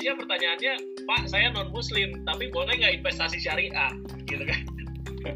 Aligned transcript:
Indonesia 0.00 0.16
pertanyaannya 0.24 0.74
Pak 1.04 1.22
saya 1.28 1.52
non 1.52 1.68
Muslim 1.76 2.24
tapi 2.24 2.48
boleh 2.48 2.72
nggak 2.72 3.04
investasi 3.04 3.36
syariah? 3.36 3.92
Gitu 4.24 4.48
kan. 4.48 4.64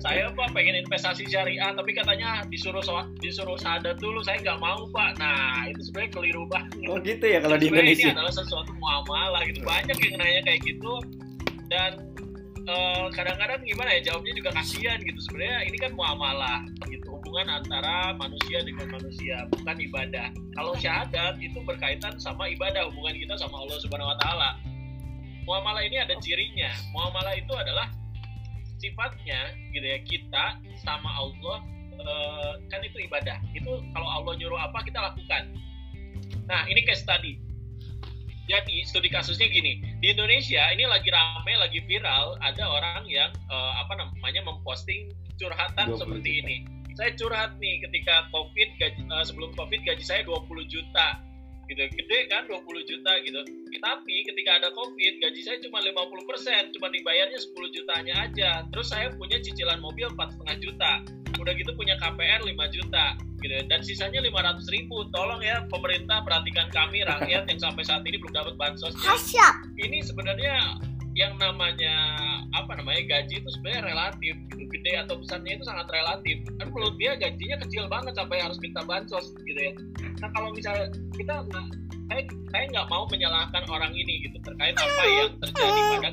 Saya 0.01 0.33
pak 0.33 0.57
pengen 0.57 0.81
investasi 0.81 1.29
syariah 1.29 1.69
tapi 1.77 1.93
katanya 1.93 2.49
disuruh 2.49 2.81
disuruh 3.21 3.61
syahadat 3.61 4.01
dulu 4.01 4.25
saya 4.25 4.41
nggak 4.41 4.57
mau 4.65 4.89
pak. 4.89 5.21
Nah 5.21 5.69
itu 5.69 5.93
sebenarnya 5.93 6.11
keliru 6.17 6.43
banget. 6.49 6.89
Oh 6.89 6.97
gitu 7.05 7.25
ya 7.29 7.45
kalau 7.45 7.61
di 7.61 7.69
Indonesia 7.69 8.09
ini 8.09 8.17
adalah 8.17 8.33
sesuatu 8.33 8.73
muamalah 8.81 9.45
gitu. 9.45 9.61
Banyak 9.61 9.97
yang 10.01 10.17
nanya 10.17 10.41
kayak 10.49 10.61
gitu. 10.65 10.93
Dan 11.69 12.14
kadang 12.65 13.37
kadang-kadang 13.37 13.61
gimana 13.69 13.91
ya 14.01 14.01
jawabnya 14.13 14.33
juga 14.41 14.51
kasihan 14.57 14.99
gitu. 15.05 15.21
Sebenarnya 15.29 15.69
ini 15.69 15.77
kan 15.77 15.93
muamalah 15.93 16.65
gitu. 16.89 17.13
Hubungan 17.21 17.61
antara 17.61 18.17
manusia 18.17 18.65
dengan 18.65 18.89
manusia 18.89 19.45
bukan 19.53 19.77
ibadah. 19.77 20.33
Kalau 20.57 20.73
syahadat 20.81 21.37
itu 21.41 21.61
berkaitan 21.61 22.17
sama 22.17 22.49
ibadah 22.49 22.89
hubungan 22.89 23.17
kita 23.21 23.35
sama 23.37 23.61
Allah 23.61 23.77
Subhanahu 23.85 24.13
Wa 24.17 24.19
Taala. 24.21 24.51
Muamalah 25.45 25.85
ini 25.85 26.01
ada 26.01 26.17
cirinya. 26.25 26.73
Muamalah 26.97 27.37
itu 27.37 27.53
adalah 27.53 27.93
sifatnya 28.81 29.53
gitu 29.73 29.85
ya 29.85 29.99
kita 30.05 30.45
sama 30.81 31.09
Allah 31.21 31.57
uh, 32.01 32.53
kan 32.73 32.81
itu 32.81 33.05
ibadah. 33.05 33.41
Itu 33.53 33.85
kalau 33.93 34.09
Allah 34.09 34.33
nyuruh 34.41 34.61
apa 34.61 34.81
kita 34.89 35.05
lakukan. 35.05 35.53
Nah 36.49 36.65
ini 36.69 36.81
case 36.85 37.05
study 37.05 37.37
jadi 38.45 38.77
studi 38.85 39.09
kasusnya 39.09 39.49
gini. 39.49 39.81
Di 40.01 40.13
Indonesia 40.13 40.69
ini 40.73 40.85
lagi 40.85 41.09
rame 41.09 41.53
lagi 41.57 41.81
viral 41.89 42.37
ada 42.45 42.65
orang 42.69 43.09
yang 43.09 43.33
uh, 43.49 43.73
apa 43.81 43.97
namanya 43.97 44.45
memposting 44.45 45.13
curhatan 45.41 45.97
seperti 45.97 46.45
ini. 46.45 46.57
Saya 46.95 47.11
curhat 47.19 47.59
nih 47.59 47.83
ketika 47.83 48.31
covid 48.31 48.69
gaji, 48.79 49.01
uh, 49.11 49.25
sebelum 49.27 49.51
covid 49.59 49.81
gaji 49.83 50.05
saya 50.05 50.23
20 50.23 50.45
juta. 50.69 51.19
Gitu 51.65 51.81
gede 51.81 52.29
kan 52.29 52.45
20 52.45 52.61
juta 52.85 53.13
gitu. 53.25 53.41
Tapi 53.81 54.15
ketika 54.29 54.51
ada 54.61 54.69
covid 54.77 55.13
gaji 55.25 55.41
saya 55.41 55.59
cuma 55.65 55.81
50 55.81 56.29
persen 56.29 56.63
cuma 56.77 56.93
dibayarnya 56.93 57.41
10 57.41 57.75
jutanya 57.75 58.15
aja. 58.29 58.51
Terus 58.69 58.93
saya 58.93 59.09
punya 59.17 59.41
cicilan 59.41 59.81
mobil 59.81 60.13
4,5 60.13 60.61
juta 60.61 61.24
udah 61.39 61.53
gitu 61.55 61.71
punya 61.75 61.99
KPR 61.99 62.43
5 62.43 62.77
juta 62.77 63.07
gitu. 63.45 63.55
Dan 63.69 63.81
sisanya 63.85 64.21
500 64.25 64.65
ribu. 64.73 65.05
Tolong 65.13 65.45
ya 65.45 65.65
pemerintah 65.69 66.25
perhatikan 66.25 66.73
kami 66.73 67.05
rakyat 67.05 67.45
yang 67.49 67.61
sampai 67.61 67.85
saat 67.85 68.03
ini 68.09 68.17
belum 68.17 68.35
dapat 68.35 68.55
bansos. 68.57 68.97
Ini 69.77 70.01
sebenarnya 70.07 70.81
yang 71.15 71.39
namanya 71.39 71.95
apa 72.51 72.75
namanya 72.75 73.07
gaji 73.07 73.39
itu 73.39 73.49
sebenarnya 73.55 73.83
relatif. 73.87 74.35
Gitu. 74.51 74.63
gede 74.75 75.07
atau 75.07 75.15
besarnya 75.23 75.55
itu 75.55 75.65
sangat 75.67 75.87
relatif. 75.93 76.37
Kan 76.59 76.75
menurut 76.75 76.99
dia 76.99 77.15
gajinya 77.15 77.57
kecil 77.63 77.87
banget 77.87 78.19
sampai 78.19 78.43
harus 78.43 78.59
minta 78.59 78.83
bansos 78.83 79.31
gitu 79.47 79.61
ya. 79.61 79.73
Nah 80.19 80.29
kalau 80.35 80.51
misalnya 80.51 80.91
kita 81.15 81.47
nggak 81.47 81.67
saya 82.11 82.23
saya 82.51 82.65
nggak 82.75 82.87
mau 82.91 83.07
menyalahkan 83.07 83.63
orang 83.71 83.93
ini 83.95 84.27
gitu. 84.27 84.37
Terkait 84.43 84.75
apa 84.75 85.03
yang 85.07 85.31
terjadi 85.39 85.81
pada 85.95 86.11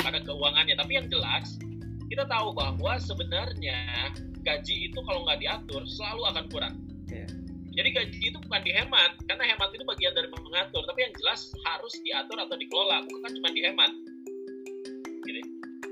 pada 0.00 0.18
keuangannya. 0.24 0.74
Tapi 0.80 0.92
yang 0.96 1.06
jelas 1.12 1.60
kita 2.08 2.24
tahu 2.26 2.56
bahwa 2.56 2.96
sebenarnya 2.98 4.10
gaji 4.42 4.90
itu 4.90 4.98
kalau 5.04 5.24
nggak 5.28 5.40
diatur 5.40 5.82
selalu 5.84 6.22
akan 6.34 6.44
kurang 6.48 6.74
yeah. 7.08 7.28
Jadi 7.70 7.88
gaji 7.94 8.18
itu 8.34 8.38
bukan 8.50 8.66
dihemat, 8.66 9.14
karena 9.30 9.54
hemat 9.54 9.70
itu 9.70 9.86
bagian 9.86 10.10
dari 10.10 10.26
mengatur, 10.26 10.82
tapi 10.90 11.06
yang 11.06 11.14
jelas 11.22 11.54
harus 11.62 11.94
diatur 12.02 12.34
atau 12.42 12.58
dikelola, 12.58 13.06
bukan 13.06 13.30
cuma 13.30 13.48
dihemat. 13.54 13.94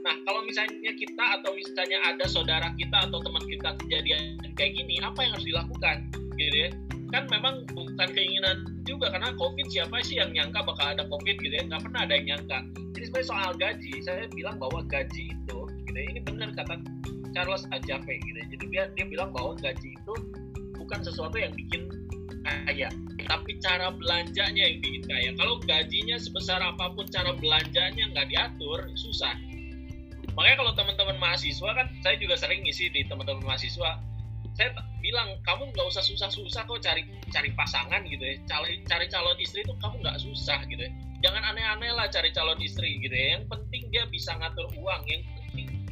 Nah, 0.09 0.15
kalau 0.25 0.41
misalnya 0.47 0.93
kita 0.97 1.25
atau 1.37 1.53
misalnya 1.53 1.99
ada 2.01 2.25
saudara 2.25 2.73
kita 2.81 3.13
atau 3.13 3.21
teman 3.21 3.45
kita 3.45 3.77
kejadian 3.85 4.41
kayak 4.57 4.73
gini, 4.73 4.97
apa 5.05 5.21
yang 5.21 5.37
harus 5.37 5.47
dilakukan? 5.47 5.97
Gitu 6.41 6.57
ya. 6.57 6.71
Kan 7.13 7.29
memang 7.29 7.69
bukan 7.73 8.09
keinginan 8.17 8.65
juga 8.89 9.13
karena 9.13 9.37
COVID 9.37 9.69
siapa 9.69 10.01
sih 10.05 10.17
yang 10.17 10.33
nyangka 10.33 10.65
bakal 10.65 10.97
ada 10.97 11.05
COVID 11.13 11.37
gitu 11.41 11.55
ya? 11.55 11.63
Nggak 11.67 11.83
pernah 11.89 12.01
ada 12.09 12.15
yang 12.17 12.27
nyangka. 12.37 12.59
Jadi 12.97 13.05
sebenarnya 13.05 13.29
soal 13.29 13.51
gaji, 13.61 13.93
saya 14.01 14.25
bilang 14.33 14.57
bahwa 14.57 14.81
gaji 14.89 15.25
itu, 15.29 15.59
gitu 15.85 15.99
ya, 15.99 16.07
ini 16.09 16.21
benar 16.25 16.57
kata 16.57 16.75
Charles 17.39 17.71
Ajape 17.71 18.19
gitu. 18.19 18.39
Jadi 18.51 18.65
dia 18.75 18.91
dia 18.99 19.07
bilang 19.07 19.31
bahwa 19.31 19.55
gaji 19.63 19.95
itu 19.95 20.15
bukan 20.75 21.07
sesuatu 21.07 21.39
yang 21.39 21.55
bikin 21.55 21.87
kaya, 22.67 22.91
tapi 23.31 23.63
cara 23.63 23.95
belanjanya 23.95 24.67
yang 24.67 24.83
bikin 24.83 25.03
kaya. 25.07 25.31
Kalau 25.39 25.63
gajinya 25.63 26.19
sebesar 26.19 26.59
apa 26.59 26.91
pun 26.99 27.07
cara 27.07 27.31
belanjanya 27.39 28.11
nggak 28.11 28.27
diatur, 28.27 28.91
susah 28.99 29.39
makanya 30.39 30.57
kalau 30.63 30.73
teman-teman 30.79 31.19
mahasiswa 31.19 31.71
kan 31.75 31.91
saya 31.99 32.15
juga 32.15 32.39
sering 32.39 32.63
ngisi 32.63 32.95
di 32.95 33.03
teman-teman 33.11 33.43
mahasiswa 33.43 33.99
saya 34.55 34.71
bilang 35.03 35.35
kamu 35.43 35.75
nggak 35.75 35.87
usah 35.91 35.99
susah-susah 35.99 36.63
kok 36.63 36.79
cari 36.79 37.03
cari 37.35 37.51
pasangan 37.59 38.07
gitu 38.07 38.23
ya 38.23 38.39
cari 38.47 38.79
cari 38.87 39.11
calon 39.11 39.35
istri 39.43 39.67
itu 39.67 39.75
kamu 39.83 39.99
nggak 39.99 40.19
susah 40.23 40.63
gitu 40.71 40.79
ya 40.79 40.91
jangan 41.27 41.43
aneh-aneh 41.43 41.91
lah 41.91 42.07
cari 42.07 42.31
calon 42.31 42.55
istri 42.63 43.03
gitu 43.03 43.11
ya 43.11 43.39
yang 43.39 43.51
penting 43.51 43.91
dia 43.91 44.07
bisa 44.07 44.31
ngatur 44.39 44.71
uang 44.79 45.03
yang 45.11 45.23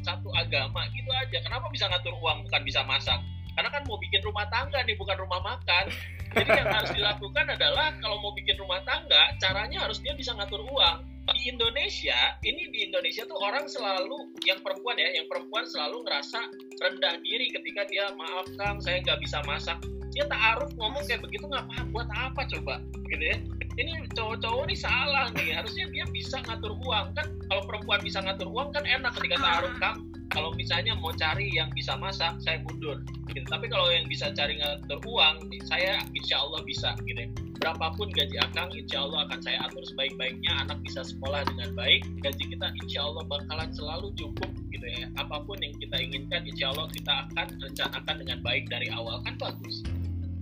satu 0.07 0.31
agama 0.31 0.87
gitu 0.95 1.11
aja. 1.11 1.43
Kenapa 1.43 1.67
bisa 1.75 1.91
ngatur 1.91 2.15
uang 2.23 2.47
bukan 2.47 2.63
bisa 2.63 2.87
masak? 2.87 3.19
Karena 3.59 3.73
kan 3.75 3.83
mau 3.91 3.99
bikin 3.99 4.23
rumah 4.23 4.47
tangga 4.47 4.79
nih 4.87 4.95
bukan 4.95 5.19
rumah 5.19 5.43
makan. 5.43 5.91
Jadi 6.31 6.51
yang 6.53 6.71
harus 6.71 6.91
dilakukan 6.95 7.47
adalah 7.59 7.91
kalau 7.99 8.23
mau 8.23 8.31
bikin 8.39 8.55
rumah 8.55 8.79
tangga 8.87 9.35
caranya 9.43 9.83
harus 9.83 9.99
dia 9.99 10.15
bisa 10.15 10.31
ngatur 10.37 10.63
uang 10.63 11.16
di 11.35 11.51
Indonesia 11.51 12.39
ini 12.47 12.71
di 12.71 12.87
Indonesia 12.87 13.27
tuh 13.27 13.39
orang 13.43 13.67
selalu 13.67 14.31
yang 14.47 14.63
perempuan 14.63 14.95
ya 14.95 15.11
yang 15.11 15.27
perempuan 15.27 15.67
selalu 15.67 16.07
ngerasa 16.07 16.39
rendah 16.79 17.19
diri 17.27 17.51
ketika 17.51 17.83
dia 17.91 18.15
maaf 18.15 18.47
kang 18.55 18.79
saya 18.79 19.03
nggak 19.03 19.19
bisa 19.19 19.43
masak. 19.43 19.79
Dia 20.15 20.25
taaruf 20.31 20.73
ngomong 20.79 21.03
kayak 21.05 21.27
begitu 21.27 21.45
nggak 21.51 21.67
apa 21.67 21.83
buat 21.91 22.09
apa 22.15 22.47
coba? 22.47 22.79
Gitu 23.11 23.25
ya. 23.27 23.37
Ini 23.77 24.09
cowok-cowok 24.17 24.73
ini 24.73 24.77
salah 24.79 25.29
nih 25.37 25.53
harusnya 25.53 25.85
dia 25.91 26.07
bisa 26.15 26.41
ngatur 26.47 26.79
uang. 26.87 27.13
Kan 27.19 27.27
kalau 27.51 27.63
perempuan 27.67 28.01
bisa 28.01 28.23
ngatur 28.23 28.49
uang 28.49 28.71
kan 28.71 28.87
enak 28.87 29.13
ketika 29.19 29.37
taaruf 29.43 29.75
kang. 29.83 30.07
Kalau 30.31 30.53
misalnya 30.55 30.95
mau 30.99 31.11
cari 31.15 31.49
yang 31.51 31.75
bisa 31.75 31.99
masak 31.99 32.39
saya 32.39 32.63
mundur. 32.63 33.03
Gitu. 33.35 33.45
tapi 33.53 33.69
kalau 33.69 33.93
yang 33.93 34.09
bisa 34.09 34.33
cari 34.33 34.57
ngatur 34.57 34.97
uang 35.05 35.53
saya 35.69 36.01
insya 36.17 36.41
Allah 36.41 36.65
bisa 36.65 36.97
gitu 37.05 37.21
ya 37.21 37.29
berapapun 37.59 38.09
gaji 38.13 38.37
akang 38.41 38.71
insya 38.73 39.05
Allah 39.05 39.29
akan 39.29 39.41
saya 39.43 39.59
atur 39.67 39.85
sebaik-baiknya 39.85 40.53
anak 40.67 40.79
bisa 40.85 41.01
sekolah 41.03 41.43
dengan 41.49 41.73
baik 41.75 42.03
gaji 42.23 42.45
kita 42.53 42.69
insya 42.85 43.01
Allah 43.05 43.25
bakalan 43.27 43.71
selalu 43.73 44.09
cukup 44.17 44.51
gitu 44.71 44.87
ya. 44.87 45.09
Apa 45.21 45.43
pun 45.45 45.59
yang 45.61 45.75
kita 45.81 45.97
inginkan 45.99 46.43
insya 46.45 46.73
Allah 46.73 46.87
kita 46.93 47.13
akan 47.29 47.47
rencanakan 47.61 48.15
dengan 48.23 48.39
baik 48.45 48.65
dari 48.69 48.89
awal. 48.93 49.21
Kan 49.25 49.35
bagus 49.41 49.83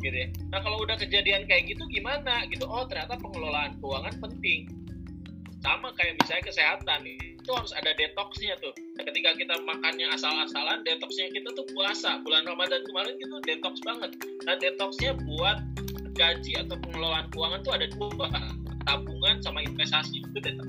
gitu 0.05 0.17
ya. 0.17 0.29
Nah 0.53 0.61
kalau 0.61 0.85
udah 0.85 0.97
kejadian 1.01 1.49
kayak 1.49 1.73
gitu 1.73 1.83
gimana? 1.89 2.45
Gitu. 2.53 2.63
Oh 2.69 2.85
ternyata 2.85 3.17
pengelolaan 3.17 3.81
keuangan 3.81 4.15
penting. 4.21 4.69
Sama 5.65 5.97
kayak 5.97 6.21
misalnya 6.21 6.45
kesehatan 6.45 7.01
itu 7.09 7.51
harus 7.53 7.73
ada 7.73 7.97
detoxnya 7.97 8.53
tuh. 8.61 8.77
Ketika 9.01 9.33
kita 9.33 9.57
makannya 9.65 10.13
asal-asalan 10.13 10.85
detoxnya 10.85 11.33
kita 11.33 11.49
tuh 11.57 11.65
puasa. 11.73 12.21
Bulan 12.21 12.45
Ramadan 12.45 12.85
kemarin 12.85 13.17
itu 13.17 13.37
detox 13.49 13.81
banget. 13.81 14.13
Nah 14.45 14.61
detoxnya 14.61 15.17
buat 15.25 15.65
gaji 16.15 16.53
atau 16.63 16.77
pengelolaan 16.79 17.27
keuangan 17.35 17.61
tuh 17.67 17.73
ada 17.75 17.87
dua. 17.93 18.29
Tabungan 18.85 19.41
sama 19.41 19.65
investasi 19.65 20.21
itu 20.21 20.39
detox 20.45 20.69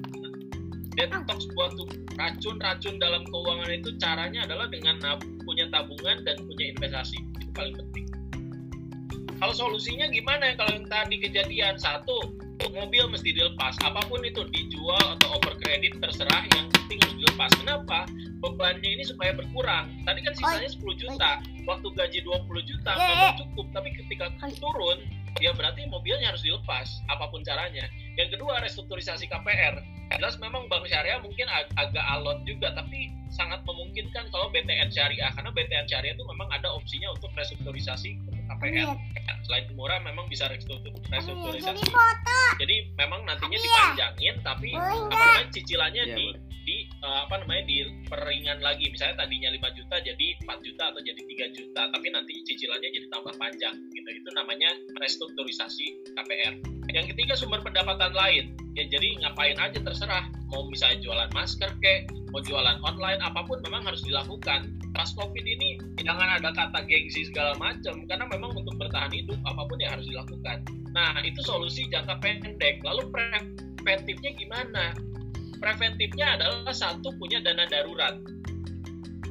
detox 0.95 1.43
buat 1.53 1.75
tuh 1.75 1.87
racun-racun 2.15 2.95
dalam 2.97 3.27
keuangan 3.27 3.69
itu 3.69 3.91
caranya 3.99 4.47
adalah 4.47 4.71
dengan 4.71 4.97
punya 5.43 5.67
tabungan 5.69 6.23
dan 6.23 6.39
punya 6.47 6.71
investasi. 6.71 7.19
Itu 7.43 7.51
paling 7.51 7.75
penting. 7.75 8.07
Kalau 9.35 9.51
solusinya 9.51 10.07
gimana? 10.07 10.55
Kalau 10.55 10.79
yang 10.79 10.87
tadi 10.87 11.19
kejadian 11.19 11.75
satu 11.75 12.31
mobil 12.71 13.11
mesti 13.11 13.35
dilepas. 13.35 13.75
Apa 13.83 14.07
pun 14.07 14.23
itu 14.23 14.47
dijual 14.47 15.19
atau 15.19 15.35
over 15.35 15.59
kredit 15.59 15.99
terserah 15.99 16.47
yang 16.55 16.71
penting 16.71 17.03
harus 17.03 17.15
dilepas. 17.19 17.51
Kenapa? 17.59 18.07
Bebannya 18.39 18.87
ini 18.87 19.03
supaya 19.03 19.35
berkurang. 19.35 19.91
Tadi 20.07 20.19
kan 20.23 20.33
sisanya 20.39 20.69
10 20.71 20.95
juta. 20.95 21.31
waktu 21.65 21.87
gaji 21.97 22.19
20 22.21 22.69
juta 22.69 22.91
memang 22.95 23.35
cukup. 23.43 23.65
Tapi 23.75 23.89
ketika 23.99 24.31
turun 24.61 25.01
ya 25.43 25.51
berarti 25.51 25.83
mobilnya 25.91 26.31
harus 26.31 26.43
dilepas 26.43 27.03
apa 27.11 27.27
pun 27.27 27.43
caranya. 27.43 27.87
Yang 28.15 28.39
kedua 28.39 28.63
restrukturisasi 28.63 29.27
KPR 29.27 29.95
jelas 30.13 30.37
memang 30.37 30.69
bank 30.69 30.85
syariah 30.85 31.17
mungkin 31.17 31.49
ag 31.49 31.65
agak 31.81 32.05
alot 32.13 32.45
juga 32.45 32.69
tapi 32.77 33.09
sangat 33.33 33.65
memungkinkan 33.65 34.29
kalau 34.29 34.53
BTN 34.53 34.93
syariah 34.93 35.33
karena 35.33 35.49
BTN 35.49 35.85
syariah 35.89 36.13
itu 36.13 36.23
memang 36.29 36.45
ada 36.53 36.69
opsinya 36.71 37.09
untuk 37.09 37.33
restrukturisasi 37.33 38.13
KPR 38.55 38.89
selain 39.45 39.65
murah 39.77 40.01
memang 40.01 40.25
bisa 40.25 40.49
restrukturisasi. 40.49 41.85
Jadi 42.57 42.75
memang 42.97 43.27
nantinya 43.27 43.59
dipanjangin 43.61 44.35
tapi 44.41 44.73
apa 44.73 45.11
namanya 45.11 45.47
cicilannya 45.53 46.03
iya, 46.07 46.15
di 46.17 46.25
di 46.65 46.77
uh, 47.05 47.29
apa 47.29 47.45
namanya 47.45 47.63
di 47.69 47.77
peringan 48.09 48.59
lagi. 48.63 48.89
Misalnya 48.89 49.21
tadinya 49.21 49.53
5 49.53 49.77
juta 49.77 49.95
jadi 50.01 50.27
4 50.41 50.65
juta 50.65 50.83
atau 50.89 51.01
jadi 51.03 51.21
3 51.21 51.57
juta 51.57 51.81
tapi 51.93 52.07
nanti 52.09 52.33
cicilannya 52.47 52.89
jadi 52.89 53.07
tambah 53.13 53.33
panjang 53.37 53.75
gitu. 53.93 54.09
Itu 54.09 54.29
namanya 54.33 54.71
restrukturisasi 54.97 56.15
KPR 56.17 56.53
yang 56.93 57.05
ketiga 57.05 57.33
sumber 57.37 57.61
pendapatan 57.61 58.13
lain 58.13 58.55
ya 58.75 58.83
jadi 58.91 59.23
ngapain 59.23 59.55
aja 59.57 59.79
terserah. 59.79 60.27
Mau 60.51 60.67
misalnya 60.67 60.99
jualan 61.01 61.31
masker 61.31 61.71
kek 61.79 62.11
mau 62.35 62.43
jualan 62.43 62.83
online 62.83 63.23
apa 63.23 63.47
pun 63.47 63.63
memang 63.63 63.87
harus 63.87 64.03
dilakukan. 64.03 64.75
Pas 64.91 65.07
covid 65.15 65.43
ini 65.43 65.79
jangan 66.03 66.39
ada 66.39 66.51
kata 66.51 66.83
gengsi 66.83 67.27
segala 67.31 67.55
macam 67.55 68.03
karena 68.07 68.27
memang 68.27 68.51
untuk 68.51 68.75
bertahan 68.75 69.11
hidup 69.15 69.39
apa 69.47 69.63
pun 69.63 69.79
yang 69.79 69.95
harus 69.95 70.07
dilakukan. 70.11 70.67
Nah 70.91 71.23
itu 71.23 71.39
solusi 71.43 71.87
jangka 71.87 72.19
pendek. 72.19 72.83
Lalu 72.83 73.07
pre 73.11 73.39
preventifnya 73.79 74.31
gimana? 74.35 74.85
Preventifnya 75.63 76.35
adalah 76.35 76.75
satu 76.75 77.15
punya 77.15 77.39
dana 77.39 77.63
darurat. 77.71 78.19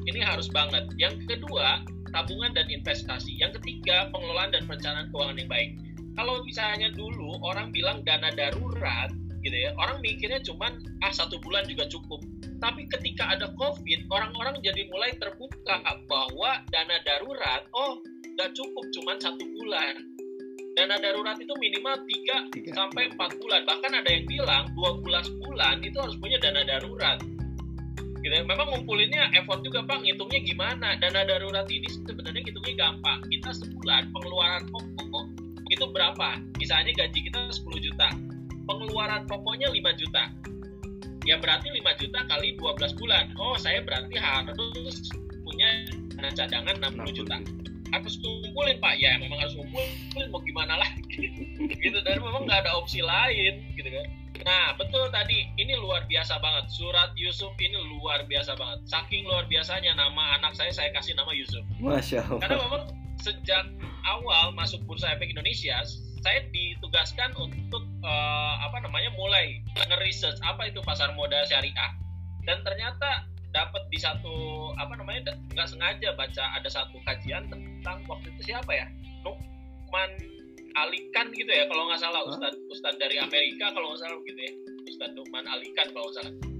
Ini 0.04 0.20
harus 0.24 0.48
banget. 0.48 0.88
Yang 0.96 1.28
kedua 1.28 1.84
tabungan 2.12 2.56
dan 2.56 2.68
investasi. 2.72 3.36
Yang 3.36 3.60
ketiga 3.60 4.08
pengelolaan 4.08 4.56
dan 4.56 4.64
perencanaan 4.64 5.12
keuangan 5.12 5.36
yang 5.36 5.50
baik. 5.52 5.70
Kalau 6.14 6.40
misalnya 6.46 6.88
dulu 6.94 7.42
orang 7.42 7.74
bilang 7.74 8.06
dana 8.06 8.30
darurat 8.30 9.10
gitu 9.44 9.56
ya. 9.56 9.70
Orang 9.76 10.00
mikirnya 10.00 10.40
cuman 10.40 10.80
ah 11.04 11.12
satu 11.12 11.36
bulan 11.44 11.68
juga 11.68 11.84
cukup. 11.86 12.24
Tapi 12.58 12.88
ketika 12.88 13.28
ada 13.36 13.52
covid 13.60 14.08
orang-orang 14.08 14.56
jadi 14.64 14.88
mulai 14.88 15.12
terbuka 15.20 15.84
bahwa 16.08 16.64
dana 16.72 16.96
darurat 17.04 17.68
oh 17.76 18.00
nggak 18.34 18.50
cukup 18.56 18.84
cuman 18.96 19.16
satu 19.20 19.44
bulan. 19.44 19.94
Dana 20.74 20.98
darurat 20.98 21.38
itu 21.38 21.54
minimal 21.54 22.02
3, 22.02 22.50
sampai 22.74 23.06
4 23.14 23.38
bulan. 23.38 23.62
Bahkan 23.62 23.94
ada 23.94 24.10
yang 24.10 24.26
bilang 24.26 24.64
12 24.74 25.38
bulan 25.38 25.78
itu 25.86 25.94
harus 26.02 26.18
punya 26.18 26.34
dana 26.42 26.66
darurat. 26.66 27.22
Gitu 28.24 28.34
ya. 28.34 28.42
memang 28.42 28.72
ngumpulinnya 28.72 29.30
effort 29.38 29.62
juga 29.62 29.86
pak 29.86 30.02
ngitungnya 30.02 30.40
gimana? 30.42 30.98
Dana 30.98 31.22
darurat 31.22 31.68
ini 31.70 31.86
sebenarnya 31.86 32.42
ngitungnya 32.42 32.74
gampang. 32.74 33.22
Kita 33.30 33.54
sebulan 33.54 34.10
pengeluaran 34.10 34.66
pokok 34.72 35.26
itu 35.70 35.84
berapa? 35.94 36.42
Misalnya 36.58 36.90
gaji 36.90 37.18
kita 37.30 37.38
10 37.54 37.86
juta 37.86 38.08
pengeluaran 38.64 39.28
pokoknya 39.28 39.70
5 39.70 40.00
juta. 40.00 40.24
Ya 41.24 41.40
berarti 41.40 41.72
5 41.72 42.00
juta 42.00 42.20
kali 42.28 42.56
12 42.60 43.00
bulan. 43.00 43.32
Oh 43.40 43.56
saya 43.56 43.80
berarti 43.80 44.16
harus 44.20 45.08
punya 45.44 45.68
dana 46.16 46.30
cadangan 46.32 46.76
60 46.92 47.18
juta. 47.18 47.36
Harus 47.92 48.14
ngumpulin 48.20 48.76
pak. 48.80 48.94
Ya 49.00 49.16
memang 49.16 49.40
harus 49.40 49.56
ngumpulin. 49.56 49.88
Mau 50.28 50.40
gimana 50.44 50.80
lagi? 50.80 51.00
Gitu. 51.84 51.98
Dan 52.04 52.20
memang 52.20 52.44
nggak 52.48 52.64
ada 52.64 52.76
opsi 52.76 53.00
lain 53.04 53.60
gitu 53.76 53.88
kan. 53.88 54.06
Nah 54.44 54.76
betul 54.76 55.08
tadi. 55.08 55.48
Ini 55.56 55.80
luar 55.80 56.04
biasa 56.08 56.36
banget. 56.40 56.68
Surat 56.72 57.16
Yusuf 57.16 57.52
ini 57.56 57.76
luar 57.96 58.28
biasa 58.28 58.56
banget. 58.56 58.84
Saking 58.88 59.24
luar 59.24 59.48
biasanya 59.48 59.96
nama 59.96 60.40
anak 60.40 60.52
saya 60.56 60.72
saya 60.72 60.92
kasih 60.92 61.16
nama 61.16 61.32
Yusuf. 61.32 61.64
Masya 61.80 62.24
Allah. 62.28 62.40
karena 62.44 62.56
memang 62.60 62.84
sejak 63.24 63.64
awal 64.04 64.52
masuk 64.52 64.84
bursa 64.84 65.16
efek 65.16 65.32
Indonesia 65.32 65.80
saya 66.24 66.40
ditugaskan 66.48 67.36
untuk 67.36 67.84
uh, 68.00 68.54
apa 68.64 68.80
namanya 68.80 69.12
mulai 69.12 69.60
nge-research 69.76 70.40
apa 70.40 70.72
itu 70.72 70.80
pasar 70.80 71.12
modal 71.12 71.44
syariah. 71.44 71.92
Dan 72.48 72.64
ternyata 72.64 73.28
dapat 73.52 73.84
di 73.92 74.00
satu 74.00 74.72
apa 74.80 74.96
namanya 74.96 75.36
nggak 75.52 75.68
sengaja 75.68 76.16
baca 76.16 76.44
ada 76.56 76.68
satu 76.72 76.96
kajian 77.04 77.52
tentang 77.52 78.00
waktu 78.08 78.32
itu 78.32 78.50
siapa 78.50 78.72
ya? 78.72 78.88
Nukman 79.20 80.10
Alikan 80.74 81.30
gitu 81.36 81.52
ya 81.52 81.68
kalau 81.70 81.86
nggak 81.92 82.00
salah 82.02 82.24
Ustadz 82.26 82.58
Ustadz 82.72 82.98
dari 82.98 83.20
Amerika 83.20 83.70
kalau 83.76 83.92
nggak 83.92 84.00
salah 84.08 84.16
gitu 84.24 84.40
ya. 84.40 84.52
Ustadz 84.88 85.12
Nukman 85.12 85.44
Alikan 85.44 85.92
kalau 85.92 86.08
nggak 86.08 86.24
salah 86.24 86.53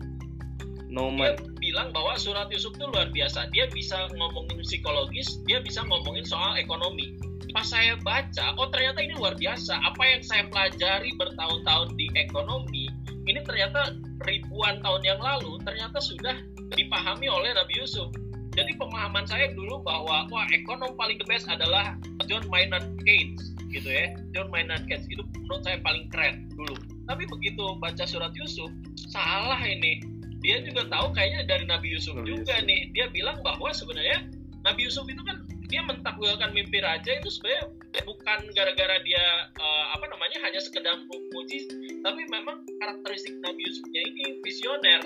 Noman. 0.94 1.34
Dia 1.34 1.58
bilang 1.58 1.90
bahwa 1.90 2.14
surat 2.14 2.46
Yusuf 2.54 2.78
itu 2.78 2.86
luar 2.86 3.10
biasa. 3.10 3.50
Dia 3.50 3.66
bisa 3.66 4.06
ngomongin 4.14 4.62
psikologis, 4.62 5.42
dia 5.50 5.58
bisa 5.58 5.82
ngomongin 5.82 6.22
soal 6.22 6.54
ekonomi. 6.54 7.18
Pas 7.50 7.66
saya 7.66 7.98
baca, 8.06 8.54
oh 8.58 8.70
ternyata 8.70 9.02
ini 9.02 9.18
luar 9.18 9.34
biasa. 9.34 9.74
Apa 9.74 10.02
yang 10.06 10.22
saya 10.22 10.46
pelajari 10.46 11.10
bertahun-tahun 11.18 11.98
di 11.98 12.06
ekonomi, 12.14 12.86
ini 13.26 13.40
ternyata 13.42 13.98
ribuan 14.28 14.78
tahun 14.84 15.02
yang 15.02 15.20
lalu 15.20 15.58
ternyata 15.66 15.98
sudah 15.98 16.38
dipahami 16.78 17.26
oleh 17.26 17.50
Nabi 17.56 17.82
Yusuf. 17.82 18.08
Jadi 18.54 18.78
pemahaman 18.78 19.26
saya 19.26 19.50
dulu 19.50 19.82
bahwa 19.82 20.30
wah 20.30 20.46
ekonom 20.54 20.94
paling 20.94 21.18
the 21.18 21.26
best 21.26 21.50
adalah 21.50 21.98
John 22.30 22.46
Maynard 22.46 22.86
Keynes 23.02 23.54
gitu 23.74 23.90
ya. 23.90 24.14
John 24.30 24.46
Maynard 24.54 24.86
Keynes 24.86 25.10
itu 25.10 25.26
menurut 25.42 25.66
saya 25.66 25.82
paling 25.82 26.06
keren 26.14 26.46
dulu. 26.54 26.78
Tapi 27.10 27.26
begitu 27.26 27.74
baca 27.82 28.06
surat 28.06 28.30
Yusuf, 28.38 28.70
salah 29.10 29.58
ini. 29.58 29.98
Dia 30.44 30.60
juga 30.60 30.84
tahu 30.92 31.16
kayaknya 31.16 31.48
dari 31.48 31.64
Nabi 31.64 31.96
Yusuf 31.96 32.20
Nabi 32.20 32.36
juga 32.36 32.60
Yusuf. 32.60 32.68
nih. 32.68 32.80
Dia 32.92 33.06
bilang 33.08 33.40
bahwa 33.40 33.72
sebenarnya 33.72 34.28
Nabi 34.60 34.84
Yusuf 34.84 35.08
itu 35.08 35.24
kan 35.24 35.40
dia 35.64 35.80
mentakwilkan 35.80 36.52
mimpi 36.52 36.84
raja 36.84 37.08
itu 37.16 37.32
sebenarnya 37.32 37.72
bukan 38.04 38.38
gara-gara 38.52 39.00
dia 39.00 39.24
uh, 39.56 39.86
apa 39.96 40.04
namanya 40.12 40.38
hanya 40.44 40.60
sekedar 40.60 41.00
muji 41.08 41.64
tapi 42.04 42.28
memang 42.28 42.60
karakteristik 42.76 43.40
Nabi 43.40 43.64
Yusufnya 43.64 44.02
ini 44.04 44.24
visioner. 44.44 45.00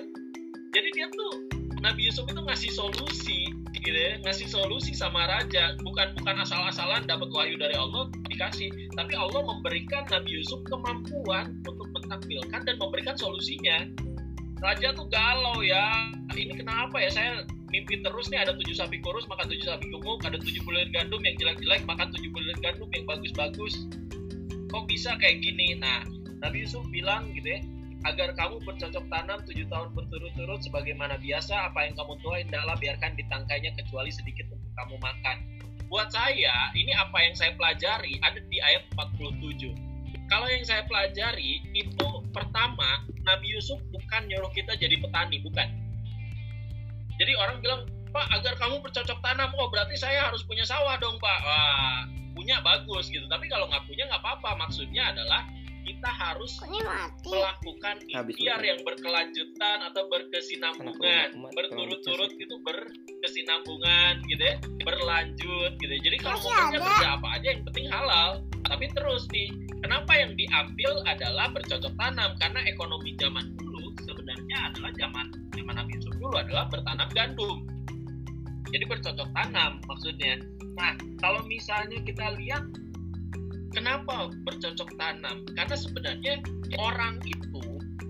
Jadi 0.74 0.88
dia 0.90 1.06
tuh 1.14 1.32
Nabi 1.78 2.10
Yusuf 2.10 2.26
itu 2.26 2.42
ngasih 2.42 2.74
solusi 2.74 3.46
gitu 3.78 3.94
ya. 3.94 4.18
Ngasih 4.26 4.50
solusi 4.50 4.90
sama 4.98 5.30
raja. 5.30 5.78
Bukan 5.86 6.18
bukan 6.18 6.42
asal-asalan 6.42 7.06
dapat 7.06 7.30
wahyu 7.30 7.54
dari 7.54 7.78
Allah 7.78 8.10
dikasih. 8.26 8.74
Tapi 8.98 9.14
Allah 9.14 9.46
memberikan 9.46 10.02
Nabi 10.10 10.42
Yusuf 10.42 10.66
kemampuan 10.66 11.62
untuk 11.62 11.86
mentampilkan 11.94 12.66
dan 12.66 12.74
memberikan 12.82 13.14
solusinya 13.14 13.86
raja 14.62 14.94
tuh 14.94 15.06
galau 15.10 15.62
ya. 15.62 16.10
Ini 16.34 16.54
kenapa 16.58 16.98
ya? 17.02 17.10
Saya 17.10 17.30
mimpi 17.68 18.00
terus 18.00 18.32
nih 18.32 18.42
ada 18.42 18.56
tujuh 18.56 18.74
sapi 18.74 18.98
kurus 19.04 19.28
makan 19.28 19.48
tujuh 19.52 19.66
sapi 19.68 19.92
gemuk 19.92 20.24
ada 20.24 20.40
tujuh 20.40 20.64
bulir 20.64 20.88
gandum 20.88 21.20
yang 21.20 21.36
jelek-jelek 21.36 21.84
makan 21.84 22.08
tujuh 22.16 22.30
bulir 22.32 22.56
gandum 22.64 22.88
yang 22.96 23.04
bagus-bagus. 23.04 23.74
Kok 24.68 24.84
bisa 24.88 25.16
kayak 25.20 25.44
gini? 25.44 25.76
Nah 25.76 26.04
Nabi 26.40 26.64
Yusuf 26.64 26.84
bilang 26.88 27.28
gitu 27.36 27.58
ya 27.58 27.60
agar 28.06 28.30
kamu 28.38 28.62
bercocok 28.62 29.04
tanam 29.10 29.42
tujuh 29.42 29.66
tahun 29.66 29.90
berturut-turut 29.90 30.62
sebagaimana 30.62 31.18
biasa 31.18 31.66
apa 31.66 31.90
yang 31.90 31.98
kamu 31.98 32.14
tuai 32.22 32.46
hendaklah 32.46 32.78
biarkan 32.78 33.18
ditangkainya 33.18 33.74
kecuali 33.74 34.10
sedikit 34.14 34.46
untuk 34.54 34.70
kamu 34.78 34.96
makan. 35.02 35.36
Buat 35.90 36.14
saya 36.14 36.70
ini 36.78 36.92
apa 36.94 37.18
yang 37.18 37.34
saya 37.34 37.56
pelajari 37.58 38.20
ada 38.22 38.38
di 38.38 38.58
ayat 38.62 38.86
47 38.94 39.87
kalau 40.28 40.46
yang 40.46 40.64
saya 40.64 40.84
pelajari 40.84 41.64
itu 41.72 42.08
pertama 42.36 43.02
Nabi 43.24 43.56
Yusuf 43.56 43.80
bukan 43.88 44.28
nyuruh 44.28 44.52
kita 44.52 44.76
jadi 44.76 45.00
petani 45.00 45.40
bukan. 45.40 45.68
Jadi 47.18 47.32
orang 47.34 47.58
bilang 47.64 47.82
Pak 48.08 48.40
agar 48.40 48.56
kamu 48.56 48.80
bercocok 48.80 49.18
tanam 49.20 49.52
oh 49.60 49.68
berarti 49.68 49.96
saya 50.00 50.32
harus 50.32 50.40
punya 50.44 50.64
sawah 50.64 50.96
dong 50.96 51.20
Pak. 51.20 51.38
Wah, 51.44 52.00
punya 52.32 52.60
bagus 52.64 53.12
gitu. 53.12 53.24
Tapi 53.28 53.48
kalau 53.52 53.68
nggak 53.68 53.84
punya 53.84 54.08
nggak 54.08 54.22
apa-apa. 54.24 54.56
Maksudnya 54.68 55.12
adalah 55.12 55.44
kita 55.88 56.10
harus 56.12 56.60
melakukan 57.24 57.96
ikhtiar 58.04 58.60
yang 58.60 58.80
berkelanjutan 58.84 59.78
atau 59.92 60.08
berkesinambungan. 60.08 61.36
Berturut-turut 61.52 62.32
itu 62.36 62.54
berkesinambungan 62.64 64.24
gitu 64.28 64.42
ya. 64.44 64.56
Berlanjut 64.84 65.72
gitu 65.80 65.92
ya. 65.92 66.00
jadi 66.00 66.16
kalau 66.20 66.38
mau 66.40 66.52
kerja 66.72 66.80
kerja 66.80 67.08
apa 67.16 67.28
aja 67.36 67.46
yang 67.52 67.62
penting 67.68 67.86
halal 67.92 68.30
tapi 68.66 68.90
terus 68.96 69.28
nih 69.30 69.52
kenapa 69.84 70.12
yang 70.18 70.34
diambil 70.34 71.02
adalah 71.06 71.46
bercocok 71.54 71.94
tanam 71.94 72.34
karena 72.42 72.60
ekonomi 72.66 73.14
zaman 73.20 73.54
dulu 73.60 73.94
sebenarnya 74.02 74.72
adalah 74.72 74.90
zaman 74.98 75.26
zaman 75.54 75.74
Nabi 75.78 75.90
Yusuf 76.00 76.14
dulu 76.18 76.34
adalah 76.34 76.66
bertanam 76.72 77.08
gandum 77.14 77.58
jadi 78.68 78.84
bercocok 78.88 79.28
tanam 79.36 79.78
maksudnya 79.86 80.42
nah 80.74 80.94
kalau 81.22 81.42
misalnya 81.46 81.98
kita 82.02 82.34
lihat 82.38 82.66
Kenapa 83.68 84.32
bercocok 84.48 84.96
tanam? 84.96 85.44
Karena 85.52 85.76
sebenarnya 85.76 86.34
orang 86.80 87.20
itu 87.28 87.62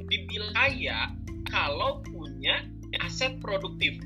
dibilang 0.06 0.54
kaya 0.54 1.10
kalau 1.50 1.98
punya 2.06 2.62
aset 3.02 3.42
produktif. 3.42 3.98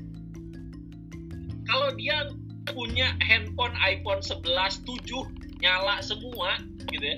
Kalau 1.69 1.93
dia 1.95 2.33
punya 2.73 3.13
handphone 3.21 3.71
iPhone 3.79 4.19
11 4.19 4.43
7 4.81 5.42
nyala 5.63 6.03
semua 6.03 6.59
gitu 6.91 7.05
ya. 7.07 7.17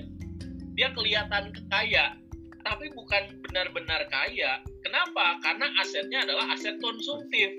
Dia 0.78 0.88
kelihatan 0.94 1.50
kaya, 1.72 2.14
tapi 2.62 2.92
bukan 2.94 3.42
benar-benar 3.42 4.06
kaya. 4.06 4.62
Kenapa? 4.86 5.42
Karena 5.42 5.66
asetnya 5.82 6.22
adalah 6.22 6.54
aset 6.54 6.78
konsumtif. 6.78 7.50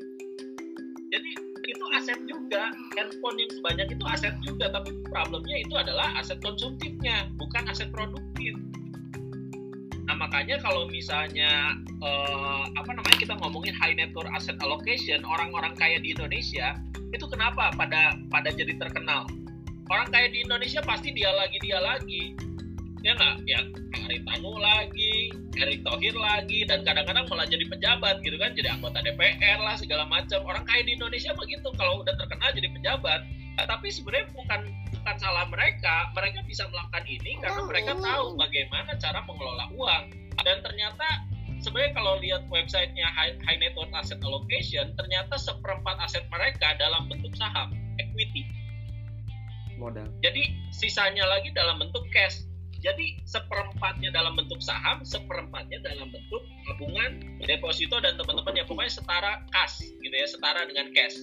Jadi 1.12 1.48
itu 1.68 1.86
aset 1.94 2.20
juga 2.26 2.72
handphone 2.96 3.38
yang 3.38 3.52
sebanyak 3.60 3.88
itu 3.92 4.06
aset 4.08 4.36
juga 4.42 4.72
tapi 4.72 4.96
problemnya 5.12 5.60
itu 5.60 5.76
adalah 5.76 6.16
aset 6.16 6.40
konsumtifnya 6.40 7.28
bukan 7.36 7.68
aset 7.68 7.92
produktif 7.92 8.56
nah 10.08 10.16
makanya 10.16 10.56
kalau 10.64 10.88
misalnya 10.88 11.76
uh, 12.00 12.64
apa 12.80 12.96
namanya 12.96 13.20
kita 13.20 13.36
ngomongin 13.44 13.76
high 13.76 13.92
net 13.92 14.16
worth 14.16 14.32
asset 14.32 14.56
allocation 14.64 15.20
orang-orang 15.28 15.76
kaya 15.76 16.00
di 16.00 16.16
Indonesia 16.16 16.80
itu 17.12 17.28
kenapa 17.28 17.76
pada 17.76 18.16
pada 18.32 18.48
jadi 18.56 18.80
terkenal 18.80 19.28
orang 19.92 20.08
kaya 20.12 20.28
di 20.32 20.44
Indonesia 20.44 20.82
pasti 20.84 21.10
dia 21.16 21.32
lagi 21.34 21.58
dia 21.64 21.80
lagi. 21.80 22.36
Ya 23.06 23.14
nggak? 23.14 23.36
Ya 23.46 23.60
Haritanu 24.04 24.58
lagi 24.60 25.32
Erick 25.58 25.82
Thohir 25.86 26.16
lagi 26.18 26.66
dan 26.68 26.84
kadang-kadang 26.84 27.26
malah 27.30 27.48
jadi 27.48 27.66
pejabat 27.66 28.20
gitu 28.22 28.38
kan 28.38 28.52
jadi 28.54 28.74
anggota 28.78 29.00
DPR 29.06 29.60
lah 29.62 29.76
segala 29.78 30.04
macam. 30.06 30.44
Orang 30.44 30.66
kaya 30.68 30.84
di 30.84 30.98
Indonesia 30.98 31.32
begitu 31.34 31.70
kalau 31.78 32.04
udah 32.04 32.14
terkenal 32.18 32.50
jadi 32.54 32.70
pejabat. 32.74 33.22
Nah, 33.58 33.66
tapi 33.66 33.90
sebenarnya 33.90 34.30
bukan 34.38 34.70
bukan 34.94 35.16
salah 35.18 35.46
mereka. 35.50 36.14
Mereka 36.14 36.46
bisa 36.46 36.70
melakukan 36.70 37.04
ini 37.10 37.42
karena 37.42 37.62
mereka 37.66 37.92
tahu 37.98 38.38
bagaimana 38.38 38.92
cara 39.02 39.20
mengelola 39.26 39.66
uang. 39.74 40.04
Dan 40.46 40.62
ternyata 40.62 41.08
sebenarnya 41.58 41.94
kalau 41.98 42.14
lihat 42.22 42.46
websitenya 42.54 43.08
High, 43.18 43.42
High 43.42 43.60
Net 43.60 43.74
Worth 43.74 43.94
Asset 43.98 44.22
Allocation 44.22 44.94
ternyata 44.94 45.36
seperempat 45.42 45.98
aset 46.06 46.24
mereka 46.30 46.78
dalam 46.78 47.10
bentuk 47.10 47.34
saham 47.34 47.74
equity 47.98 48.46
modal. 49.78 50.06
Jadi 50.26 50.54
sisanya 50.74 51.24
lagi 51.30 51.54
dalam 51.54 51.80
bentuk 51.80 52.04
cash. 52.12 52.44
Jadi 52.78 53.18
seperempatnya 53.26 54.14
dalam 54.14 54.38
bentuk 54.38 54.62
saham 54.62 55.02
seperempatnya 55.02 55.82
dalam 55.82 56.14
bentuk 56.14 56.46
tabungan 56.70 57.26
deposito 57.42 57.98
dan 57.98 58.14
teman-teman 58.22 58.54
ya 58.54 58.66
pokoknya 58.70 59.02
setara 59.02 59.42
kas 59.50 59.82
gitu 59.82 60.14
ya 60.14 60.28
setara 60.30 60.62
dengan 60.70 60.94
cash. 60.94 61.18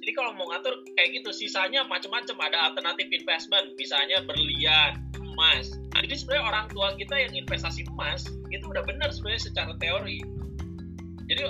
Jadi 0.00 0.12
kalau 0.16 0.32
mau 0.38 0.46
ngatur 0.48 0.80
kayak 0.96 1.20
gitu. 1.20 1.34
Sisanya 1.34 1.84
macam-macam 1.84 2.36
ada 2.46 2.72
alternatif 2.72 3.10
investment. 3.10 3.74
Misalnya 3.74 4.22
berlian 4.24 4.96
emas. 5.18 5.72
Nah, 5.92 6.00
jadi 6.04 6.14
sebenarnya 6.16 6.44
orang 6.46 6.66
tua 6.72 6.88
kita 6.96 7.14
yang 7.16 7.32
investasi 7.36 7.84
emas 7.90 8.24
itu 8.48 8.64
udah 8.64 8.84
benar 8.86 9.12
sebenarnya 9.12 9.42
secara 9.50 9.72
teori. 9.76 10.20
Jadi 11.30 11.42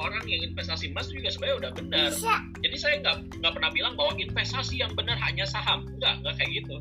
orang 0.00 0.24
yang 0.28 0.40
investasi 0.52 0.92
emas 0.92 1.08
juga 1.08 1.28
sebenarnya 1.32 1.56
udah 1.60 1.72
benar. 1.76 2.10
Jadi 2.62 2.76
saya 2.76 2.94
nggak 3.02 3.16
nggak 3.40 3.52
pernah 3.52 3.70
bilang 3.72 3.94
bahwa 3.94 4.12
investasi 4.16 4.80
yang 4.80 4.92
benar 4.94 5.16
hanya 5.20 5.44
saham, 5.48 5.84
nggak 5.98 6.24
nggak 6.24 6.34
kayak 6.40 6.64
gitu. 6.64 6.76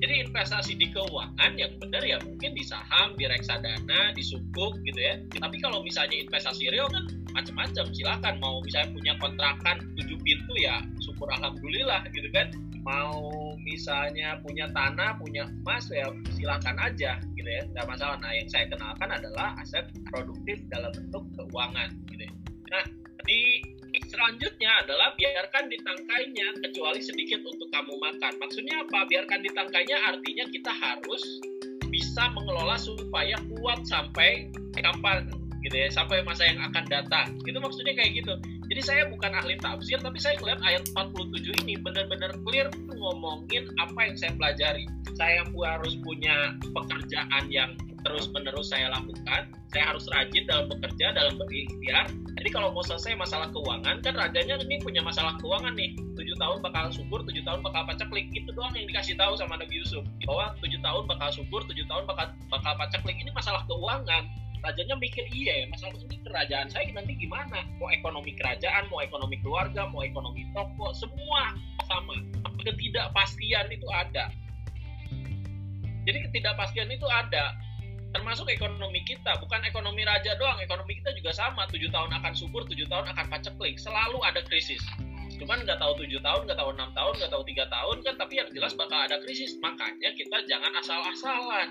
Jadi 0.00 0.24
investasi 0.24 0.80
di 0.80 0.88
keuangan 0.96 1.60
yang 1.60 1.76
benar 1.76 2.00
ya 2.00 2.16
mungkin 2.24 2.56
di 2.56 2.64
saham, 2.64 3.12
di 3.20 3.28
reksadana, 3.28 4.16
di 4.16 4.24
sukuk 4.24 4.80
gitu 4.88 4.96
ya. 4.96 5.20
Tapi 5.28 5.60
kalau 5.60 5.84
misalnya 5.84 6.24
investasi 6.24 6.72
real 6.72 6.88
kan 6.88 7.04
macam-macam. 7.36 7.84
Silakan 7.92 8.40
mau 8.40 8.64
misalnya 8.64 8.96
punya 8.96 9.12
kontrakan 9.20 9.76
tujuh 10.00 10.16
pintu 10.24 10.54
ya 10.56 10.80
syukur 11.04 11.28
alhamdulillah 11.36 12.08
gitu 12.16 12.32
kan. 12.32 12.48
Mau 12.80 13.52
misalnya 13.60 14.40
punya 14.40 14.72
tanah, 14.72 15.20
punya 15.20 15.44
emas 15.44 15.92
ya 15.92 16.08
silakan 16.32 16.80
aja 16.80 17.20
gitu 17.36 17.48
ya. 17.48 17.68
Nggak 17.76 17.86
masalah. 17.92 18.16
Nah 18.24 18.32
yang 18.32 18.48
saya 18.48 18.72
kenalkan 18.72 19.10
adalah 19.12 19.52
aset 19.60 19.84
produktif 20.08 20.64
dalam 20.72 20.96
bentuk 20.96 21.28
keuangan 21.36 21.92
gitu 22.08 22.24
ya. 22.24 22.32
Nah, 22.70 22.84
di 23.26 23.62
selanjutnya 24.10 24.70
adalah 24.86 25.14
biarkan 25.18 25.66
ditangkainya 25.70 26.48
kecuali 26.62 27.00
sedikit 27.02 27.42
untuk 27.42 27.68
kamu 27.74 27.94
makan. 27.98 28.32
Maksudnya 28.38 28.86
apa? 28.86 29.06
Biarkan 29.10 29.40
ditangkainya 29.42 29.98
artinya 30.06 30.44
kita 30.50 30.72
harus 30.72 31.22
bisa 31.90 32.30
mengelola 32.30 32.78
supaya 32.78 33.34
kuat 33.50 33.82
sampai 33.82 34.54
kapan 34.78 35.26
gitu 35.60 35.76
ya, 35.76 35.88
sampai 35.92 36.22
masa 36.24 36.46
yang 36.46 36.62
akan 36.62 36.84
datang. 36.88 37.26
Itu 37.44 37.58
maksudnya 37.60 37.92
kayak 37.98 38.22
gitu. 38.22 38.32
Jadi 38.70 38.80
saya 38.86 39.02
bukan 39.10 39.34
ahli 39.34 39.58
tafsir, 39.58 39.98
tapi 39.98 40.16
saya 40.22 40.38
melihat 40.38 40.62
ayat 40.62 40.86
47 40.94 41.66
ini 41.66 41.74
benar-benar 41.82 42.32
clear 42.46 42.70
ngomongin 42.94 43.66
apa 43.82 43.98
yang 44.06 44.16
saya 44.16 44.32
pelajari. 44.38 44.86
Saya 45.18 45.42
harus 45.44 45.98
punya 46.00 46.54
pekerjaan 46.70 47.50
yang 47.50 47.74
terus 48.02 48.28
menerus 48.32 48.72
saya 48.72 48.88
lakukan 48.90 49.50
saya 49.70 49.94
harus 49.94 50.04
rajin 50.10 50.44
dalam 50.50 50.66
bekerja 50.66 51.14
dalam 51.14 51.38
berikhtiar. 51.38 52.10
Jadi 52.10 52.48
kalau 52.50 52.74
mau 52.74 52.82
selesai 52.82 53.14
masalah 53.14 53.54
keuangan 53.54 54.02
kan 54.02 54.14
rajanya 54.18 54.58
ini 54.66 54.82
punya 54.82 54.98
masalah 54.98 55.38
keuangan 55.38 55.78
nih. 55.78 55.94
Tujuh 56.18 56.34
tahun 56.42 56.58
bakal 56.58 56.90
subur 56.90 57.22
tujuh 57.22 57.46
tahun 57.46 57.62
bakal 57.62 57.86
paceklik. 57.86 58.26
Itu 58.34 58.50
doang 58.50 58.74
yang 58.74 58.90
dikasih 58.90 59.14
tahu 59.14 59.38
sama 59.38 59.62
Nabi 59.62 59.78
Yusuf. 59.78 60.02
Bahwa 60.26 60.58
tujuh 60.58 60.82
tahun 60.82 61.06
bakal 61.06 61.30
subur 61.30 61.62
tujuh 61.70 61.86
tahun 61.86 62.02
bakal 62.10 62.34
bakal 62.50 62.72
paceklik. 62.82 63.14
Ini 63.22 63.30
masalah 63.30 63.62
keuangan. 63.70 64.26
Rajanya 64.60 64.98
mikir 64.98 65.24
iya 65.32 65.64
ya 65.64 65.66
masalah 65.72 65.96
ini 65.96 66.18
kerajaan 66.20 66.68
saya 66.68 66.90
nanti 66.90 67.14
gimana? 67.16 67.62
Mau 67.78 67.88
ekonomi 67.94 68.34
kerajaan 68.36 68.90
mau 68.92 69.00
ekonomi 69.00 69.40
keluarga 69.40 69.86
mau 69.86 70.02
ekonomi 70.02 70.50
toko 70.50 70.90
semua 70.98 71.54
sama. 71.86 72.18
Ketidakpastian 72.60 73.70
itu 73.70 73.86
ada. 73.88 74.34
Jadi 76.04 76.18
ketidakpastian 76.28 76.90
itu 76.90 77.06
ada 77.06 77.56
termasuk 78.10 78.50
ekonomi 78.50 79.02
kita 79.06 79.38
bukan 79.38 79.62
ekonomi 79.66 80.02
raja 80.02 80.34
doang 80.38 80.58
ekonomi 80.58 80.98
kita 80.98 81.14
juga 81.14 81.30
sama. 81.34 81.66
Tujuh 81.70 81.90
tahun 81.90 82.10
akan 82.20 82.32
subur 82.34 82.66
tujuh 82.66 82.86
tahun 82.90 83.10
akan 83.14 83.26
paceklik. 83.30 83.78
Selalu 83.78 84.18
ada 84.26 84.42
krisis. 84.46 84.82
Cuman 85.40 85.64
nggak 85.64 85.80
tahu 85.80 86.04
tujuh 86.04 86.20
tahun 86.20 86.44
nggak 86.44 86.58
tahu 86.58 86.70
enam 86.76 86.90
tahun 86.92 87.12
nggak 87.16 87.32
tahu 87.32 87.42
tiga 87.48 87.64
tahun 87.72 87.96
kan 88.04 88.14
tapi 88.20 88.32
yang 88.36 88.48
jelas 88.52 88.72
bakal 88.76 88.98
ada 88.98 89.16
krisis. 89.24 89.56
Makanya 89.62 90.10
kita 90.18 90.36
jangan 90.44 90.72
asal-asalan 90.84 91.68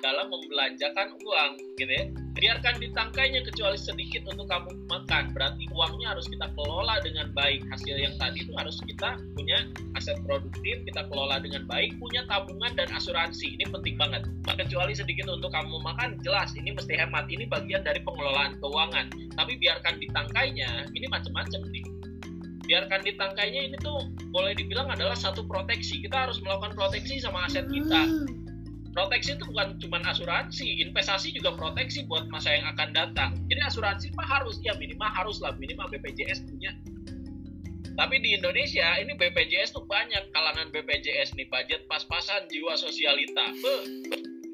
dalam 0.00 0.32
membelanjakan 0.32 1.12
uang 1.20 1.52
gitu 1.76 1.92
ya. 1.92 2.04
Biarkan 2.32 2.80
ditangkainya 2.80 3.44
kecuali 3.44 3.76
sedikit 3.76 4.24
untuk 4.24 4.48
kamu 4.48 4.72
makan. 4.88 5.36
Berarti 5.36 5.68
uangnya 5.68 6.16
harus 6.16 6.24
kita 6.32 6.48
kelola 6.56 6.96
dengan 7.04 7.28
baik. 7.36 7.60
Hasil 7.68 7.96
yang 8.00 8.16
tadi 8.16 8.40
itu 8.40 8.52
harus 8.56 8.80
kita 8.88 9.20
punya 9.36 9.68
aset 9.98 10.16
produktif 10.24 10.80
kita 10.88 11.04
kelola 11.12 11.38
dengan 11.44 11.68
baik 11.68 11.92
punya 12.00 12.24
tabungan 12.24 12.72
dan 12.72 12.88
asuransi. 12.96 13.60
Ini 13.60 13.68
penting 13.68 14.00
banget. 14.00 14.24
Kecuali 14.48 14.96
sedikit 14.96 15.28
untuk 15.28 15.52
kamu 15.52 15.84
makan 15.84 16.16
jelas 16.24 16.56
ini 16.56 16.72
mesti 16.72 16.96
hemat. 16.96 17.28
Ini 17.28 17.44
bagian 17.52 17.84
dari 17.84 18.00
pengelolaan 18.00 18.56
keuangan. 18.64 19.12
Tapi 19.36 19.52
biarkan 19.60 20.00
ditangkainya 20.00 20.88
ini 20.96 21.06
macam-macam 21.12 21.60
nih. 21.68 21.84
Biarkan 22.62 23.04
ditangkainya 23.04 23.60
ini 23.68 23.76
tuh 23.82 24.08
boleh 24.32 24.56
dibilang 24.56 24.88
adalah 24.88 25.18
satu 25.18 25.44
proteksi. 25.44 26.00
Kita 26.00 26.30
harus 26.30 26.40
melakukan 26.40 26.72
proteksi 26.72 27.20
sama 27.20 27.44
aset 27.44 27.68
kita. 27.68 28.08
Hmm 28.08 28.41
proteksi 28.92 29.34
itu 29.34 29.44
bukan 29.48 29.80
cuma 29.80 29.98
asuransi, 30.04 30.84
investasi 30.84 31.32
juga 31.32 31.56
proteksi 31.56 32.04
buat 32.04 32.28
masa 32.28 32.52
yang 32.52 32.68
akan 32.76 32.88
datang. 32.92 33.30
Jadi 33.48 33.60
asuransi 33.64 34.06
mah 34.12 34.28
harus 34.28 34.60
ya 34.60 34.76
minimal 34.76 35.08
harus 35.08 35.40
lah 35.40 35.56
minimal 35.56 35.88
BPJS 35.88 36.44
punya. 36.44 36.76
Tapi 37.92 38.24
di 38.24 38.36
Indonesia 38.36 38.96
ini 39.00 39.12
BPJS 39.16 39.76
tuh 39.76 39.84
banyak 39.84 40.32
kalangan 40.32 40.72
BPJS 40.72 41.36
nih 41.36 41.48
budget 41.48 41.84
pas-pasan 41.88 42.48
jiwa 42.48 42.72
sosialita. 42.76 43.52
Beuh, 43.60 43.84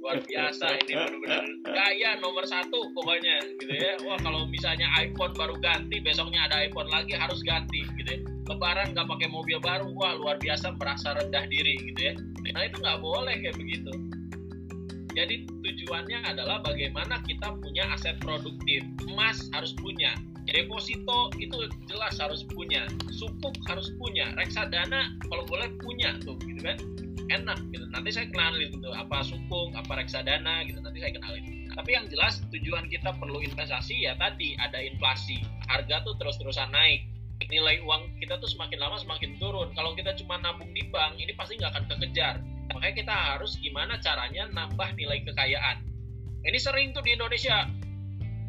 luar 0.03 0.19
biasa 0.23 0.75
ini 0.87 0.95
benar-benar 0.95 1.45
gaya 1.67 2.19
nomor 2.19 2.47
satu 2.47 2.91
pokoknya 2.95 3.43
gitu 3.63 3.75
ya. 3.75 3.95
Wah 4.07 4.19
kalau 4.23 4.47
misalnya 4.51 4.91
iPhone 4.99 5.35
baru 5.39 5.55
ganti 5.59 6.03
besoknya 6.03 6.51
ada 6.51 6.67
iPhone 6.67 6.91
lagi 6.91 7.15
harus 7.15 7.43
ganti 7.47 7.87
gitu 7.95 8.11
ya. 8.11 8.19
Lebaran 8.51 8.95
nggak 8.95 9.07
pakai 9.07 9.29
mobil 9.31 9.59
baru, 9.63 9.87
wah 9.95 10.19
luar 10.19 10.39
biasa 10.43 10.75
merasa 10.79 11.15
rendah 11.15 11.47
diri 11.47 11.79
gitu 11.79 12.01
ya. 12.11 12.15
Nah 12.55 12.63
itu 12.67 12.79
nggak 12.81 12.99
boleh 13.03 13.35
kayak 13.39 13.55
begitu 13.55 14.18
jadi 15.19 15.43
tujuannya 15.51 16.31
adalah 16.31 16.63
bagaimana 16.63 17.19
kita 17.27 17.51
punya 17.59 17.91
aset 17.91 18.23
produktif. 18.23 18.87
Emas 19.03 19.51
harus 19.51 19.75
punya, 19.75 20.15
deposito 20.47 21.35
itu 21.43 21.67
jelas 21.91 22.23
harus 22.23 22.47
punya, 22.47 22.87
sukuk 23.11 23.59
harus 23.67 23.91
punya, 23.99 24.31
reksadana 24.39 25.11
kalau 25.27 25.43
boleh 25.51 25.75
punya 25.83 26.15
tuh, 26.23 26.39
gitu 26.47 26.63
kan? 26.63 26.79
Enak 27.35 27.59
gitu. 27.75 27.83
Nanti 27.91 28.15
saya 28.15 28.31
kenalin 28.31 28.79
tuh 28.79 28.95
apa 28.95 29.27
sukuk, 29.27 29.75
apa 29.75 29.99
reksadana 29.99 30.63
gitu. 30.71 30.79
Nanti 30.79 31.03
saya 31.03 31.11
kenalin. 31.11 31.67
Tapi 31.75 31.91
yang 31.99 32.07
jelas 32.07 32.39
tujuan 32.55 32.87
kita 32.87 33.11
perlu 33.19 33.43
investasi 33.43 34.07
ya 34.07 34.15
tadi 34.23 34.55
ada 34.63 34.79
inflasi, 34.79 35.43
harga 35.67 36.07
tuh 36.07 36.15
terus-terusan 36.23 36.71
naik 36.71 37.11
nilai 37.49 37.81
uang 37.87 38.19
kita 38.19 38.39
tuh 38.39 38.51
semakin 38.51 38.79
lama 38.83 39.03
semakin 39.03 39.35
turun. 39.43 39.75
Kalau 39.75 39.99
kita 39.99 40.15
cuma 40.23 40.39
nabung 40.39 40.71
di 40.75 40.87
bank, 40.95 41.19
ini 41.19 41.35
pasti 41.35 41.59
nggak 41.59 41.75
akan 41.75 41.85
kekejar 41.91 42.39
makanya 42.73 42.95
kita 43.01 43.15
harus 43.15 43.57
gimana 43.61 43.97
caranya 44.01 44.49
nambah 44.53 44.89
nilai 44.95 45.25
kekayaan. 45.25 45.85
Ini 46.45 46.59
sering 46.59 46.95
tuh 46.95 47.03
di 47.03 47.17
Indonesia. 47.17 47.67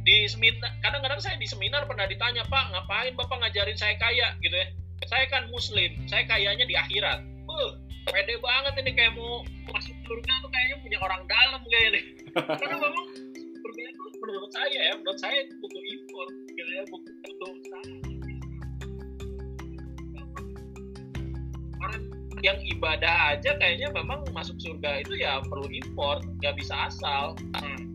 Di 0.04 0.26
seminar 0.32 0.80
kadang-kadang 0.80 1.20
saya 1.20 1.36
di 1.36 1.46
seminar 1.46 1.84
pernah 1.86 2.08
ditanya 2.08 2.48
pak 2.48 2.72
ngapain 2.72 3.14
bapak 3.20 3.38
ngajarin 3.44 3.78
saya 3.78 3.96
kaya? 4.00 4.36
Gitu 4.40 4.56
ya. 4.56 4.68
Saya 5.08 5.26
kan 5.32 5.48
muslim 5.52 6.08
saya 6.08 6.24
kayanya 6.28 6.64
di 6.68 6.76
akhirat. 6.76 7.24
Uh, 7.50 7.72
pede 8.10 8.38
banget 8.40 8.74
ini 8.86 8.92
kayak 8.96 9.14
mau 9.18 9.44
masuk 9.74 9.96
surga 10.06 10.34
tuh 10.42 10.50
kayaknya 10.54 10.78
punya 10.82 10.98
orang 11.02 11.22
dalam 11.28 11.62
kayak 11.68 11.90
nih. 11.98 12.06
Karena 12.36 12.76
memang 12.78 13.08
itu 13.80 14.06
menurut 14.20 14.52
saya 14.52 14.80
ya 14.92 14.94
menurut 15.00 15.20
saya 15.20 15.40
butuh 15.64 15.84
impor 15.84 16.28
gitu 16.52 16.72
ya 16.72 16.84
butuh, 16.92 17.14
butuh 17.24 17.50
usaha 17.56 18.19
yang 22.40 22.58
ibadah 22.64 23.36
aja 23.36 23.56
kayaknya 23.60 23.92
memang 23.92 24.24
masuk 24.32 24.56
surga 24.60 25.04
itu 25.04 25.20
ya 25.20 25.44
perlu 25.48 25.68
import 25.68 26.24
nggak 26.40 26.56
bisa 26.60 26.74
asal. 26.88 27.36
Hmm. 27.60 27.92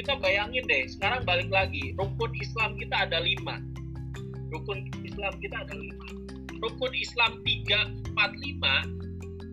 kita 0.00 0.16
bayangin 0.16 0.64
deh 0.64 0.88
sekarang 0.88 1.28
balik 1.28 1.52
lagi 1.52 1.92
rukun 2.00 2.32
Islam 2.40 2.74
kita 2.80 3.08
ada 3.08 3.20
lima. 3.20 3.60
Rukun 4.48 4.88
Islam 5.04 5.32
kita 5.38 5.56
ada 5.68 5.74
lima. 5.76 6.06
Rukun 6.60 6.92
Islam 6.96 7.40
tiga 7.44 7.88
empat 8.12 8.32
lima 8.40 8.74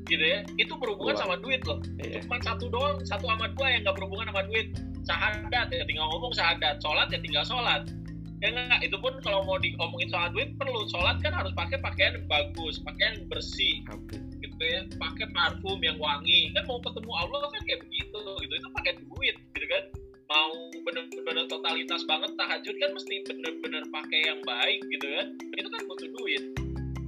gitu 0.07 0.23
ya 0.23 0.39
itu 0.55 0.71
berhubungan 0.79 1.19
sama 1.19 1.35
duit 1.43 1.59
loh. 1.67 1.83
Yeah. 1.99 2.23
cuma 2.23 2.39
satu 2.39 2.71
doang 2.71 3.03
satu 3.03 3.27
sama 3.27 3.51
dua 3.59 3.75
yang 3.75 3.81
nggak 3.83 3.95
berhubungan 3.99 4.31
sama 4.31 4.43
duit. 4.47 4.71
Sahadat 5.03 5.67
ya 5.71 5.83
tinggal 5.83 6.07
ngomong 6.15 6.31
sahadat 6.31 6.79
sholat 6.79 7.07
ya 7.11 7.19
tinggal 7.19 7.43
sholat 7.43 7.87
ya 8.37 8.53
enggak 8.53 8.81
itu 8.85 8.97
pun 9.01 9.13
kalau 9.25 9.41
mau 9.45 9.57
diomongin 9.57 10.09
soal 10.13 10.29
duit 10.29 10.53
perlu. 10.61 10.85
Sholat 10.93 11.17
kan 11.25 11.33
harus 11.33 11.53
pakai 11.57 11.81
pakaian 11.81 12.21
yang 12.21 12.27
bagus 12.29 12.77
pakaian 12.85 13.17
yang 13.17 13.27
bersih. 13.29 13.81
Okay. 13.89 14.21
gitu 14.37 14.61
ya 14.61 14.85
pakai 15.01 15.25
parfum 15.33 15.81
yang 15.81 15.97
wangi. 15.97 16.53
Kan 16.53 16.63
mau 16.69 16.77
ketemu 16.81 17.11
Allah 17.13 17.49
kan 17.49 17.61
kayak 17.65 17.81
begitu 17.85 18.21
gitu. 18.45 18.53
Itu 18.53 18.67
pakai 18.73 18.93
duit 19.01 19.35
gitu 19.57 19.65
kan. 19.65 19.83
Mau 20.27 20.51
bener-bener 20.83 21.45
totalitas 21.47 22.03
banget 22.05 22.31
tahajud 22.35 22.75
kan 22.77 22.89
mesti 22.93 23.13
bener-bener 23.25 23.83
pakai 23.89 24.19
yang 24.29 24.39
baik 24.45 24.81
gitu 24.93 25.07
kan. 25.17 25.27
Itu 25.57 25.67
kan 25.73 25.81
butuh 25.89 26.09
duit. 26.21 26.43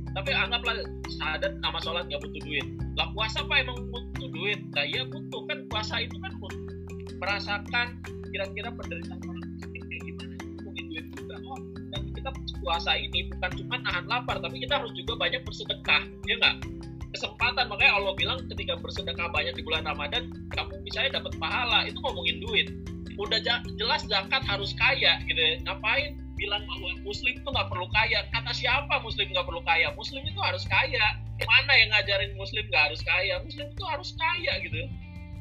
Tapi 0.09 0.33
anggaplah 0.33 0.81
sadat 1.21 1.53
sama 1.61 1.79
sholat 1.85 2.09
nggak 2.09 2.21
butuh 2.25 2.41
duit. 2.41 2.65
Lah 2.97 3.07
puasa 3.13 3.45
apa 3.45 3.61
emang 3.61 3.77
butuh 3.93 4.27
duit? 4.33 4.59
Nah 4.73 4.85
iya 4.89 5.05
butuh 5.05 5.45
kan 5.45 5.69
puasa 5.69 6.01
itu 6.01 6.17
kan 6.17 6.33
merasakan 7.19 7.99
kira-kira 8.31 8.71
penderitaan 8.73 9.38
puasa 12.61 12.95
ini 12.95 13.31
bukan 13.33 13.51
cuma 13.59 13.75
nahan 13.81 14.05
lapar 14.05 14.37
tapi 14.39 14.61
kita 14.63 14.79
harus 14.79 14.91
juga 14.95 15.15
banyak 15.17 15.41
bersedekah 15.43 16.03
ya 16.27 16.35
nggak? 16.39 16.55
Kesempatan 17.09 17.65
makanya 17.65 17.93
Allah 17.97 18.13
bilang 18.13 18.37
ketika 18.53 18.77
bersedekah 18.77 19.27
banyak 19.33 19.57
di 19.57 19.63
bulan 19.65 19.83
Ramadan 19.87 20.29
kamu 20.53 20.77
misalnya 20.85 21.19
dapat 21.21 21.33
pahala 21.41 21.89
itu 21.89 21.97
ngomongin 21.99 22.37
duit. 22.43 22.67
Udah 23.19 23.41
jelas 23.75 24.07
zakat 24.07 24.45
harus 24.47 24.71
kaya 24.79 25.19
gitu 25.27 25.35
ya. 25.35 25.59
ngapain 25.67 26.15
bilang 26.39 26.63
bahwa 26.63 26.95
muslim 27.03 27.35
itu 27.35 27.49
nggak 27.49 27.67
perlu 27.67 27.87
kaya? 27.91 28.23
Kata 28.31 28.51
siapa 28.55 28.95
muslim 29.03 29.27
nggak 29.33 29.43
perlu 29.43 29.59
kaya? 29.65 29.91
Muslim 29.97 30.23
itu 30.23 30.39
harus 30.39 30.63
kaya. 30.69 31.19
Mana 31.43 31.73
yang 31.75 31.89
ngajarin 31.91 32.31
muslim 32.39 32.63
nggak 32.71 32.93
harus 32.93 33.01
kaya? 33.03 33.41
Muslim 33.43 33.67
itu 33.67 33.83
harus 33.83 34.09
kaya 34.15 34.53
gitu 34.63 34.79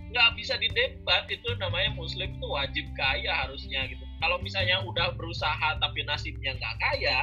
nggak 0.08 0.28
bisa 0.40 0.56
didebat 0.56 1.28
itu 1.28 1.48
namanya 1.60 1.92
muslim 1.92 2.32
itu 2.32 2.46
wajib 2.48 2.84
kaya 2.96 3.44
harusnya 3.44 3.84
gitu 3.92 4.04
kalau 4.18 4.36
misalnya 4.42 4.82
udah 4.82 5.14
berusaha 5.14 5.78
tapi 5.78 6.02
nasibnya 6.02 6.54
nggak 6.58 6.74
kaya 6.78 7.18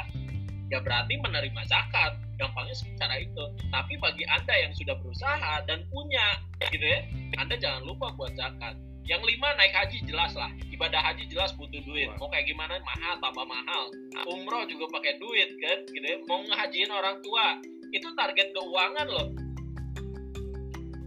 ya 0.71 0.79
berarti 0.81 1.19
menerima 1.21 1.61
zakat. 1.69 2.17
Gampangnya 2.35 2.75
secara 2.75 3.15
itu. 3.23 3.43
Tapi 3.71 3.95
bagi 3.95 4.27
anda 4.27 4.51
yang 4.51 4.75
sudah 4.75 4.99
berusaha 4.99 5.63
dan 5.71 5.87
punya 5.87 6.35
gitu 6.67 6.83
ya 6.83 6.99
anda 7.39 7.55
jangan 7.55 7.87
lupa 7.87 8.11
buat 8.19 8.35
zakat. 8.35 8.75
Yang 9.05 9.21
lima 9.23 9.53
naik 9.55 9.71
haji 9.71 10.01
jelas 10.03 10.33
lah. 10.33 10.49
Ibadah 10.73 10.97
haji 10.99 11.29
jelas 11.29 11.53
butuh 11.55 11.77
duit. 11.85 12.09
Mau 12.17 12.27
kayak 12.27 12.49
gimana? 12.49 12.81
Mahal 12.81 13.21
tambah 13.21 13.45
mahal. 13.45 13.93
Umroh 14.25 14.65
juga 14.65 14.89
pakai 14.97 15.21
duit 15.21 15.49
kan? 15.61 15.77
Gitu 15.93 16.03
ya. 16.03 16.17
Mau 16.25 16.41
ngehajiin 16.41 16.89
orang 16.89 17.21
tua. 17.21 17.61
Itu 17.93 18.09
target 18.17 18.49
keuangan 18.51 19.07
loh. 19.07 19.29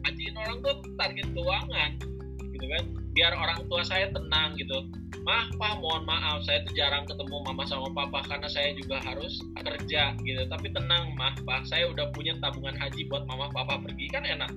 Hajiin 0.07 0.37
orang 0.39 0.57
tuh 0.63 0.79
target 0.95 1.27
keuangan 1.35 1.91
gitu 2.59 2.67
kan 2.75 2.85
biar 3.19 3.35
orang 3.35 3.67
tua 3.67 3.83
saya 3.83 4.07
tenang 4.15 4.55
gitu. 4.55 4.87
Mah 5.27 5.51
pak 5.59 5.83
mohon 5.83 6.07
maaf 6.07 6.47
saya 6.47 6.63
tuh 6.63 6.71
jarang 6.79 7.03
ketemu 7.03 7.43
mama 7.43 7.67
sama 7.67 7.91
papa 7.91 8.23
karena 8.31 8.47
saya 8.47 8.71
juga 8.79 9.03
harus 9.03 9.43
kerja 9.59 10.15
gitu. 10.23 10.47
Tapi 10.47 10.71
tenang 10.71 11.19
mah 11.19 11.35
pak 11.43 11.67
saya 11.67 11.91
udah 11.91 12.15
punya 12.15 12.39
tabungan 12.39 12.79
haji 12.79 13.11
buat 13.11 13.27
mama 13.27 13.51
papa 13.51 13.83
pergi 13.83 14.07
kan 14.15 14.23
enak. 14.23 14.55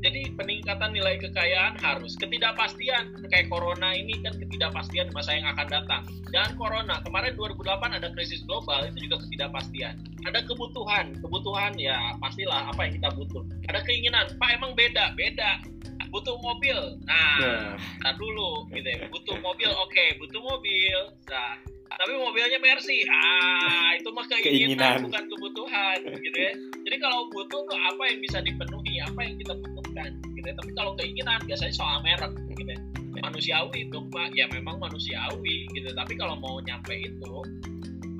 Jadi 0.00 0.32
peningkatan 0.32 0.96
nilai 0.96 1.16
kekayaan 1.20 1.80
harus. 1.80 2.16
Ketidakpastian 2.16 3.24
kayak 3.28 3.52
corona 3.52 3.92
ini 3.96 4.16
kan 4.20 4.32
ketidakpastian 4.36 5.12
masa 5.16 5.36
yang 5.36 5.48
akan 5.56 5.68
datang. 5.68 6.02
Dan 6.32 6.56
corona 6.60 7.00
kemarin 7.04 7.36
2008 7.36 8.00
ada 8.00 8.08
krisis 8.12 8.44
global 8.44 8.84
itu 8.84 9.08
juga 9.08 9.20
ketidakpastian. 9.24 9.96
Ada 10.28 10.44
kebutuhan 10.44 11.16
kebutuhan 11.24 11.72
ya 11.80 12.16
pastilah 12.20 12.68
apa 12.68 12.80
yang 12.84 13.00
kita 13.00 13.08
butuh. 13.16 13.44
Ada 13.72 13.80
keinginan 13.84 14.28
pak 14.36 14.60
emang 14.60 14.72
beda 14.76 15.16
beda 15.16 15.80
butuh 16.10 16.36
mobil. 16.42 16.78
Nah 17.06 17.38
yeah. 17.40 17.70
nah 18.02 18.12
dulu 18.18 18.66
gitu 18.74 18.86
ya. 18.86 19.06
Butuh 19.08 19.36
mobil 19.40 19.70
oke 19.70 19.90
okay, 19.90 20.18
butuh 20.18 20.42
mobil. 20.42 20.98
Nah 21.30 21.56
tapi 22.00 22.12
mobilnya 22.16 22.58
Mercy. 22.62 23.04
Ah 23.10 23.92
itu 23.98 24.08
mah 24.14 24.26
keinginan, 24.30 24.46
keinginan. 24.46 24.98
bukan 25.06 25.24
kebutuhan 25.30 25.98
gitu 26.22 26.38
ya. 26.38 26.52
Jadi 26.86 26.96
kalau 26.98 27.28
butuh 27.30 27.60
tuh 27.66 27.78
apa 27.78 28.02
yang 28.08 28.18
bisa 28.22 28.38
dipenuhi 28.40 28.94
apa 29.02 29.20
yang 29.20 29.34
kita 29.38 29.54
butuhkan 29.58 30.10
gitu 30.34 30.46
ya. 30.46 30.54
Tapi 30.58 30.70
kalau 30.74 30.92
keinginan 30.98 31.38
biasanya 31.46 31.74
soal 31.74 31.98
merek 32.02 32.32
gitu 32.54 32.70
ya. 32.70 32.80
Manusiawi 33.20 33.90
itu 33.90 33.98
pak 34.08 34.32
ya 34.32 34.46
memang 34.50 34.78
manusiawi 34.80 35.68
gitu. 35.74 35.88
Tapi 35.92 36.14
kalau 36.16 36.38
mau 36.38 36.62
nyampe 36.62 36.94
itu 36.94 37.32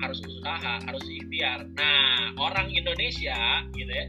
harus 0.01 0.19
usaha 0.25 0.81
harus 0.83 1.03
ikhtiar. 1.07 1.65
Nah 1.73 2.35
orang 2.37 2.69
Indonesia 2.69 3.65
gitu 3.73 3.91
ya 3.91 4.05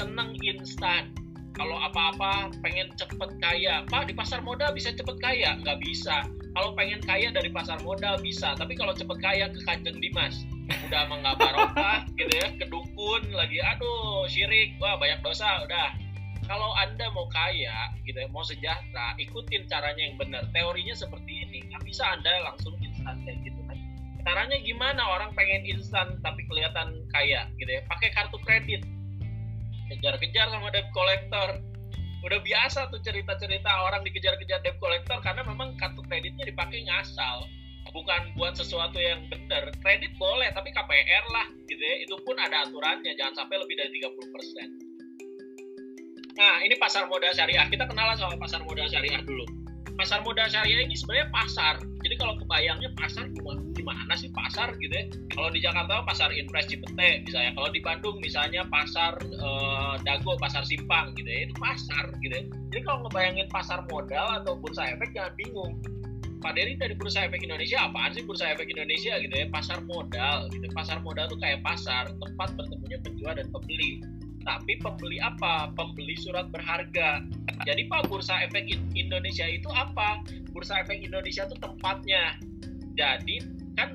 seneng 0.00 0.32
instan 0.40 1.12
kalau 1.60 1.76
apa-apa 1.76 2.56
pengen 2.64 2.88
cepet 2.96 3.36
kaya. 3.36 3.84
Pak 3.92 4.08
di 4.08 4.16
pasar 4.16 4.40
modal 4.40 4.72
bisa 4.72 4.96
cepet 4.96 5.20
kaya? 5.20 5.60
Nggak 5.60 5.76
bisa. 5.84 6.24
Kalau 6.56 6.72
pengen 6.72 7.04
kaya 7.04 7.28
dari 7.28 7.52
pasar 7.52 7.84
modal 7.84 8.16
bisa. 8.24 8.56
Tapi 8.56 8.72
kalau 8.80 8.96
cepet 8.96 9.20
kaya 9.20 9.52
ke 9.52 9.60
kanjeng 9.68 10.00
dimas. 10.00 10.40
Udah 10.88 11.04
emang 11.04 11.20
nggak 11.20 11.36
barokah 11.36 12.08
gitu 12.18 12.32
ya 12.32 12.48
kedukun 12.56 13.28
lagi. 13.36 13.60
Aduh 13.60 14.24
syirik. 14.24 14.80
Wah 14.80 14.96
banyak 14.96 15.20
dosa 15.20 15.60
udah. 15.68 15.92
Kalau 16.48 16.72
anda 16.80 17.12
mau 17.12 17.28
kaya 17.28 17.92
gitu 18.08 18.16
ya 18.16 18.26
mau 18.32 18.40
sejahtera 18.40 19.12
ikutin 19.20 19.68
caranya 19.68 20.00
yang 20.00 20.16
benar. 20.16 20.48
Teorinya 20.56 20.96
seperti 20.96 21.44
ini. 21.44 21.68
Nggak 21.68 21.84
bisa 21.84 22.08
anda 22.08 22.40
langsung 22.40 22.72
instan 22.80 23.20
kayak 23.28 23.36
gitu 23.44 23.60
kan. 23.68 23.76
Caranya 24.24 24.56
gimana? 24.64 25.04
Orang 25.04 25.36
pengen 25.36 25.68
instan 25.68 26.16
tapi 26.24 26.40
kelihatan 26.48 27.04
kaya 27.12 27.52
gitu 27.60 27.68
ya. 27.68 27.84
Pakai 27.84 28.16
kartu 28.16 28.40
kredit 28.48 28.80
kejar-kejar 29.90 30.46
sama 30.54 30.70
debt 30.70 30.88
collector. 30.94 31.58
Udah 32.20 32.38
biasa 32.44 32.92
tuh 32.92 33.00
cerita-cerita 33.00 33.70
orang 33.90 34.04
dikejar-kejar 34.06 34.60
debt 34.62 34.76
collector 34.78 35.18
karena 35.24 35.42
memang 35.44 35.74
kartu 35.76 36.00
kreditnya 36.06 36.46
dipakai 36.46 36.86
ngasal. 36.86 37.48
Bukan 37.90 38.38
buat 38.38 38.54
sesuatu 38.54 39.02
yang 39.02 39.26
benar 39.26 39.74
kredit 39.82 40.14
boleh 40.14 40.46
tapi 40.54 40.70
KPR 40.70 41.24
lah 41.34 41.46
gitu 41.66 41.82
ya. 41.82 41.96
Itu 42.06 42.22
pun 42.22 42.38
ada 42.38 42.68
aturannya 42.68 43.12
jangan 43.18 43.44
sampai 43.44 43.58
lebih 43.58 43.74
dari 43.74 43.90
30% 43.98 44.90
nah 46.40 46.56
ini 46.64 46.72
pasar 46.80 47.04
modal 47.04 47.36
syariah. 47.36 47.68
Kita 47.68 47.84
kenalan 47.84 48.16
sama 48.16 48.32
pasar 48.40 48.64
modal 48.64 48.88
syariah 48.88 49.20
dulu. 49.20 49.44
Pasar 50.00 50.24
modal 50.24 50.48
syariah 50.48 50.88
ini 50.88 50.96
sebenarnya 50.96 51.28
pasar. 51.28 51.76
Jadi 52.00 52.14
kalau 52.16 52.40
kebayangnya 52.40 52.90
pasar 52.96 53.28
di 53.80 53.84
mana 53.88 54.12
sih 54.12 54.28
pasar 54.36 54.76
gitu 54.76 54.92
ya? 54.92 55.08
Kalau 55.32 55.48
di 55.48 55.64
Jakarta 55.64 56.04
pasar 56.04 56.28
Impres 56.36 56.68
Cipete 56.68 57.24
misalnya, 57.24 57.56
kalau 57.56 57.68
di 57.72 57.80
Bandung 57.80 58.16
misalnya 58.20 58.62
pasar 58.68 59.16
eh, 59.24 59.94
Dago, 60.04 60.36
pasar 60.36 60.68
Simpang 60.68 61.16
gitu 61.16 61.24
ya, 61.24 61.48
itu 61.48 61.54
pasar 61.56 62.12
gitu 62.20 62.34
ya. 62.36 62.44
Jadi 62.76 62.82
kalau 62.84 63.08
ngebayangin 63.08 63.48
pasar 63.48 63.80
modal 63.88 64.44
atau 64.44 64.52
bursa 64.60 64.92
efek 64.92 65.16
jangan 65.16 65.32
bingung. 65.40 65.80
Pak 66.40 66.56
Dery 66.56 66.72
dari 66.72 66.96
Bursa 66.96 67.28
Efek 67.28 67.44
Indonesia 67.44 67.84
apaan 67.84 68.16
sih 68.16 68.24
Bursa 68.24 68.56
Efek 68.56 68.72
Indonesia 68.72 69.12
gitu 69.20 69.28
ya 69.28 69.44
pasar 69.52 69.84
modal 69.84 70.48
gitu 70.48 70.72
pasar 70.72 70.96
modal 71.04 71.28
tuh 71.28 71.36
kayak 71.36 71.60
pasar 71.60 72.08
tempat 72.16 72.56
bertemunya 72.56 72.96
penjual 73.04 73.36
dan 73.36 73.44
pembeli 73.52 74.00
tapi 74.48 74.80
pembeli 74.80 75.20
apa 75.20 75.68
pembeli 75.76 76.16
surat 76.16 76.48
berharga 76.48 77.28
jadi 77.68 77.92
Pak 77.92 78.08
Bursa 78.08 78.40
Efek 78.48 78.72
Indonesia 78.96 79.44
itu 79.44 79.68
apa? 79.68 80.24
Bursa 80.52 80.80
Efek 80.80 81.04
Indonesia 81.04 81.44
itu 81.44 81.56
tempatnya. 81.60 82.40
Jadi 82.96 83.40
kan 83.80 83.90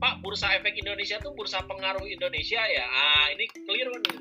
Pak 0.00 0.24
Bursa 0.24 0.48
Efek 0.56 0.74
Indonesia 0.80 1.20
itu 1.20 1.30
bursa 1.36 1.60
pengaruh 1.68 2.02
Indonesia 2.08 2.58
ya. 2.58 2.84
Ah 2.88 3.26
ini 3.36 3.44
keliru 3.68 3.92
nih. 4.00 4.16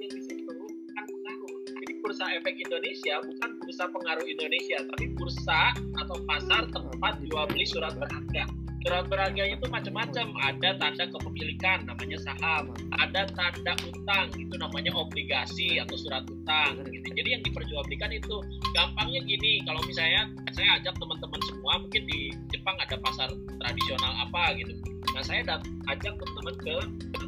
di 0.00 0.20
situ 0.24 0.56
kan 0.96 1.04
pengaruh. 1.04 1.54
Jadi 1.76 1.92
Bursa 2.00 2.26
Efek 2.34 2.56
Indonesia 2.56 3.20
bukan 3.20 3.50
bursa 3.60 3.84
pengaruh 3.92 4.26
Indonesia, 4.26 4.80
tapi 4.80 5.12
bursa 5.14 5.76
atau 6.00 6.16
pasar 6.24 6.64
tempat 6.72 7.20
jual 7.20 7.44
beli 7.52 7.68
surat 7.68 7.92
berharga 8.00 8.48
surat 8.80 9.04
berharganya 9.08 9.56
itu 9.60 9.66
macam-macam. 9.68 10.26
Ada 10.40 10.70
tanda 10.80 11.04
kepemilikan 11.12 11.84
namanya 11.84 12.18
saham. 12.20 12.72
Ada 12.96 13.28
tanda 13.32 13.72
utang 13.84 14.26
itu 14.36 14.54
namanya 14.56 14.92
obligasi 14.96 15.76
atau 15.80 15.96
surat 16.00 16.24
utang 16.28 16.80
gitu. 16.88 17.08
Jadi 17.12 17.28
yang 17.38 17.42
diperjualbelikan 17.44 18.10
itu 18.16 18.34
gampangnya 18.72 19.20
gini. 19.28 19.60
Kalau 19.68 19.80
misalnya 19.84 20.32
saya 20.56 20.80
ajak 20.80 20.96
teman-teman 20.96 21.40
semua 21.44 21.72
mungkin 21.80 22.02
di 22.08 22.32
Jepang 22.52 22.76
ada 22.80 22.96
pasar 23.00 23.28
tradisional 23.60 24.12
apa 24.28 24.56
gitu. 24.56 24.72
Nah 25.12 25.22
saya 25.24 25.44
ajak 25.92 26.12
teman-teman 26.16 26.54
ke 26.60 26.76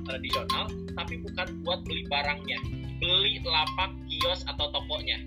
tradisional 0.09 0.65
tapi 0.97 1.15
bukan 1.21 1.47
buat 1.65 1.81
beli 1.85 2.05
barangnya. 2.09 2.59
Beli 3.03 3.43
lapak 3.43 3.91
kios 4.07 4.47
atau 4.47 4.71
tokonya 4.71 5.19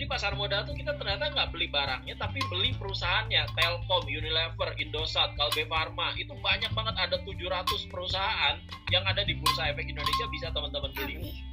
jadi 0.00 0.08
pasar 0.08 0.32
modal 0.32 0.64
tuh 0.64 0.72
kita 0.72 0.96
ternyata 0.96 1.28
nggak 1.28 1.52
beli 1.52 1.68
barangnya, 1.68 2.16
tapi 2.16 2.40
beli 2.48 2.72
perusahaannya. 2.72 3.52
Telkom, 3.52 4.08
Unilever, 4.08 4.72
Indosat, 4.80 5.36
Kalbe 5.36 5.68
Farma, 5.68 6.16
itu 6.16 6.32
banyak 6.40 6.72
banget 6.72 6.96
ada 6.96 7.20
700 7.20 7.84
perusahaan 7.92 8.56
yang 8.88 9.04
ada 9.04 9.20
di 9.28 9.36
Bursa 9.36 9.68
Efek 9.68 9.92
Indonesia 9.92 10.24
bisa 10.32 10.48
teman-teman 10.56 10.88
beli. 10.96 11.44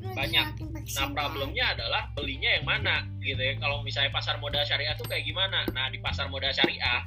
Banyak. 0.00 0.64
Nah 0.96 1.06
problemnya 1.12 1.76
adalah 1.76 2.08
belinya 2.16 2.56
yang 2.56 2.64
mana 2.64 3.04
gitu 3.20 3.36
ya. 3.36 3.52
Kalau 3.60 3.84
misalnya 3.84 4.16
pasar 4.16 4.40
modal 4.40 4.64
syariah 4.64 4.96
tuh 4.96 5.04
kayak 5.04 5.28
gimana? 5.28 5.68
Nah 5.76 5.92
di 5.92 6.00
pasar 6.00 6.32
modal 6.32 6.56
syariah 6.56 7.04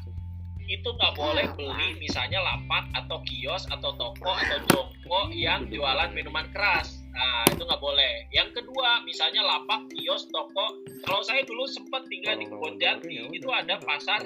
itu 0.70 0.94
nggak 0.94 1.18
boleh 1.18 1.58
beli 1.58 1.98
misalnya 1.98 2.38
lapak 2.38 2.86
atau 2.94 3.18
kios 3.26 3.66
atau 3.74 3.98
toko 3.98 4.30
atau 4.30 4.62
jongko 4.70 5.34
yang 5.34 5.66
jualan 5.74 6.14
minuman 6.14 6.46
keras 6.54 6.97
Nah, 7.18 7.50
itu 7.50 7.66
nggak 7.66 7.82
boleh. 7.82 8.30
Yang 8.30 8.62
kedua, 8.62 9.02
misalnya 9.02 9.42
lapak, 9.42 9.90
kios, 9.90 10.30
toko. 10.30 10.78
Kalau 11.02 11.22
saya 11.26 11.42
dulu 11.50 11.66
sempat 11.66 12.06
tinggal 12.06 12.38
di 12.38 12.46
Kebon 12.46 12.78
Jati, 12.78 13.26
itu 13.34 13.50
ada 13.50 13.82
pasar 13.82 14.22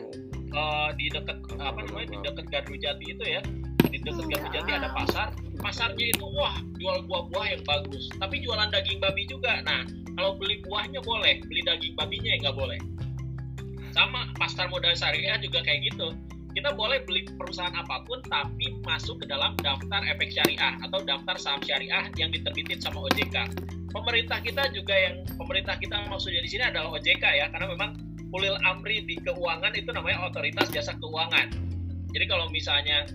uh, 0.51 0.89
di 0.99 1.07
dekat 1.07 1.39
apa 1.55 1.79
namanya 1.87 2.11
di 2.11 2.17
dekat 2.19 2.45
Gardu 2.51 2.75
Jati 2.75 3.05
itu 3.15 3.23
ya. 3.23 3.39
Di 3.87 3.95
dekat 4.03 4.27
Gardu 4.27 4.49
Jati 4.51 4.71
ada 4.75 4.91
pasar. 4.91 5.31
Pasarnya 5.63 6.11
itu 6.11 6.25
wah 6.35 6.59
jual 6.75 7.07
buah-buah 7.07 7.47
yang 7.55 7.63
bagus. 7.63 8.11
Tapi 8.19 8.43
jualan 8.43 8.67
daging 8.67 8.99
babi 8.99 9.23
juga. 9.23 9.63
Nah, 9.63 9.87
kalau 10.19 10.35
beli 10.35 10.59
buahnya 10.67 10.99
boleh, 10.99 11.39
beli 11.47 11.63
daging 11.63 11.95
babinya 11.95 12.35
ya 12.35 12.37
nggak 12.49 12.57
boleh. 12.59 12.79
Sama 13.95 14.27
pasar 14.35 14.67
modal 14.67 14.95
syariah 14.99 15.39
juga 15.39 15.63
kayak 15.63 15.95
gitu 15.95 16.11
kita 16.51 16.75
boleh 16.75 17.03
beli 17.07 17.27
perusahaan 17.35 17.73
apa 17.73 18.03
pun 18.03 18.19
tapi 18.27 18.75
masuk 18.83 19.23
ke 19.23 19.25
dalam 19.27 19.55
daftar 19.59 20.01
efek 20.11 20.31
syariah 20.35 20.75
atau 20.83 20.99
daftar 21.03 21.35
saham 21.39 21.61
syariah 21.63 22.07
yang 22.19 22.29
diterbitin 22.31 22.79
sama 22.79 23.07
OJK. 23.07 23.51
Pemerintah 23.91 24.39
kita 24.39 24.71
juga 24.71 24.95
yang 24.95 25.23
pemerintah 25.35 25.75
kita 25.79 26.07
maksudnya 26.07 26.43
di 26.43 26.49
sini 26.51 26.63
adalah 26.67 26.95
OJK 26.95 27.23
ya 27.23 27.45
karena 27.51 27.67
memang 27.71 27.91
ulil 28.31 28.55
amri 28.63 29.03
di 29.03 29.19
keuangan 29.19 29.75
itu 29.75 29.91
namanya 29.91 30.27
otoritas 30.27 30.71
jasa 30.71 30.95
keuangan. 30.99 31.51
Jadi 32.11 32.25
kalau 32.27 32.47
misalnya 32.51 33.07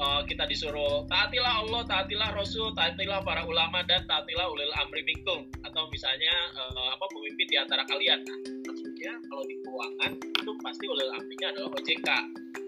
uh, 0.00 0.24
kita 0.24 0.44
disuruh 0.48 1.04
taatilah 1.08 1.64
Allah, 1.64 1.82
taatilah 1.84 2.28
Rasul, 2.36 2.72
taatilah 2.76 3.20
para 3.24 3.44
ulama 3.44 3.84
dan 3.84 4.04
taatilah 4.08 4.48
ulil 4.48 4.72
amri 4.80 5.04
minkum 5.04 5.48
atau 5.64 5.88
misalnya 5.92 6.32
uh, 6.56 6.88
apa 6.96 7.04
pemimpin 7.12 7.46
di 7.48 7.56
antara 7.60 7.84
kalian. 7.88 8.20
Nah, 8.24 8.38
maksudnya 8.72 9.12
kalau 9.28 9.44
di 9.44 9.56
keuangan 9.64 10.12
itu 10.20 10.52
pasti 10.64 10.84
ulil 10.88 11.10
amrinya 11.12 11.48
adalah 11.52 11.70
OJK, 11.76 12.08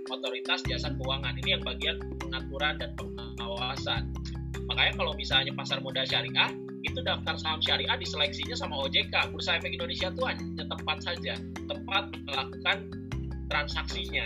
Otoritas 0.08 0.60
Jasa 0.64 0.92
Keuangan. 0.96 1.36
Ini 1.44 1.60
yang 1.60 1.62
bagian 1.64 1.96
pengaturan 2.20 2.74
dan 2.80 2.90
pengawasan. 2.96 4.12
Makanya 4.68 4.92
kalau 5.00 5.12
misalnya 5.16 5.52
pasar 5.56 5.80
modal 5.80 6.04
syariah 6.04 6.52
itu 6.84 7.00
daftar 7.02 7.34
saham 7.40 7.60
syariah 7.64 7.96
diseleksinya 7.96 8.56
sama 8.56 8.76
OJK. 8.84 9.32
Bursa 9.32 9.56
Efek 9.60 9.76
Indonesia 9.76 10.08
itu 10.12 10.22
hanya 10.24 10.64
tempat 10.68 10.98
saja, 11.04 11.34
tempat 11.68 12.04
melakukan 12.28 12.76
transaksinya 13.48 14.24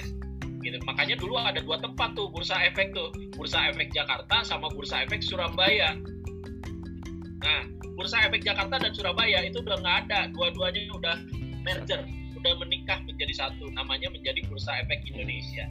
gitu. 0.63 0.79
Makanya 0.87 1.19
dulu 1.19 1.35
ada 1.39 1.59
dua 1.59 1.77
tempat 1.83 2.15
tuh 2.15 2.31
bursa 2.31 2.55
efek 2.63 2.95
tuh, 2.95 3.11
bursa 3.35 3.71
efek 3.75 3.91
Jakarta 3.91 4.47
sama 4.47 4.71
bursa 4.71 5.03
efek 5.03 5.21
Surabaya. 5.21 5.99
Nah, 7.43 7.63
bursa 7.99 8.23
efek 8.31 8.47
Jakarta 8.47 8.79
dan 8.79 8.95
Surabaya 8.95 9.43
itu 9.43 9.59
udah 9.59 9.77
nggak 9.83 9.97
ada, 10.07 10.21
dua-duanya 10.31 10.81
udah 10.95 11.17
merger, 11.67 12.03
udah 12.43 12.59
menikah 12.59 12.99
menjadi 13.07 13.47
satu, 13.47 13.71
namanya 13.71 14.11
menjadi 14.11 14.43
bursa 14.51 14.83
efek 14.83 15.07
Indonesia. 15.07 15.71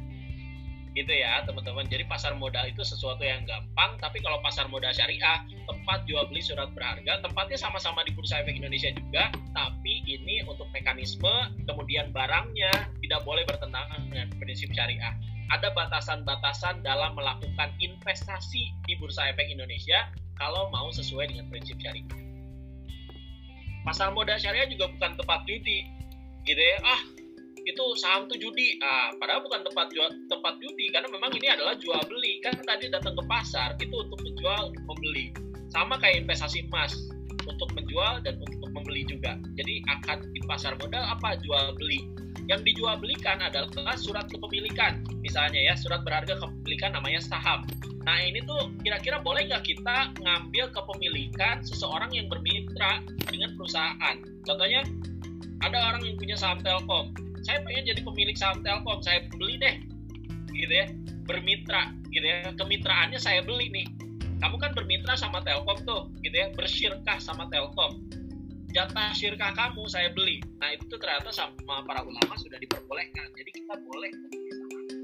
Gitu 0.91 1.11
ya 1.11 1.43
teman-teman. 1.47 1.87
Jadi 1.87 2.03
pasar 2.07 2.35
modal 2.35 2.67
itu 2.67 2.83
sesuatu 2.83 3.23
yang 3.23 3.47
gampang 3.47 3.95
tapi 3.99 4.19
kalau 4.19 4.43
pasar 4.43 4.67
modal 4.67 4.91
syariah 4.91 5.39
tempat 5.63 6.03
jual 6.03 6.27
beli 6.27 6.43
surat 6.43 6.67
berharga 6.75 7.23
tempatnya 7.23 7.55
sama-sama 7.55 8.03
di 8.03 8.11
Bursa 8.11 8.43
Efek 8.43 8.59
Indonesia 8.59 8.91
juga 8.91 9.31
tapi 9.55 10.03
ini 10.03 10.43
untuk 10.43 10.67
mekanisme 10.75 11.31
kemudian 11.63 12.11
barangnya 12.11 12.91
tidak 12.99 13.23
boleh 13.23 13.47
bertentangan 13.47 14.03
dengan 14.11 14.27
prinsip 14.35 14.67
syariah. 14.75 15.15
Ada 15.51 15.71
batasan-batasan 15.71 16.83
dalam 16.83 17.15
melakukan 17.15 17.71
investasi 17.79 18.71
di 18.83 18.93
Bursa 18.99 19.31
Efek 19.31 19.47
Indonesia 19.47 20.11
kalau 20.35 20.67
mau 20.75 20.91
sesuai 20.91 21.31
dengan 21.31 21.47
prinsip 21.47 21.79
syariah. 21.79 22.07
Pasar 23.87 24.11
modal 24.11 24.35
syariah 24.37 24.67
juga 24.67 24.91
bukan 24.91 25.15
tempat 25.15 25.39
judi 25.47 26.00
gitu 26.45 26.61
ya. 26.61 26.77
Ah 26.85 27.01
itu 27.61 27.83
saham 27.97 28.25
tuh 28.25 28.37
judi. 28.37 28.77
Ah 28.81 29.13
padahal 29.17 29.45
bukan 29.45 29.61
tempat 29.65 29.93
jual 29.93 30.09
tempat 30.27 30.53
judi 30.57 30.89
karena 30.89 31.07
memang 31.13 31.31
ini 31.37 31.47
adalah 31.49 31.77
jual 31.77 32.01
beli. 32.09 32.41
Kan 32.41 32.57
tadi 32.65 32.89
datang 32.89 33.13
ke 33.17 33.23
pasar 33.25 33.77
itu 33.77 33.93
untuk 33.93 34.19
menjual 34.21 34.73
membeli. 34.85 35.33
Sama 35.71 35.95
kayak 36.01 36.27
investasi 36.27 36.67
emas 36.67 36.93
untuk 37.47 37.69
menjual 37.73 38.21
dan 38.25 38.37
untuk 38.41 38.69
membeli 38.73 39.07
juga. 39.07 39.37
Jadi 39.57 39.81
akan 39.87 40.29
di 40.33 40.41
pasar 40.45 40.77
modal 40.77 41.01
apa? 41.01 41.37
Jual 41.41 41.73
beli. 41.77 42.03
Yang 42.49 42.73
dijual 42.73 42.99
belikan 42.99 43.39
adalah 43.39 43.95
surat 43.95 44.27
kepemilikan. 44.27 45.05
Misalnya 45.23 45.61
ya 45.61 45.73
surat 45.77 46.03
berharga 46.03 46.35
kepemilikan 46.41 46.97
namanya 46.97 47.21
saham. 47.21 47.63
Nah 48.01 48.17
ini 48.17 48.41
tuh 48.43 48.73
kira-kira 48.81 49.21
boleh 49.21 49.45
nggak 49.45 49.61
kita 49.61 50.09
ngambil 50.19 50.73
kepemilikan 50.73 51.61
seseorang 51.61 52.09
yang 52.11 52.25
bermitra 52.27 53.05
dengan 53.29 53.53
perusahaan? 53.53 54.17
Contohnya 54.41 54.81
ada 55.61 55.77
orang 55.93 56.01
yang 56.05 56.17
punya 56.17 56.35
saham 56.37 56.59
Telkom. 56.65 57.13
Saya 57.45 57.61
pengen 57.65 57.93
jadi 57.93 58.01
pemilik 58.01 58.37
saham 58.37 58.65
Telkom 58.65 58.99
saya 59.05 59.25
beli 59.37 59.61
deh. 59.61 59.75
Gitu 60.53 60.73
ya. 60.73 60.85
Bermitra 61.29 61.93
gitu 62.09 62.25
ya. 62.25 62.49
Kemitraannya 62.57 63.21
saya 63.21 63.45
beli 63.45 63.69
nih. 63.69 63.87
Kamu 64.41 64.57
kan 64.57 64.73
bermitra 64.73 65.13
sama 65.13 65.45
Telkom 65.45 65.77
tuh 65.85 66.09
gitu 66.25 66.33
ya. 66.33 66.49
Bersyirkah 66.57 67.17
sama 67.21 67.45
Telkom. 67.53 68.01
Jatah 68.71 69.11
syirkah 69.13 69.51
kamu 69.53 69.85
saya 69.85 70.09
beli. 70.15 70.41
Nah 70.57 70.73
itu 70.73 70.95
ternyata 70.97 71.29
sama 71.29 71.83
para 71.85 72.01
ulama 72.01 72.33
sudah 72.39 72.57
diperbolehkan. 72.57 73.29
Jadi 73.37 73.49
kita 73.61 73.75
boleh 73.85 74.11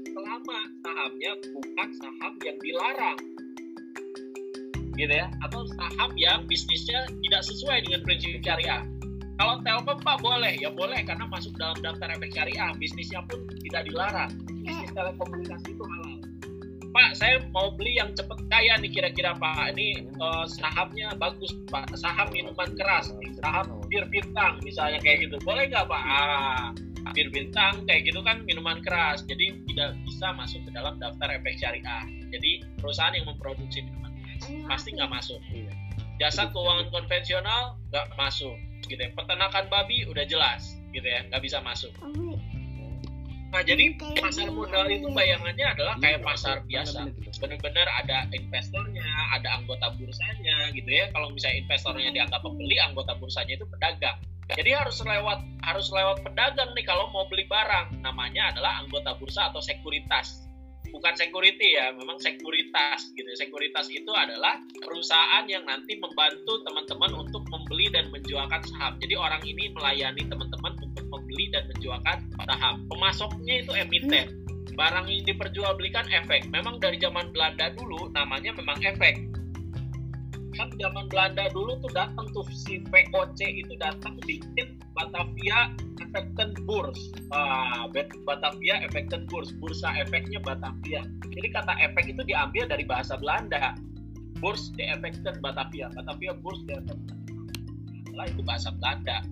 selama 0.08 0.58
sahamnya 0.82 1.32
bukan 1.54 1.88
saham 2.02 2.32
yang 2.42 2.58
dilarang. 2.58 3.18
Gitu 4.98 5.14
ya. 5.14 5.30
Atau 5.46 5.68
saham 5.78 6.10
yang 6.18 6.48
bisnisnya 6.50 7.06
tidak 7.22 7.42
sesuai 7.46 7.86
dengan 7.86 8.00
prinsip 8.02 8.42
syariah 8.42 8.82
kalau 9.38 9.62
Telkom 9.62 10.02
Pak 10.02 10.18
boleh, 10.18 10.58
ya 10.58 10.66
boleh 10.74 10.98
karena 11.06 11.22
masuk 11.30 11.54
dalam 11.54 11.78
daftar 11.78 12.10
efek 12.10 12.34
syariah, 12.34 12.74
bisnisnya 12.74 13.22
pun 13.30 13.46
tidak 13.62 13.86
dilarang. 13.86 14.34
Bisnis 14.50 14.90
telekomunikasi 14.90 15.78
itu 15.78 15.84
halal. 15.86 16.18
Pak, 16.90 17.10
saya 17.14 17.38
mau 17.54 17.70
beli 17.70 18.02
yang 18.02 18.10
cepet 18.18 18.34
kaya 18.50 18.74
nih 18.82 18.90
kira-kira 18.90 19.38
Pak. 19.38 19.78
Ini 19.78 20.10
uh, 20.18 20.42
sahamnya 20.42 21.14
bagus 21.14 21.54
Pak, 21.70 21.94
saham 21.94 22.34
minuman 22.34 22.66
keras, 22.74 23.14
saham 23.38 23.78
bir 23.86 24.10
bintang 24.10 24.58
misalnya 24.66 24.98
kayak 24.98 25.30
gitu. 25.30 25.38
Boleh 25.46 25.70
nggak 25.70 25.86
Pak? 25.86 26.02
Ah, 26.02 26.74
bir 27.14 27.30
bintang 27.30 27.86
kayak 27.86 28.10
gitu 28.10 28.18
kan 28.26 28.42
minuman 28.42 28.82
keras, 28.82 29.22
jadi 29.30 29.54
tidak 29.70 29.94
bisa 30.02 30.34
masuk 30.34 30.66
ke 30.66 30.70
dalam 30.74 30.98
daftar 30.98 31.30
efek 31.30 31.62
syariah. 31.62 32.02
Jadi 32.34 32.66
perusahaan 32.82 33.14
yang 33.14 33.30
memproduksi 33.30 33.86
minuman 33.86 34.10
keras 34.18 34.42
pasti 34.66 34.98
nggak 34.98 35.14
masuk. 35.14 35.38
Jasa 36.18 36.50
keuangan 36.50 36.90
konvensional 36.90 37.78
nggak 37.94 38.10
masuk 38.18 38.58
gitu 38.88 39.00
ya. 39.00 39.10
Peternakan 39.12 39.68
babi 39.68 40.08
udah 40.08 40.24
jelas 40.24 40.74
gitu 40.90 41.04
ya. 41.04 41.22
Nggak 41.28 41.44
bisa 41.44 41.60
masuk. 41.60 41.92
Nah 43.48 43.64
jadi 43.64 43.96
pasar 43.96 44.52
modal 44.52 44.92
itu 44.92 45.08
bayangannya 45.08 45.66
adalah 45.72 45.96
kayak 46.00 46.20
pasar 46.20 46.60
biasa. 46.68 47.08
Benar-benar 47.40 47.88
ada 48.04 48.28
investornya 48.32 49.08
ada 49.32 49.60
anggota 49.60 49.92
bursanya 49.96 50.68
gitu 50.72 50.88
ya. 50.88 51.08
Kalau 51.12 51.32
misalnya 51.32 51.64
investornya 51.64 52.10
dianggap 52.12 52.40
pembeli 52.44 52.76
anggota 52.80 53.16
bursanya 53.16 53.56
itu 53.56 53.64
pedagang. 53.68 54.20
Jadi 54.48 54.72
harus 54.72 54.96
lewat 55.04 55.44
harus 55.64 55.92
lewat 55.92 56.24
pedagang 56.24 56.72
nih 56.72 56.84
kalau 56.88 57.12
mau 57.12 57.28
beli 57.28 57.44
barang. 57.48 58.00
Namanya 58.00 58.52
adalah 58.52 58.84
anggota 58.84 59.16
bursa 59.16 59.52
atau 59.52 59.60
sekuritas 59.60 60.47
bukan 60.90 61.14
security 61.14 61.78
ya, 61.78 61.94
memang 61.94 62.18
sekuritas 62.20 63.12
gitu. 63.14 63.28
Sekuritas 63.36 63.88
itu 63.88 64.10
adalah 64.12 64.60
perusahaan 64.80 65.44
yang 65.46 65.64
nanti 65.64 65.96
membantu 65.96 66.60
teman-teman 66.66 67.14
untuk 67.14 67.42
membeli 67.48 67.88
dan 67.92 68.10
menjualkan 68.12 68.60
saham. 68.68 68.98
Jadi 69.00 69.14
orang 69.16 69.42
ini 69.46 69.70
melayani 69.72 70.22
teman-teman 70.26 70.74
untuk 70.82 71.04
membeli 71.08 71.48
dan 71.54 71.64
menjualkan 71.70 72.18
saham. 72.44 72.84
Pemasoknya 72.90 73.54
itu 73.64 73.72
emiten. 73.72 74.26
Barang 74.78 75.10
yang 75.10 75.26
diperjualbelikan 75.26 76.06
efek. 76.14 76.46
Memang 76.54 76.78
dari 76.78 77.02
zaman 77.02 77.34
Belanda 77.34 77.74
dulu 77.74 78.14
namanya 78.14 78.54
memang 78.54 78.78
efek 78.78 79.37
kan 80.58 80.74
zaman 80.74 81.06
Belanda 81.06 81.46
dulu 81.54 81.78
tuh 81.78 81.92
datang 81.94 82.26
tuh 82.34 82.42
si 82.50 82.82
VOC 82.90 83.38
itu 83.62 83.78
datang 83.78 84.18
bikin 84.26 84.82
Batavia 84.90 85.70
Effecten 86.02 86.50
Burs. 86.66 86.98
Ah, 87.30 87.86
Batavia 88.26 88.82
Effecten 88.82 89.30
Burs, 89.30 89.54
bursa 89.62 89.94
efeknya 90.02 90.42
Batavia. 90.42 91.06
Jadi 91.30 91.48
kata 91.54 91.78
efek 91.78 92.10
itu 92.10 92.26
diambil 92.26 92.66
dari 92.66 92.82
bahasa 92.82 93.14
Belanda. 93.14 93.78
Burs 94.42 94.74
de 94.74 94.90
Effecten 94.90 95.38
Batavia, 95.38 95.94
Batavia 95.94 96.34
Burs 96.34 96.58
de 96.66 96.74
Effecten. 96.82 97.18
Lah 98.18 98.26
itu 98.26 98.42
bahasa 98.42 98.74
Belanda. 98.74 99.22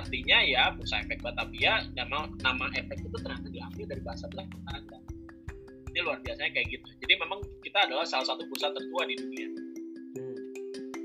Artinya 0.00 0.38
ya 0.46 0.72
bursa 0.72 1.04
efek 1.04 1.20
Batavia 1.20 1.84
nama 1.92 2.30
nama 2.40 2.72
efek 2.72 3.04
itu 3.04 3.16
ternyata 3.20 3.52
diambil 3.52 3.84
dari 3.84 4.00
bahasa 4.00 4.24
Belanda. 4.32 4.56
Ini 5.90 6.06
luar 6.06 6.22
biasanya 6.22 6.54
kayak 6.54 6.72
gitu. 6.72 6.88
Jadi 7.04 7.14
memang 7.18 7.42
kita 7.66 7.90
adalah 7.90 8.06
salah 8.06 8.32
satu 8.32 8.46
bursa 8.48 8.70
tertua 8.70 9.02
di 9.10 9.18
dunia 9.18 9.69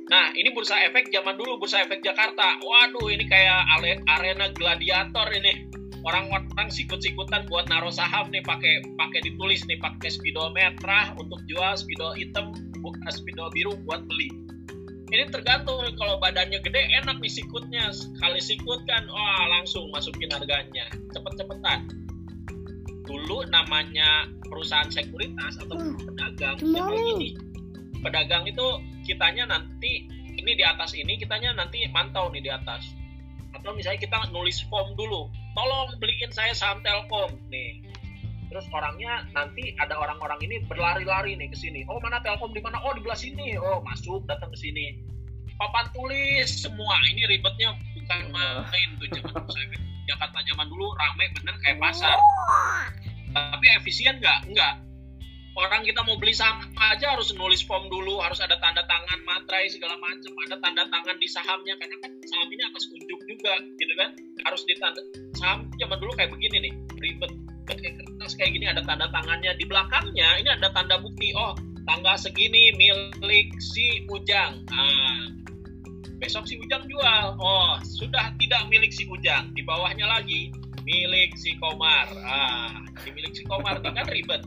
Nah, 0.05 0.29
ini 0.37 0.53
bursa 0.53 0.77
efek 0.85 1.09
zaman 1.09 1.33
dulu, 1.33 1.57
bursa 1.57 1.81
efek 1.81 2.05
Jakarta. 2.05 2.61
Waduh, 2.61 3.09
ini 3.09 3.25
kayak 3.25 3.65
arena 4.05 4.53
gladiator 4.53 5.25
ini. 5.33 5.65
Orang-orang 6.05 6.69
sikut-sikutan 6.69 7.49
buat 7.49 7.65
naruh 7.65 7.89
saham 7.89 8.29
nih 8.29 8.45
pakai 8.45 8.85
pakai 8.93 9.25
ditulis 9.25 9.65
nih 9.65 9.81
pakai 9.81 10.13
merah 10.53 11.17
untuk 11.17 11.41
jual, 11.49 11.73
spidol 11.73 12.13
hitam, 12.13 12.53
bukan 12.85 13.09
spidol 13.09 13.49
biru 13.49 13.73
buat 13.89 14.05
beli. 14.05 14.29
Ini 15.09 15.33
tergantung 15.33 15.81
kalau 15.97 16.21
badannya 16.21 16.61
gede 16.61 16.85
enak 17.01 17.17
nih 17.17 17.33
sikutnya. 17.41 17.89
Sekali 17.89 18.37
sikut 18.37 18.85
kan, 18.85 19.09
wah 19.09 19.49
langsung 19.49 19.89
masukin 19.89 20.29
harganya. 20.29 20.85
Cepet-cepetan. 21.17 21.89
Dulu 23.09 23.49
namanya 23.49 24.29
perusahaan 24.45 24.89
sekuritas 24.93 25.57
atau 25.65 25.77
pedagang, 26.05 26.57
ya 26.61 26.81
kayak 26.85 27.05
gini. 27.17 27.29
Pedagang 28.05 28.45
itu 28.45 28.65
kitanya 29.01 29.49
nanti 29.49 30.05
ini 30.37 30.51
di 30.53 30.61
atas 30.61 30.93
ini 30.93 31.17
kitanya 31.17 31.57
nanti 31.57 31.89
mantau 31.89 32.29
nih 32.29 32.45
di 32.45 32.53
atas. 32.53 32.93
Atau 33.57 33.73
misalnya 33.73 33.97
kita 34.05 34.29
nulis 34.29 34.61
form 34.69 34.93
dulu 34.93 35.25
tolong 35.57 35.97
beliin 35.97 36.29
saya 36.29 36.53
saham 36.53 36.85
Telkom. 36.85 37.33
Nih. 37.49 37.81
Terus 38.53 38.69
orangnya 38.69 39.25
nanti 39.33 39.73
ada 39.81 39.97
orang-orang 39.97 40.37
ini 40.45 40.61
berlari-lari 40.69 41.33
nih 41.33 41.49
ke 41.49 41.57
sini. 41.57 41.81
Oh 41.89 41.97
mana 41.97 42.21
Telkom 42.21 42.53
di 42.53 42.61
mana? 42.61 42.77
Oh 42.85 42.93
di 42.93 43.01
belah 43.01 43.17
sini. 43.17 43.57
Oh 43.57 43.81
masuk 43.81 44.21
datang 44.29 44.53
ke 44.53 44.57
sini. 44.61 45.01
Papan 45.57 45.89
tulis 45.97 46.45
semua 46.61 47.01
ini 47.09 47.25
ribetnya 47.25 47.73
bukan 47.97 48.21
main 48.37 48.89
tuh 49.01 49.09
zaman 49.17 49.49
saya. 49.49 49.81
Jakarta 50.05 50.37
zaman 50.45 50.69
dulu 50.69 50.93
ramai 50.93 51.25
bener 51.33 51.57
kayak 51.65 51.81
pasar. 51.81 52.21
Tapi 53.33 53.65
efisien 53.81 54.21
nggak? 54.21 54.53
Nggak 54.53 54.84
orang 55.55 55.81
kita 55.87 56.03
mau 56.03 56.19
beli 56.19 56.35
saham 56.35 56.67
aja 56.75 57.15
harus 57.15 57.31
nulis 57.31 57.63
form 57.63 57.87
dulu, 57.87 58.19
harus 58.19 58.43
ada 58.43 58.59
tanda 58.59 58.83
tangan 58.83 59.19
materai 59.23 59.71
segala 59.71 59.95
macam, 60.03 60.31
ada 60.47 60.59
tanda 60.59 60.83
tangan 60.91 61.15
di 61.17 61.27
sahamnya 61.31 61.73
karena 61.79 61.95
kan 62.03 62.11
saham 62.27 62.47
ini 62.51 62.63
atas 62.67 62.83
unjuk 62.91 63.19
juga, 63.23 63.53
gitu 63.79 63.93
kan? 63.95 64.09
Harus 64.43 64.61
ditanda 64.67 65.01
saham 65.39 65.67
zaman 65.79 65.97
dulu 66.03 66.11
kayak 66.19 66.31
begini 66.31 66.69
nih, 66.69 66.73
ribet. 66.99 67.31
pakai 67.65 67.97
kertas 67.97 68.37
kayak 68.37 68.51
gini 68.53 68.65
ada 68.69 68.85
tanda 68.85 69.09
tangannya. 69.09 69.57
Di 69.57 69.65
belakangnya 69.65 70.37
ini 70.37 70.49
ada 70.53 70.69
tanda 70.69 71.01
bukti 71.01 71.33
oh 71.33 71.57
tanggal 71.89 72.15
segini 72.17 72.73
milik 72.77 73.49
si 73.57 74.05
Ujang. 74.05 74.61
Nah, 74.69 75.33
besok 76.21 76.45
si 76.45 76.61
Ujang 76.61 76.85
jual. 76.85 77.25
Oh 77.41 77.81
sudah 77.81 78.37
tidak 78.37 78.69
milik 78.69 78.93
si 78.93 79.09
Ujang 79.09 79.49
di 79.57 79.65
bawahnya 79.65 80.05
lagi 80.05 80.53
milik 80.85 81.33
si 81.41 81.57
Komar. 81.57 82.05
Ah 82.21 82.85
milik 83.09 83.33
si 83.33 83.41
Komar 83.49 83.81
kan 83.81 84.05
ribet 84.05 84.45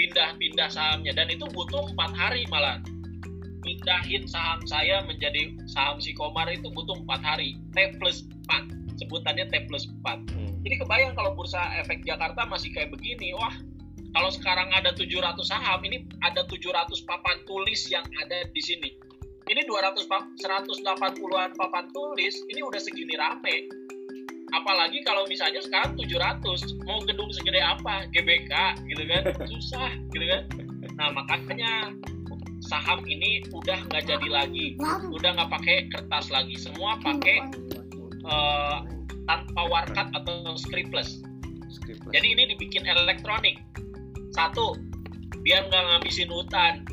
pindah-pindah 0.00 0.72
sahamnya. 0.72 1.12
Dan 1.12 1.28
itu 1.28 1.44
butuh 1.52 1.92
empat 1.92 2.16
hari 2.16 2.48
malah. 2.48 2.80
Pindahin 3.60 4.24
saham 4.24 4.64
saya 4.64 5.04
menjadi 5.04 5.52
saham 5.68 6.00
si 6.00 6.16
Komar 6.16 6.48
itu 6.48 6.72
butuh 6.72 6.96
empat 7.04 7.20
hari. 7.20 7.60
T 7.76 8.00
plus 8.00 8.24
4 8.48 8.96
sebutannya 8.96 9.44
T 9.52 9.68
plus 9.68 9.84
4 10.00 10.32
hmm. 10.32 10.64
Jadi 10.64 10.74
kebayang 10.80 11.12
kalau 11.12 11.36
bursa 11.36 11.60
efek 11.80 12.00
Jakarta 12.08 12.48
masih 12.48 12.72
kayak 12.72 12.92
begini, 12.92 13.36
wah 13.36 13.52
kalau 14.10 14.28
sekarang 14.32 14.68
ada 14.74 14.90
700 14.92 15.38
saham, 15.44 15.80
ini 15.86 16.08
ada 16.24 16.42
700 16.44 16.88
papan 17.06 17.36
tulis 17.46 17.80
yang 17.88 18.04
ada 18.20 18.48
di 18.48 18.62
sini. 18.64 18.90
Ini 19.48 19.66
200 19.66 20.04
180-an 20.06 21.50
papan 21.56 21.86
tulis, 21.90 22.34
ini 22.50 22.60
udah 22.60 22.80
segini 22.80 23.14
rame. 23.16 23.79
Apalagi 24.50 24.98
kalau 25.06 25.24
misalnya 25.30 25.62
sekarang 25.62 25.94
700, 25.94 26.82
mau 26.82 26.98
gedung 27.06 27.30
segede 27.30 27.62
apa? 27.62 28.06
GBK 28.10 28.82
gitu 28.90 29.02
kan, 29.06 29.22
susah 29.46 29.90
gitu 30.10 30.24
kan. 30.26 30.42
Nah 30.98 31.08
makanya 31.14 31.94
saham 32.60 33.02
ini 33.06 33.46
udah 33.54 33.78
nggak 33.88 34.04
jadi 34.10 34.28
lagi, 34.28 34.76
udah 35.10 35.30
nggak 35.38 35.50
pakai 35.50 35.76
kertas 35.90 36.28
lagi, 36.34 36.54
semua 36.58 36.98
pakai 37.00 37.46
uh, 38.26 38.82
tanpa 39.30 39.62
warkat 39.70 40.10
atau 40.12 40.58
scriptless. 40.58 41.22
scriptless. 41.70 42.12
Jadi 42.12 42.26
ini 42.34 42.42
dibikin 42.54 42.82
elektronik. 42.86 43.62
Satu, 44.34 44.74
biar 45.46 45.66
nggak 45.70 45.84
ngabisin 45.94 46.30
hutan. 46.30 46.86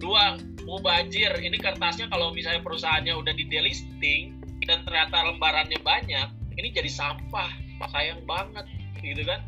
Dua, 0.00 0.36
mau 0.64 0.80
banjir. 0.80 1.32
Ini 1.40 1.56
kertasnya 1.60 2.08
kalau 2.08 2.32
misalnya 2.32 2.60
perusahaannya 2.64 3.14
udah 3.14 3.32
di 3.36 3.44
delisting 3.48 4.40
dan 4.64 4.80
ternyata 4.84 5.28
lembarannya 5.28 5.80
banyak, 5.84 6.28
ini 6.58 6.68
jadi 6.70 6.90
sampah. 6.90 7.50
Sayang 7.90 8.22
banget, 8.24 8.66
gitu 9.02 9.22
kan? 9.26 9.42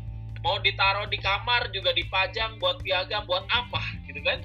Mau 0.45 0.61
ditaruh 0.61 1.09
di 1.09 1.17
kamar 1.17 1.71
juga 1.73 1.91
dipajang 1.97 2.61
buat 2.61 2.79
piagam, 2.85 3.25
buat 3.25 3.43
apa, 3.49 3.81
gitu 4.05 4.21
kan? 4.21 4.43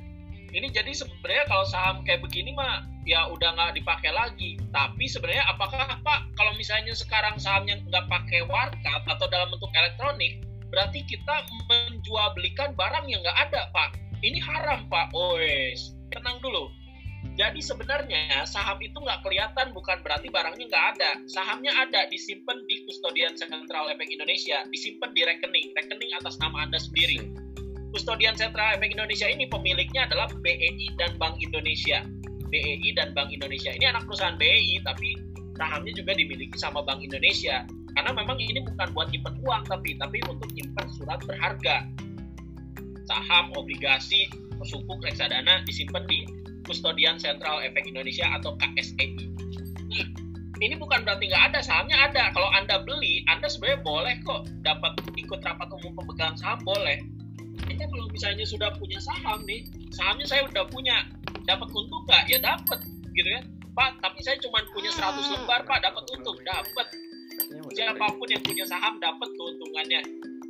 Ini 0.53 0.69
jadi 0.69 0.93
sebenarnya 0.93 1.45
kalau 1.49 1.65
saham 1.65 2.05
kayak 2.05 2.21
begini 2.21 2.53
mah 2.53 2.85
ya 3.09 3.25
udah 3.33 3.57
nggak 3.57 3.73
dipakai 3.81 4.13
lagi. 4.13 4.61
Tapi 4.69 5.09
sebenarnya 5.09 5.49
apakah 5.49 5.97
Pak 6.05 6.21
kalau 6.37 6.53
misalnya 6.61 6.93
sekarang 6.93 7.41
sahamnya 7.41 7.81
nggak 7.89 8.05
pakai 8.05 8.45
warkat 8.45 9.03
atau 9.09 9.27
dalam 9.33 9.49
bentuk 9.49 9.73
elektronik, 9.73 10.45
berarti 10.69 11.01
kita 11.09 11.49
menjual 11.73 12.37
belikan 12.37 12.77
barang 12.77 13.09
yang 13.09 13.25
nggak 13.25 13.49
ada 13.49 13.73
Pak. 13.73 13.97
Ini 14.21 14.39
haram 14.45 14.87
Pak. 14.93 15.17
Oes, 15.17 15.97
tenang 16.13 16.37
dulu. 16.45 16.69
Jadi 17.33 17.65
sebenarnya 17.65 18.45
saham 18.45 18.77
itu 18.85 18.93
nggak 18.93 19.25
kelihatan 19.25 19.73
bukan 19.73 20.05
berarti 20.05 20.29
barangnya 20.29 20.69
nggak 20.69 20.87
ada. 20.97 21.11
Sahamnya 21.25 21.73
ada, 21.73 22.05
disimpan 22.13 22.61
di 22.69 22.85
Kustodian 22.85 23.39
Sentral 23.39 23.89
Efek 23.89 24.11
Indonesia, 24.13 24.67
disimpan 24.69 25.11
di 25.17 25.25
rekening, 25.25 25.73
rekening 25.73 26.11
atas 26.21 26.37
nama 26.43 26.69
Anda 26.69 26.77
sendiri. 26.77 27.33
Kustodian 27.95 28.37
Sentral 28.37 28.77
Efek 28.77 28.93
Indonesia 28.93 29.29
ini 29.31 29.49
pemiliknya 29.49 30.05
adalah 30.11 30.29
BEI 30.29 30.93
dan 31.01 31.17
Bank 31.17 31.41
Indonesia. 31.41 32.05
BEI 32.53 32.93
dan 33.01 33.17
Bank 33.17 33.33
Indonesia. 33.33 33.73
Ini 33.73 33.97
anak 33.97 34.05
perusahaan 34.05 34.37
BEI 34.37 34.85
tapi 34.85 35.17
sahamnya 35.57 35.93
juga 35.97 36.13
dimiliki 36.13 36.57
sama 36.61 36.85
Bank 36.85 37.01
Indonesia. 37.01 37.65
Karena 37.97 38.13
memang 38.13 38.37
ini 38.41 38.61
bukan 38.61 38.93
buat 38.93 39.09
nyimpen 39.09 39.41
uang 39.41 39.63
tapi 39.73 39.97
tapi 39.97 40.19
untuk 40.29 40.53
nyimpen 40.53 40.87
surat 41.01 41.21
berharga. 41.25 41.89
Saham, 43.09 43.53
obligasi, 43.57 44.29
sukuk, 44.65 45.01
reksadana 45.05 45.65
disimpan 45.65 46.05
di 46.09 46.25
Kustodian 46.65 47.19
Sentral 47.19 47.63
Efek 47.63 47.87
Indonesia 47.91 48.27
atau 48.39 48.55
KSEI. 48.59 49.09
Nah, 49.93 50.07
ini 50.63 50.75
bukan 50.79 51.03
berarti 51.03 51.27
nggak 51.27 51.45
ada 51.53 51.61
sahamnya 51.61 51.99
ada. 51.99 52.31
Kalau 52.31 52.49
anda 52.55 52.81
beli, 52.87 53.27
anda 53.27 53.51
sebenarnya 53.51 53.83
boleh 53.83 54.15
kok 54.23 54.47
dapat 54.63 54.95
ikut 55.19 55.41
rapat 55.43 55.69
umum 55.75 55.93
pemegang 55.99 56.39
saham 56.39 56.63
boleh. 56.63 57.03
Kita 57.67 57.85
kalau 57.91 58.07
misalnya 58.11 58.47
sudah 58.47 58.71
punya 58.79 58.99
saham 59.03 59.43
nih, 59.45 59.67
sahamnya 59.91 60.27
saya 60.27 60.47
udah 60.47 60.65
punya, 60.71 61.03
dapat 61.45 61.69
untung 61.75 62.03
nggak? 62.07 62.25
Ya 62.31 62.39
dapat 62.39 62.79
gitu 63.13 63.29
kan? 63.29 63.45
Pak 63.73 63.91
tapi 64.05 64.21
saya 64.21 64.37
cuma 64.45 64.61
punya 64.71 64.93
100 64.93 65.33
lembar 65.33 65.65
pak 65.65 65.81
dapat 65.81 66.05
untung 66.15 66.39
dapat. 66.45 66.87
Siapa 67.73 68.07
pun 68.21 68.29
yang 68.29 68.43
punya 68.45 68.65
saham 68.69 69.01
dapat 69.01 69.29
keuntungannya. 69.33 70.01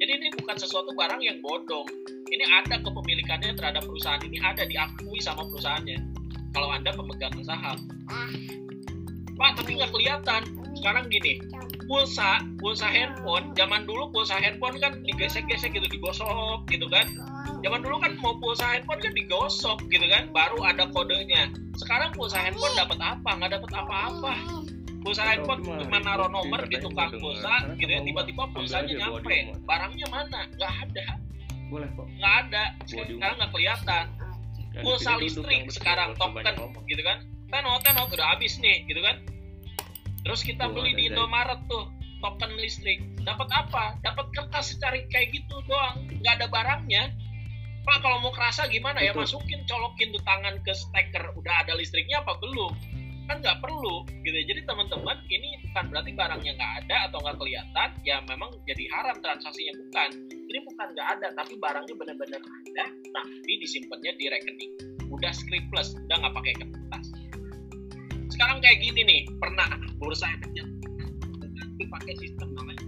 Jadi 0.03 0.13
ini 0.19 0.29
bukan 0.35 0.57
sesuatu 0.59 0.91
barang 0.99 1.23
yang 1.23 1.39
bodong 1.39 1.87
ini 2.33 2.45
ada 2.49 2.81
kepemilikannya 2.81 3.53
terhadap 3.53 3.85
perusahaan 3.85 4.23
ini 4.25 4.41
ada 4.41 4.65
diakui 4.65 5.21
sama 5.21 5.45
perusahaannya. 5.53 6.01
Kalau 6.57 6.69
anda 6.73 6.91
pemegang 6.97 7.37
saham. 7.45 7.79
Pak 9.37 9.51
tapi 9.61 9.77
nggak 9.77 9.93
kelihatan. 9.93 10.43
Sekarang 10.73 11.13
gini 11.13 11.37
pulsa 11.85 12.41
pulsa 12.63 12.89
handphone 12.89 13.53
zaman 13.53 13.85
dulu 13.85 14.09
pulsa 14.15 14.39
handphone 14.41 14.81
kan 14.81 14.97
digesek-gesek 15.05 15.77
gitu 15.77 15.85
digosok 15.93 16.65
gitu 16.73 16.89
kan. 16.89 17.05
Zaman 17.61 17.85
dulu 17.85 18.01
kan 18.01 18.17
mau 18.25 18.33
pulsa 18.41 18.65
handphone 18.65 19.01
kan 19.05 19.13
digosok 19.13 19.79
gitu 19.93 20.07
kan 20.09 20.33
baru 20.33 20.57
ada 20.65 20.89
kodenya. 20.89 21.53
Sekarang 21.77 22.17
pulsa 22.17 22.41
handphone 22.41 22.73
dapat 22.81 22.97
apa? 22.97 23.29
Nggak 23.37 23.61
dapat 23.61 23.71
apa-apa. 23.77 24.35
Pulsa 25.05 25.27
handphone 25.27 25.61
cuma 25.67 25.99
naruh 26.01 26.31
nomor 26.33 26.65
di 26.65 26.81
tukang 26.81 27.13
pulsa 27.21 27.77
gitu 27.77 27.93
ya 27.93 28.01
tiba-tiba 28.01 28.49
pulsanya 28.57 28.93
nyampe. 28.97 29.53
barangnya 29.69 30.07
mana? 30.09 30.49
Nggak 30.57 30.73
ada 30.89 31.07
boleh 31.73 31.89
kok 31.97 32.07
nggak 32.21 32.35
ada. 32.47 32.65
Sekarang 32.85 33.37
nggak 33.41 33.51
kelihatan. 33.57 34.05
Pulsa 34.85 35.17
listrik 35.17 35.69
sekarang. 35.73 36.13
token 36.21 36.45
gitu 36.85 37.03
kan? 37.05 37.25
Tenot 37.49 37.81
tenot 37.85 38.09
udah 38.13 38.37
habis 38.37 38.61
nih 38.61 38.85
gitu 38.85 39.01
kan? 39.01 39.25
Terus 40.23 40.41
kita 40.45 40.69
beli 40.69 40.93
di 40.93 41.09
Indomaret 41.09 41.61
tuh 41.69 41.89
token 42.21 42.53
listrik. 42.61 43.01
Dapat 43.25 43.49
apa? 43.49 43.97
Dapat 44.05 44.27
kertas 44.37 44.77
secari 44.77 45.09
kayak 45.09 45.33
gitu 45.33 45.61
doang. 45.65 46.05
Nggak 46.21 46.45
ada 46.45 46.47
barangnya. 46.53 47.03
Pak 47.83 47.99
kalau 47.99 48.23
mau 48.23 48.31
kerasa 48.31 48.71
gimana 48.71 49.03
ya? 49.03 49.11
Masukin 49.11 49.67
colokin 49.67 50.15
tuh 50.15 50.23
tangan 50.23 50.55
ke 50.63 50.73
steker. 50.73 51.35
Udah 51.35 51.67
ada 51.67 51.75
listriknya 51.75 52.23
apa 52.23 52.39
belum? 52.39 52.73
Kan 53.27 53.43
nggak 53.43 53.59
perlu 53.63 54.07
gitu 54.23 54.35
ya. 54.35 54.45
jadi 54.51 54.67
teman-teman 54.67 55.15
ini 55.31 55.55
bukan 55.71 55.85
berarti 55.95 56.11
barangnya 56.15 56.53
nggak 56.59 56.73
ada 56.85 56.97
atau 57.11 57.19
nggak 57.27 57.37
kelihatan. 57.43 57.89
Ya 58.07 58.17
memang 58.25 58.55
jadi 58.65 58.85
haram 58.95 59.19
transaksinya. 59.19 59.75
Bukan 59.83 60.11
ini 60.53 60.61
bukan 60.69 60.87
nggak 60.93 61.09
ada 61.19 61.29
tapi 61.33 61.57
barangnya 61.57 61.95
benar-benar 61.97 62.41
ada 62.45 62.85
tapi 62.93 63.53
disimpannya 63.57 64.13
di 64.21 64.29
rekening. 64.29 64.73
Udah 65.09 65.33
scriptless 65.33 65.97
udah 65.97 66.17
nggak 66.21 66.35
pakai 66.37 66.53
kertas. 66.61 67.07
Sekarang 68.29 68.61
kayak 68.61 68.85
gini 68.85 69.01
nih 69.01 69.21
pernah 69.41 69.73
bursa 69.97 70.29
efeknya 70.37 70.69
pakai 71.83 72.15
sistem 72.15 72.55
namanya 72.57 72.83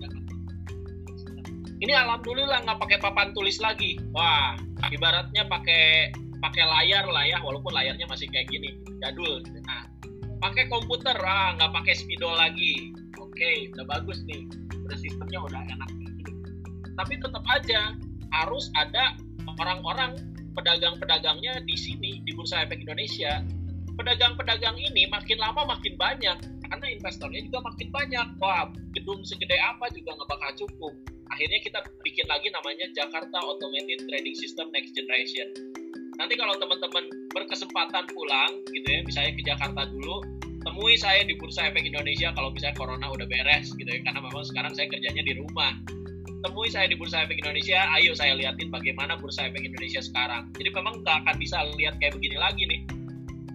ini 1.84 1.92
alhamdulillah 1.92 2.64
nggak 2.64 2.80
pakai 2.80 2.98
papan 3.02 3.36
tulis 3.36 3.60
lagi. 3.60 4.00
Wah 4.16 4.56
ibaratnya 4.88 5.44
pakai 5.44 6.16
pakai 6.40 6.64
layar 6.64 7.04
lah 7.08 7.28
ya 7.28 7.36
walaupun 7.44 7.76
layarnya 7.76 8.08
masih 8.08 8.24
kayak 8.32 8.48
gini 8.48 8.72
jadul. 9.04 9.44
Nah 9.68 9.84
pakai 10.40 10.64
komputer 10.72 11.12
ah 11.20 11.52
nggak 11.60 11.72
pakai 11.76 11.92
spidol 11.92 12.32
lagi. 12.40 12.94
Oke 13.20 13.68
udah 13.76 13.84
bagus 13.84 14.24
nih. 14.24 14.48
Udah 14.86 14.96
sistemnya 14.96 15.44
udah 15.44 15.60
enak 15.76 16.03
tapi 16.94 17.18
tetap 17.18 17.44
aja 17.50 17.94
harus 18.34 18.70
ada 18.74 19.14
orang-orang 19.60 20.18
pedagang-pedagangnya 20.54 21.62
di 21.66 21.76
sini 21.78 22.22
di 22.22 22.30
Bursa 22.34 22.66
Efek 22.66 22.82
Indonesia 22.82 23.42
pedagang-pedagang 23.94 24.74
ini 24.78 25.06
makin 25.10 25.38
lama 25.38 25.66
makin 25.66 25.94
banyak 25.94 26.38
karena 26.70 26.86
investornya 26.90 27.42
juga 27.46 27.62
makin 27.62 27.88
banyak 27.94 28.26
wah 28.42 28.66
gedung 28.94 29.22
segede 29.22 29.54
apa 29.62 29.86
juga 29.94 30.14
nggak 30.18 30.30
bakal 30.30 30.50
cukup 30.66 30.94
akhirnya 31.34 31.58
kita 31.66 31.78
bikin 32.06 32.26
lagi 32.30 32.48
namanya 32.52 32.86
Jakarta 32.92 33.36
Automated 33.42 34.06
Trading 34.06 34.36
System 34.36 34.70
Next 34.70 34.92
Generation. 34.92 35.50
Nanti 36.14 36.38
kalau 36.38 36.54
teman-teman 36.62 37.10
berkesempatan 37.34 38.06
pulang 38.14 38.62
gitu 38.70 38.86
ya, 38.86 39.00
misalnya 39.02 39.32
ke 39.34 39.42
Jakarta 39.42 39.82
dulu, 39.90 40.22
temui 40.62 40.94
saya 40.94 41.26
di 41.26 41.34
Bursa 41.34 41.66
Efek 41.66 41.90
Indonesia 41.90 42.30
kalau 42.38 42.54
misalnya 42.54 42.78
corona 42.78 43.06
udah 43.10 43.26
beres 43.26 43.74
gitu 43.74 43.90
ya, 43.90 43.98
karena 44.06 44.22
memang 44.22 44.46
sekarang 44.46 44.72
saya 44.78 44.86
kerjanya 44.86 45.22
di 45.26 45.34
rumah. 45.34 45.74
Temui 46.44 46.68
saya 46.68 46.84
di 46.84 46.92
Bursa 46.92 47.24
Efek 47.24 47.40
Indonesia, 47.40 47.88
ayo 47.96 48.12
saya 48.12 48.36
liatin 48.36 48.68
bagaimana 48.68 49.16
Bursa 49.16 49.48
Efek 49.48 49.64
Indonesia 49.64 50.04
sekarang. 50.04 50.52
Jadi 50.60 50.76
memang 50.76 51.00
nggak 51.00 51.24
akan 51.24 51.40
bisa 51.40 51.64
lihat 51.80 51.96
kayak 51.96 52.20
begini 52.20 52.36
lagi 52.36 52.68
nih. 52.68 52.80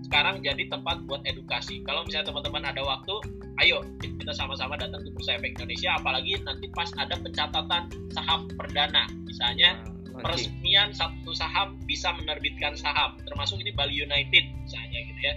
Sekarang 0.10 0.42
jadi 0.42 0.66
tempat 0.74 1.06
buat 1.06 1.22
edukasi. 1.30 1.86
Kalau 1.86 2.02
misalnya 2.02 2.34
teman-teman 2.34 2.66
ada 2.66 2.82
waktu, 2.82 3.14
ayo 3.62 3.86
kita 4.02 4.34
sama-sama 4.34 4.74
datang 4.74 5.06
ke 5.06 5.10
Bursa 5.14 5.38
Efek 5.38 5.54
Indonesia 5.62 6.02
apalagi 6.02 6.42
nanti 6.42 6.66
pas 6.74 6.90
ada 6.98 7.14
pencatatan 7.14 7.94
saham 8.16 8.48
perdana 8.56 9.06
misalnya 9.28 9.84
nah, 10.16 10.24
peresmian 10.24 10.96
satu 10.96 11.36
saham 11.36 11.76
bisa 11.84 12.16
menerbitkan 12.16 12.74
saham 12.74 13.20
termasuk 13.28 13.60
ini 13.60 13.76
Bali 13.76 14.00
United 14.00 14.44
misalnya 14.64 15.00
gitu 15.12 15.22
ya 15.22 15.34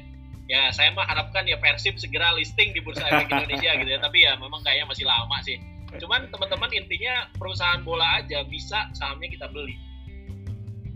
ya 0.46 0.60
saya 0.70 0.94
mah 0.94 1.02
harapkan 1.08 1.48
ya 1.50 1.58
Persib 1.58 1.98
segera 1.98 2.30
listing 2.38 2.70
di 2.70 2.80
Bursa 2.84 3.10
Efek 3.10 3.32
Indonesia 3.32 3.70
gitu 3.80 3.90
ya 3.90 3.98
tapi 3.98 4.22
ya 4.22 4.38
memang 4.38 4.62
kayaknya 4.62 4.86
masih 4.86 5.04
lama 5.08 5.36
sih 5.42 5.58
Cuman 6.00 6.28
teman-teman 6.32 6.70
intinya 6.72 7.28
perusahaan 7.36 7.80
bola 7.84 8.22
aja 8.22 8.44
bisa 8.48 8.88
sahamnya 8.96 9.28
kita 9.28 9.48
beli. 9.52 9.76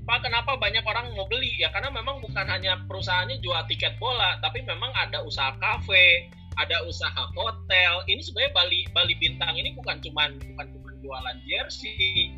Pak, 0.06 0.22
kenapa 0.22 0.54
banyak 0.54 0.86
orang 0.86 1.10
mau 1.18 1.26
beli? 1.26 1.50
Ya 1.58 1.66
karena 1.74 1.90
memang 1.90 2.22
bukan 2.22 2.46
hanya 2.46 2.78
perusahaannya 2.86 3.42
jual 3.42 3.58
tiket 3.66 3.98
bola, 3.98 4.38
tapi 4.38 4.62
memang 4.62 4.94
ada 4.94 5.18
usaha 5.26 5.50
kafe, 5.58 6.30
ada 6.62 6.78
usaha 6.86 7.26
hotel. 7.34 8.06
Ini 8.06 8.22
sebenarnya 8.22 8.52
Bali 8.54 8.80
Bali 8.94 9.14
Bintang 9.18 9.58
ini 9.58 9.74
bukan 9.74 9.98
cuman 9.98 10.38
bukan 10.38 10.66
cuman 10.78 10.94
jualan 11.02 11.36
jersey, 11.50 12.30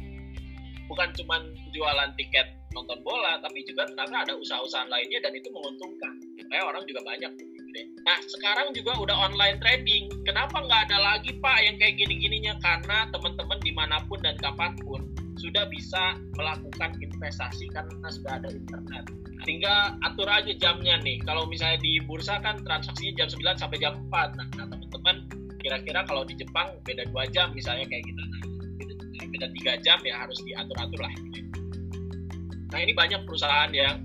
bukan 0.88 1.12
cuman 1.20 1.52
jualan 1.76 2.10
tiket 2.16 2.56
nonton 2.72 3.04
bola, 3.04 3.36
tapi 3.44 3.60
juga 3.68 3.84
ternyata 3.84 4.32
ada 4.32 4.34
usaha-usaha 4.40 4.88
lainnya 4.88 5.20
dan 5.20 5.36
itu 5.36 5.52
menguntungkan. 5.52 6.14
Supaya 6.40 6.62
orang 6.72 6.88
juga 6.88 7.04
banyak 7.04 7.32
Nah, 8.08 8.18
sekarang 8.24 8.72
juga 8.72 8.96
udah 8.96 9.16
online 9.28 9.60
trading. 9.60 10.08
Kenapa 10.24 10.64
nggak 10.64 10.88
ada 10.88 10.98
lagi, 10.98 11.36
Pak, 11.36 11.58
yang 11.60 11.76
kayak 11.76 12.00
gini-gininya? 12.00 12.56
Karena 12.64 13.04
teman-teman 13.12 13.60
di 13.60 13.72
mana 13.76 14.00
pun 14.08 14.16
dan 14.24 14.34
kapan 14.40 14.72
pun 14.80 15.04
sudah 15.38 15.68
bisa 15.70 16.18
melakukan 16.34 16.98
investasi 16.98 17.70
karena 17.70 18.08
sudah 18.08 18.42
ada 18.42 18.48
internet. 18.50 19.04
Tinggal 19.46 20.00
atur 20.02 20.26
aja 20.26 20.50
jamnya 20.56 20.98
nih. 20.98 21.22
Kalau 21.22 21.46
misalnya 21.46 21.78
di 21.84 22.02
bursa 22.02 22.42
kan 22.42 22.58
transaksinya 22.64 23.22
jam 23.24 23.28
9 23.30 23.60
sampai 23.60 23.78
jam 23.78 23.94
4. 24.10 24.34
Nah, 24.34 24.46
teman-teman 24.56 25.16
kira-kira 25.62 26.02
kalau 26.08 26.24
di 26.26 26.34
Jepang 26.34 26.74
beda 26.82 27.06
dua 27.12 27.28
jam 27.30 27.54
misalnya 27.54 27.86
kayak 27.86 28.02
gitu. 28.08 28.22
Nah, 28.24 28.42
beda 29.28 29.46
tiga 29.52 29.72
jam 29.84 29.98
ya 30.02 30.24
harus 30.24 30.40
diatur-atur 30.42 31.00
lah. 31.04 31.12
Nah, 32.68 32.78
ini 32.82 32.92
banyak 32.92 33.24
perusahaan 33.24 33.70
yang 33.72 34.04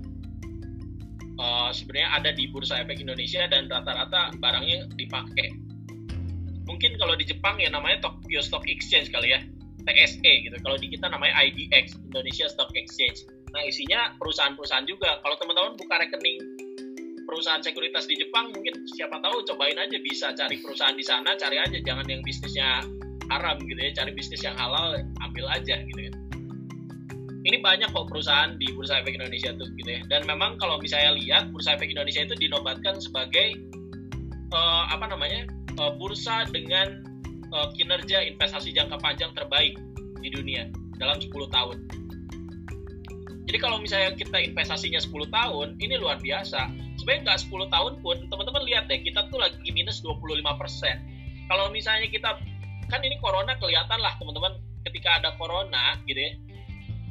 uh, 1.38 1.70
sebenarnya 1.70 2.10
ada 2.22 2.30
di 2.34 2.50
bursa 2.50 2.82
efek 2.82 3.02
Indonesia 3.02 3.46
dan 3.48 3.66
rata-rata 3.70 4.34
barangnya 4.38 4.90
dipakai. 4.94 5.54
Mungkin 6.64 6.96
kalau 6.96 7.14
di 7.14 7.28
Jepang 7.28 7.60
ya 7.60 7.68
namanya 7.68 8.08
Tokyo 8.08 8.40
Stock 8.40 8.64
Exchange 8.64 9.12
kali 9.12 9.36
ya, 9.36 9.40
TSE 9.84 10.32
gitu. 10.48 10.56
Kalau 10.64 10.80
di 10.80 10.88
kita 10.88 11.12
namanya 11.12 11.36
IDX, 11.44 12.00
Indonesia 12.00 12.48
Stock 12.48 12.72
Exchange. 12.72 13.28
Nah 13.52 13.62
isinya 13.68 14.16
perusahaan-perusahaan 14.16 14.88
juga. 14.88 15.20
Kalau 15.20 15.36
teman-teman 15.38 15.76
buka 15.76 15.94
rekening 16.00 16.40
perusahaan 17.24 17.60
sekuritas 17.60 18.04
di 18.08 18.20
Jepang, 18.20 18.52
mungkin 18.52 18.84
siapa 18.96 19.20
tahu 19.20 19.44
cobain 19.48 19.76
aja 19.80 19.96
bisa 20.00 20.32
cari 20.36 20.60
perusahaan 20.60 20.96
di 20.96 21.04
sana, 21.04 21.36
cari 21.36 21.56
aja 21.56 21.78
jangan 21.80 22.04
yang 22.08 22.20
bisnisnya 22.20 22.84
haram 23.32 23.56
gitu 23.64 23.80
ya, 23.80 23.90
cari 23.96 24.12
bisnis 24.12 24.44
yang 24.44 24.56
halal, 24.60 25.00
ambil 25.24 25.48
aja 25.48 25.80
gitu 25.80 26.00
ini 27.44 27.60
banyak 27.60 27.92
kok 27.92 28.08
perusahaan 28.08 28.56
di 28.56 28.72
Bursa 28.72 29.04
Efek 29.04 29.20
Indonesia 29.20 29.52
tuh 29.52 29.68
gitu 29.76 29.90
ya. 29.92 30.00
Dan 30.08 30.24
memang 30.24 30.56
kalau 30.56 30.80
misalnya 30.80 31.12
lihat 31.12 31.52
Bursa 31.52 31.76
Efek 31.76 31.92
Indonesia 31.92 32.24
itu 32.24 32.32
dinobatkan 32.40 32.96
sebagai 33.04 33.60
uh, 34.56 34.88
apa 34.88 35.12
namanya 35.12 35.44
uh, 35.76 35.92
bursa 36.00 36.48
dengan 36.48 37.04
uh, 37.52 37.68
kinerja 37.76 38.24
investasi 38.32 38.72
jangka 38.72 38.96
panjang 38.96 39.36
terbaik 39.36 39.76
di 40.24 40.28
dunia 40.32 40.72
dalam 40.96 41.20
10 41.20 41.28
tahun. 41.52 41.78
Jadi 43.44 43.58
kalau 43.60 43.76
misalnya 43.76 44.16
kita 44.16 44.40
investasinya 44.40 44.96
10 44.96 45.28
tahun, 45.28 45.76
ini 45.76 46.00
luar 46.00 46.16
biasa. 46.16 46.64
Sebenarnya 46.96 47.28
nggak 47.28 47.40
10 47.44 47.68
tahun 47.68 47.92
pun, 48.00 48.16
teman-teman 48.32 48.64
lihat 48.64 48.88
deh, 48.88 49.04
kita 49.04 49.28
tuh 49.28 49.36
lagi 49.36 49.68
minus 49.68 50.00
25%. 50.00 50.40
Kalau 51.52 51.68
misalnya 51.68 52.08
kita, 52.08 52.40
kan 52.88 53.00
ini 53.04 53.20
corona 53.20 53.52
kelihatan 53.60 54.00
lah 54.00 54.16
teman-teman, 54.16 54.56
ketika 54.88 55.20
ada 55.20 55.36
corona 55.36 56.00
gitu 56.08 56.16
ya, 56.16 56.32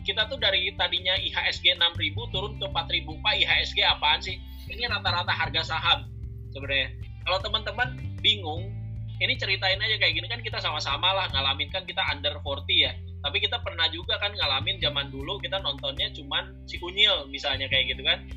kita 0.03 0.27
tuh 0.27 0.37
dari 0.37 0.71
tadinya 0.75 1.15
IHSG 1.15 1.79
6000 1.79 2.33
turun 2.35 2.59
ke 2.59 2.65
4000 2.67 3.23
Pak 3.23 3.33
IHSG 3.39 3.79
apaan 3.87 4.19
sih? 4.19 4.37
Ini 4.67 4.87
rata-rata 4.91 5.31
harga 5.31 5.75
saham 5.75 6.07
sebenarnya. 6.51 6.91
Kalau 7.23 7.39
teman-teman 7.39 7.99
bingung 8.19 8.71
ini 9.23 9.39
ceritain 9.39 9.79
aja 9.79 9.95
kayak 9.95 10.13
gini. 10.19 10.27
Kan 10.27 10.43
kita 10.43 10.59
sama-sama 10.59 11.15
lah 11.15 11.31
ngalamin. 11.31 11.71
Kan 11.71 11.87
kita 11.87 12.03
under 12.11 12.35
40 12.43 12.67
ya. 12.75 12.91
Tapi 13.23 13.39
kita 13.39 13.61
pernah 13.63 13.87
juga 13.87 14.19
kan 14.19 14.35
ngalamin 14.35 14.83
zaman 14.83 15.07
dulu 15.07 15.39
kita 15.39 15.63
nontonnya 15.63 16.11
cuman 16.11 16.51
si 16.67 16.75
Unyil 16.83 17.31
misalnya 17.31 17.71
kayak 17.71 17.95
gitu 17.95 18.03
kan. 18.03 18.27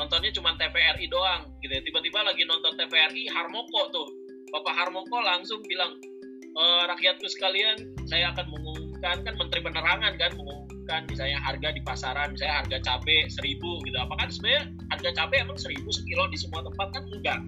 Nontonnya 0.00 0.32
cuman 0.32 0.56
TVRI 0.56 1.06
doang 1.12 1.52
gitu 1.60 1.72
ya. 1.72 1.82
Tiba-tiba 1.84 2.24
lagi 2.24 2.48
nonton 2.48 2.72
TVRI 2.80 3.28
Harmoko 3.28 3.92
tuh. 3.92 4.08
Bapak 4.52 4.72
Harmoko 4.72 5.20
langsung 5.20 5.60
bilang 5.68 6.00
e, 6.56 6.62
rakyatku 6.88 7.28
sekalian 7.28 7.76
saya 8.08 8.32
akan 8.32 8.46
mengumumkan 8.52 9.16
kan 9.24 9.34
Menteri 9.36 9.60
Penerangan 9.64 10.12
kan 10.16 10.30
mengumumkan 10.36 10.61
kan 10.86 11.06
misalnya 11.06 11.38
harga 11.38 11.68
di 11.72 11.80
pasaran 11.82 12.34
misalnya 12.34 12.64
harga 12.64 12.78
cabai 12.82 13.28
seribu 13.30 13.80
gitu. 13.86 13.96
Apakah 13.98 14.28
sebenarnya 14.28 14.62
harga 14.90 15.10
cabai 15.22 15.38
emang 15.42 15.58
seribu 15.58 15.88
sekilo 15.90 16.26
di 16.28 16.38
semua 16.38 16.60
tempat 16.66 16.88
kan 16.94 17.02
enggak? 17.08 17.40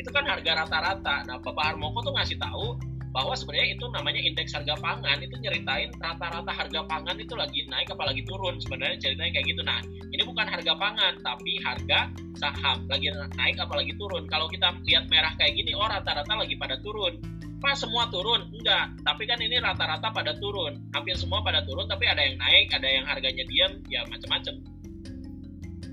Itu 0.00 0.10
kan 0.12 0.24
harga 0.24 0.64
rata-rata. 0.64 1.16
Nah 1.28 1.36
Bapak 1.40 1.74
Harmoko 1.74 2.00
tuh 2.00 2.14
ngasih 2.16 2.40
tahu 2.40 2.78
bahwa 3.10 3.34
sebenarnya 3.34 3.74
itu 3.74 3.84
namanya 3.90 4.22
indeks 4.22 4.54
harga 4.54 4.78
pangan 4.78 5.18
itu 5.18 5.34
nyeritain 5.42 5.90
rata-rata 5.98 6.52
harga 6.54 6.80
pangan 6.86 7.18
itu 7.18 7.34
lagi 7.34 7.66
naik 7.66 7.90
apalagi 7.90 8.22
turun. 8.24 8.56
Sebenarnya 8.62 8.96
ceritanya 9.02 9.30
kayak 9.36 9.46
gitu. 9.50 9.62
Nah 9.66 9.80
ini 10.14 10.22
bukan 10.24 10.46
harga 10.46 10.72
pangan 10.78 11.18
tapi 11.20 11.58
harga 11.60 12.08
saham. 12.38 12.86
Lagi 12.86 13.10
naik 13.36 13.58
apalagi 13.58 13.92
turun. 13.98 14.24
Kalau 14.30 14.46
kita 14.46 14.72
lihat 14.86 15.10
merah 15.10 15.34
kayak 15.36 15.58
gini 15.58 15.76
oh 15.76 15.84
rata-rata 15.84 16.32
lagi 16.32 16.54
pada 16.56 16.80
turun 16.80 17.39
Pak 17.60 17.76
semua 17.76 18.08
turun? 18.08 18.48
Enggak, 18.56 18.96
tapi 19.04 19.28
kan 19.28 19.36
ini 19.36 19.60
rata-rata 19.60 20.08
pada 20.10 20.32
turun. 20.40 20.80
Hampir 20.96 21.14
semua 21.14 21.44
pada 21.44 21.60
turun, 21.68 21.84
tapi 21.86 22.08
ada 22.08 22.24
yang 22.24 22.40
naik, 22.40 22.72
ada 22.72 22.88
yang 22.88 23.04
harganya 23.04 23.44
diam, 23.44 23.72
ya 23.92 24.00
macam-macam. 24.08 24.64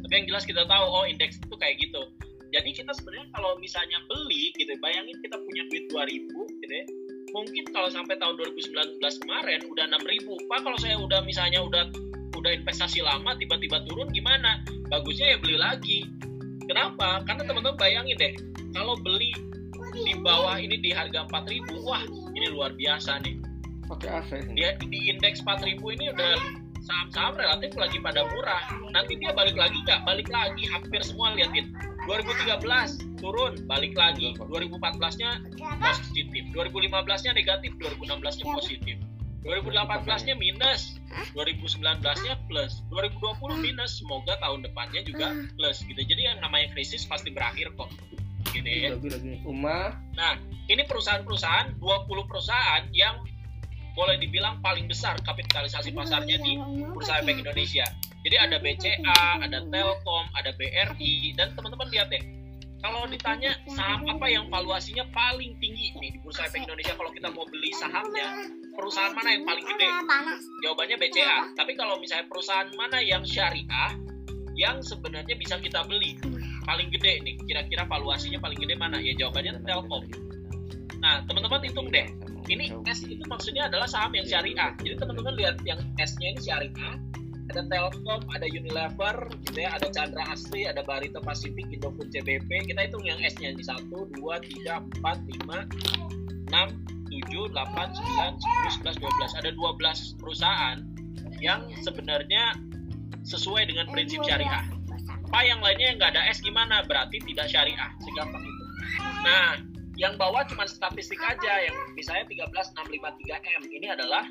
Tapi 0.08 0.14
yang 0.16 0.26
jelas 0.32 0.48
kita 0.48 0.64
tahu, 0.64 0.86
oh 0.88 1.04
indeks 1.04 1.36
itu 1.44 1.56
kayak 1.60 1.76
gitu. 1.84 2.02
Jadi 2.56 2.70
kita 2.72 2.96
sebenarnya 2.96 3.28
kalau 3.36 3.60
misalnya 3.60 4.00
beli 4.08 4.56
gitu, 4.56 4.72
bayangin 4.80 5.20
kita 5.20 5.36
punya 5.36 5.68
duit 5.68 5.86
2000 5.92 6.64
gitu 6.64 6.74
ya, 6.74 6.86
mungkin 7.36 7.64
kalau 7.76 7.92
sampai 7.92 8.16
tahun 8.16 8.40
2019 8.40 9.04
kemarin 9.04 9.60
udah 9.68 9.86
6000 10.00 10.48
Pak 10.48 10.60
kalau 10.64 10.78
saya 10.80 10.96
udah 10.96 11.20
misalnya 11.28 11.60
udah 11.60 11.92
udah 12.40 12.52
investasi 12.54 13.04
lama 13.04 13.36
tiba-tiba 13.36 13.84
turun 13.84 14.08
gimana? 14.16 14.64
Bagusnya 14.88 15.36
ya 15.36 15.38
beli 15.42 15.58
lagi. 15.60 16.08
Kenapa? 16.68 17.24
Karena 17.28 17.44
teman-teman 17.44 17.76
bayangin 17.76 18.16
deh, 18.16 18.34
kalau 18.72 18.96
beli 19.04 19.36
di 20.06 20.14
bawah 20.22 20.58
ini 20.60 20.78
di 20.78 20.94
harga 20.94 21.26
4000 21.30 21.88
wah 21.88 22.04
ini 22.36 22.48
luar 22.54 22.74
biasa 22.78 23.24
nih. 23.26 23.42
Pakai 23.88 24.10
AC 24.20 24.32
dia 24.52 24.76
di 24.84 25.10
indeks 25.10 25.40
4000 25.42 25.80
ini 25.80 26.12
udah 26.12 26.34
saham-saham 26.88 27.36
relatif 27.36 27.72
lagi 27.76 27.98
pada 28.00 28.24
murah. 28.32 28.64
Nanti 28.92 29.20
dia 29.20 29.32
balik 29.36 29.56
lagi 29.60 29.80
nggak? 29.84 30.08
Balik 30.08 30.28
lagi 30.32 30.64
hampir 30.72 31.04
semua 31.04 31.36
liatin 31.36 31.76
2013 32.08 33.20
turun 33.20 33.54
balik 33.68 33.94
lagi. 33.96 34.36
2014 34.40 35.20
nya 35.20 35.40
positif. 35.84 36.44
2015 36.56 37.26
nya 37.28 37.32
negatif 37.36 37.72
2016 37.80 38.40
nya 38.44 38.46
positif. 38.56 38.98
2018 39.44 40.28
nya 40.28 40.36
minus. 40.36 41.00
2019 41.36 42.04
nya 42.04 42.34
plus. 42.48 42.84
2020 42.92 43.64
minus. 43.64 44.00
Semoga 44.00 44.40
tahun 44.40 44.64
depannya 44.68 45.02
juga 45.04 45.36
plus 45.60 45.84
gitu. 45.84 46.00
Jadi 46.00 46.22
yang 46.28 46.40
namanya 46.40 46.72
krisis 46.76 47.04
pasti 47.08 47.32
berakhir 47.32 47.72
kok 47.76 47.92
gitu 48.52 48.68
ya. 48.68 48.90
Uma. 49.48 49.96
Nah, 50.16 50.40
ini 50.68 50.84
perusahaan-perusahaan 50.86 51.80
20 51.80 52.30
perusahaan 52.30 52.84
yang 52.92 53.24
boleh 53.98 54.22
dibilang 54.22 54.62
paling 54.62 54.86
besar 54.86 55.18
kapitalisasi 55.26 55.90
pasarnya 55.90 56.38
di 56.38 56.62
Bursa 56.94 57.18
Efek 57.26 57.42
Indonesia. 57.42 57.86
Jadi 58.22 58.36
ada 58.38 58.62
BCA, 58.62 59.42
ada 59.42 59.64
Telkom, 59.66 60.26
ada 60.38 60.54
BRI, 60.54 61.34
dan 61.34 61.58
teman-teman 61.58 61.88
lihat 61.90 62.12
deh, 62.14 62.22
kalau 62.78 63.10
ditanya 63.10 63.58
saham 63.74 64.06
apa 64.06 64.30
yang 64.30 64.54
valuasinya 64.54 65.02
paling 65.10 65.58
tinggi 65.58 65.98
nih 65.98 66.14
di 66.14 66.20
Bursa 66.22 66.46
Efek 66.46 66.70
Indonesia 66.70 66.94
kalau 66.94 67.10
kita 67.10 67.34
mau 67.34 67.50
beli 67.50 67.74
sahamnya, 67.74 68.54
perusahaan 68.78 69.18
mana 69.18 69.34
yang 69.34 69.44
paling 69.50 69.66
gede? 69.66 69.90
Jawabannya 70.62 70.98
BCA. 71.02 71.40
Tapi 71.58 71.74
kalau 71.74 71.98
misalnya 71.98 72.30
perusahaan 72.30 72.70
mana 72.78 73.02
yang 73.02 73.26
syariah, 73.26 73.98
yang 74.54 74.78
sebenarnya 74.86 75.34
bisa 75.38 75.58
kita 75.58 75.86
beli, 75.90 76.22
paling 76.68 76.92
gede 76.92 77.24
nih 77.24 77.40
kira-kira 77.48 77.88
valuasinya 77.88 78.44
paling 78.44 78.60
gede 78.60 78.76
mana? 78.76 79.00
Ya 79.00 79.16
jawabannya 79.16 79.64
Telkom. 79.64 80.04
nah 80.98 81.22
teman-teman 81.30 81.62
hitung 81.62 81.88
deh. 81.94 82.10
ini 82.48 82.74
S 82.88 83.04
itu 83.04 83.22
maksudnya 83.28 83.68
adalah 83.68 83.88
saham 83.88 84.12
yang 84.16 84.28
syariah. 84.28 84.72
Jadi 84.80 84.96
teman-teman 85.00 85.36
lihat 85.36 85.56
yang 85.68 85.80
S-nya 86.00 86.36
ini 86.36 86.42
syariah. 86.44 86.96
Ada 87.48 87.64
Telkom, 87.68 88.28
ada 88.32 88.44
Unilever, 88.48 89.16
gitu 89.48 89.64
ya, 89.64 89.72
ada 89.76 89.88
Chandra 89.92 90.24
Asri, 90.32 90.68
ada 90.68 90.84
Barito 90.84 91.20
Pacific, 91.24 91.64
Indofood 91.72 92.12
CBP. 92.12 92.72
Kita 92.72 92.88
hitung 92.88 93.04
yang 93.04 93.20
S-nya 93.24 93.56
di 93.56 93.64
1, 93.64 93.88
2, 93.88 94.20
3, 94.20 94.80
4, 95.00 95.00
5, 95.00 95.68
6, 96.52 96.88
7, 97.08 97.52
8, 97.52 97.96
9, 97.96 98.36
10, 98.36 98.84
11, 98.84 99.00
12. 99.00 99.40
Ada 99.40 99.50
12 99.56 100.20
perusahaan 100.20 100.78
yang 101.44 101.68
sebenarnya 101.84 102.56
sesuai 103.28 103.68
dengan 103.68 103.92
prinsip 103.92 104.24
syariah. 104.24 104.77
Pak 105.28 105.44
yang 105.44 105.60
lainnya 105.60 105.94
yang 105.94 105.98
nggak 106.00 106.12
ada 106.16 106.24
S 106.32 106.40
gimana? 106.40 106.84
Berarti 106.88 107.20
tidak 107.24 107.52
syariah. 107.52 107.92
Segampang 108.04 108.44
itu. 108.44 108.64
Nah, 109.24 109.60
yang 109.98 110.14
bawah 110.16 110.46
cuma 110.46 110.70
statistik 110.70 111.20
aja 111.20 111.54
yang 111.66 111.76
misalnya 111.98 112.30
13653M 112.30 113.62
ini 113.74 113.88
adalah 113.90 114.24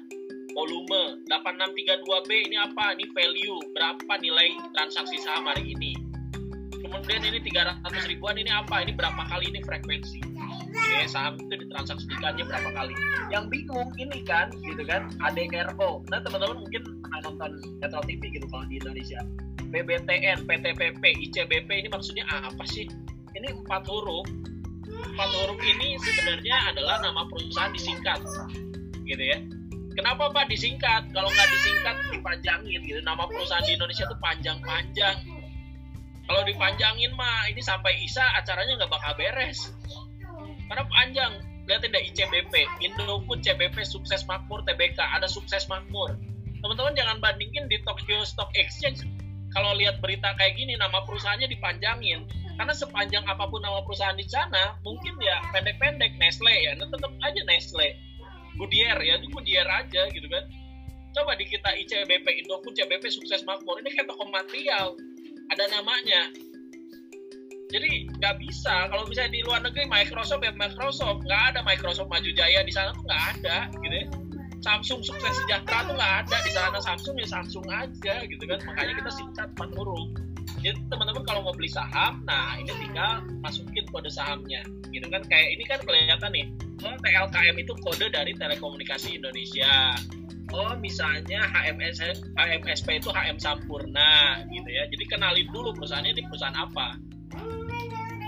volume 0.54 1.26
8632B 1.28 2.30
ini 2.48 2.56
apa? 2.56 2.96
Ini 2.96 3.04
value 3.12 3.60
berapa 3.74 4.12
nilai 4.22 4.56
transaksi 4.72 5.20
saham 5.20 5.50
hari 5.50 5.74
ini. 5.76 5.92
Kemudian 6.80 7.20
ini 7.26 7.42
300 7.42 7.82
ribuan 8.06 8.38
ini 8.38 8.48
apa? 8.48 8.86
Ini 8.86 8.94
berapa 8.94 9.26
kali 9.26 9.50
ini 9.50 9.60
frekuensi. 9.66 10.35
Ya, 10.76 11.08
saham 11.08 11.34
itu 11.40 11.54
ditransaksikannya 11.66 12.44
berapa 12.46 12.70
kali? 12.72 12.94
Yang 13.32 13.44
bingung 13.52 13.90
ini 13.96 14.20
kan 14.22 14.52
gitu 14.62 14.82
kan 14.86 15.10
ADRO 15.24 16.04
nah 16.12 16.20
teman-teman 16.22 16.62
mungkin 16.62 16.82
nonton 17.24 17.50
Metro 17.82 18.00
TV 18.06 18.22
gitu 18.30 18.46
kalau 18.48 18.64
di 18.68 18.78
Indonesia. 18.78 19.20
PBTN, 19.66 20.46
PTPP, 20.46 21.02
ICBP 21.26 21.68
ini 21.68 21.88
maksudnya 21.90 22.24
apa 22.30 22.64
sih? 22.70 22.86
Ini 23.34 23.48
empat 23.64 23.90
huruf. 23.90 24.24
Empat 24.86 25.30
huruf 25.42 25.58
ini 25.60 25.98
sebenarnya 25.98 26.70
adalah 26.70 27.02
nama 27.02 27.26
perusahaan 27.26 27.74
disingkat 27.74 28.22
gitu 29.04 29.22
ya. 29.22 29.38
Kenapa 29.96 30.28
pak 30.28 30.52
disingkat? 30.52 31.08
Kalau 31.10 31.28
nggak 31.32 31.48
disingkat 31.50 31.96
dipanjangin 32.12 32.80
gitu. 32.84 33.00
Nama 33.02 33.24
perusahaan 33.26 33.64
di 33.64 33.74
Indonesia 33.74 34.04
tuh 34.06 34.18
panjang-panjang. 34.20 35.16
Kalau 36.26 36.42
dipanjangin 36.42 37.10
mah 37.16 37.48
ini 37.48 37.62
sampai 37.62 37.96
Isa 38.02 38.22
acaranya 38.38 38.82
nggak 38.82 38.92
bakal 38.92 39.12
beres 39.18 39.72
karena 40.66 40.84
panjang 40.90 41.32
lihatin 41.66 41.90
deh 41.90 42.02
ICBP 42.14 42.54
Indofood 42.82 43.42
CBP 43.42 43.82
Sukses 43.82 44.22
Makmur 44.30 44.62
TBK 44.62 44.98
ada 45.02 45.26
Sukses 45.26 45.66
Makmur. 45.66 46.14
Teman-teman 46.62 46.94
jangan 46.94 47.18
bandingin 47.18 47.66
di 47.66 47.82
Tokyo 47.82 48.22
Stock 48.22 48.50
Exchange. 48.54 49.02
Kalau 49.54 49.74
lihat 49.74 49.98
berita 49.98 50.34
kayak 50.38 50.58
gini 50.58 50.78
nama 50.78 51.02
perusahaannya 51.04 51.50
dipanjangin. 51.50 52.26
Karena 52.56 52.72
sepanjang 52.72 53.24
apa 53.28 53.44
pun 53.52 53.60
nama 53.60 53.84
perusahaan 53.84 54.16
di 54.16 54.24
sana 54.24 54.80
mungkin 54.80 55.12
ya 55.20 55.44
pendek-pendek 55.52 56.16
Nestle 56.16 56.54
ya. 56.54 56.72
Nah, 56.78 56.88
tetap 56.88 57.12
aja 57.20 57.40
Nestle. 57.44 57.98
Goodyear 58.56 58.96
ya 59.04 59.20
itu 59.20 59.28
Goodyear 59.28 59.68
aja 59.68 60.08
gitu 60.08 60.26
kan. 60.32 60.44
Coba 61.12 61.36
di 61.36 61.44
kita 61.48 61.72
ICBP 61.76 62.46
Indofood 62.46 62.76
CBP 62.76 63.12
Sukses 63.12 63.44
Makmur 63.44 63.80
ini 63.84 63.92
kayak 63.92 64.08
toko 64.08 64.24
material. 64.28 64.96
Ada 65.52 65.64
namanya 65.78 66.32
jadi 67.66 68.06
nggak 68.18 68.34
bisa. 68.38 68.86
Kalau 68.88 69.04
misalnya 69.10 69.32
di 69.34 69.42
luar 69.42 69.60
negeri 69.62 69.90
Microsoft 69.90 70.42
ya 70.42 70.52
Microsoft. 70.54 71.26
Nggak 71.26 71.42
ada 71.54 71.60
Microsoft 71.66 72.08
maju 72.08 72.30
jaya 72.30 72.62
di 72.62 72.72
sana 72.72 72.94
tuh 72.94 73.02
nggak 73.04 73.22
ada 73.36 73.56
gitu 73.82 73.94
ya. 73.94 74.06
Samsung 74.62 75.02
sukses 75.04 75.34
sejahtera 75.44 75.86
tuh 75.86 75.94
nggak 75.94 76.14
ada 76.26 76.36
di 76.46 76.52
sana. 76.54 76.78
Samsung 76.78 77.16
ya 77.18 77.26
Samsung 77.26 77.66
aja 77.70 78.14
gitu 78.26 78.44
kan. 78.46 78.58
Makanya 78.62 78.94
kita 79.02 79.10
singkat 79.10 79.48
empat 79.54 79.70
huruf 79.74 80.10
jadi 80.62 80.78
teman-teman 80.88 81.22
kalau 81.26 81.40
mau 81.46 81.54
beli 81.54 81.70
saham 81.70 82.22
nah 82.24 82.56
ini 82.56 82.70
tinggal 82.78 83.22
masukin 83.42 83.84
kode 83.90 84.10
sahamnya 84.10 84.62
gitu 84.94 85.06
kan. 85.12 85.22
Kayak 85.28 85.48
ini 85.58 85.64
kan 85.68 85.78
kelihatan 85.84 86.30
nih 86.32 86.46
oh 86.86 86.96
TLKM 87.02 87.56
itu 87.60 87.72
kode 87.82 88.06
dari 88.10 88.32
Telekomunikasi 88.32 89.18
Indonesia. 89.20 89.94
Oh 90.54 90.72
misalnya 90.78 91.42
HMS 91.50 92.22
HMSP 92.38 93.02
itu 93.02 93.10
HM 93.10 93.38
Sampurna 93.42 94.46
gitu 94.50 94.68
ya. 94.70 94.86
Jadi 94.88 95.04
kenalin 95.10 95.46
dulu 95.50 95.74
perusahaannya 95.74 96.14
ini 96.14 96.22
perusahaan 96.30 96.56
apa 96.56 96.96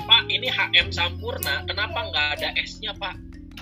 Pak 0.07 0.31
ini 0.31 0.49
HM 0.53 0.95
Sampurna 0.95 1.67
kenapa 1.67 1.99
nggak 2.13 2.27
ada 2.39 2.49
S-nya 2.63 2.95
Pak? 2.95 3.19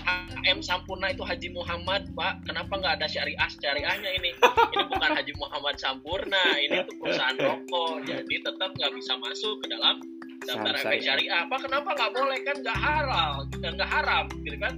HM 0.07 0.63
Sampurna 0.63 1.11
itu 1.11 1.27
Haji 1.27 1.51
Muhammad 1.51 2.07
Pak. 2.15 2.47
Kenapa 2.47 2.79
nggak 2.79 3.03
ada 3.03 3.07
syariah 3.11 3.51
syariahnya 3.51 4.11
ini. 4.23 4.31
Ini 4.75 4.85
bukan 4.87 5.11
Haji 5.17 5.33
Muhammad 5.41 5.75
Sampurna 5.83 6.45
ini 6.63 6.87
tuh 6.87 6.95
perusahaan 7.03 7.37
rokok. 7.39 8.07
Jadi 8.07 8.35
tetap 8.45 8.71
nggak 8.77 8.93
bisa 8.95 9.13
masuk 9.19 9.59
ke 9.65 9.67
dalam 9.75 9.99
daftar 10.47 10.75
efek 10.79 11.03
syariah 11.03 11.43
Pak 11.51 11.67
kenapa 11.67 11.91
nggak 11.97 12.13
boleh? 12.15 12.39
Kan 12.47 12.57
nggak 12.63 12.79
halal. 12.79 13.33
Nggak 13.59 13.91
haram 13.91 14.25
gitu 14.47 14.59
kan? 14.63 14.75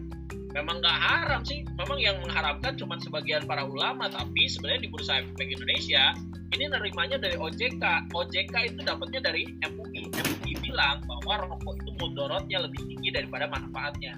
Memang 0.57 0.81
nggak 0.81 0.99
haram 0.99 1.41
sih. 1.45 1.61
Memang 1.77 1.99
yang 2.01 2.17
mengharamkan 2.25 2.81
cuma 2.81 2.97
sebagian 2.97 3.45
para 3.45 3.69
ulama 3.69 4.09
tapi 4.09 4.49
sebenarnya 4.49 4.89
di 4.89 4.91
bursa 4.91 5.21
efek 5.21 5.49
Indonesia 5.53 6.17
ini 6.57 6.65
nerimanya 6.69 7.21
dari 7.21 7.37
OJK 7.37 8.13
OJK 8.13 8.55
itu 8.73 8.81
dapatnya 8.81 9.21
dari 9.21 9.45
MUI 9.69 10.09
MUI 10.09 10.53
bilang 10.65 11.05
bahwa 11.05 11.45
rokok 11.45 11.77
itu 11.85 11.91
mudorotnya 12.01 12.59
lebih 12.65 12.81
tinggi 12.89 13.11
daripada 13.13 13.51
manfaatnya. 13.51 14.17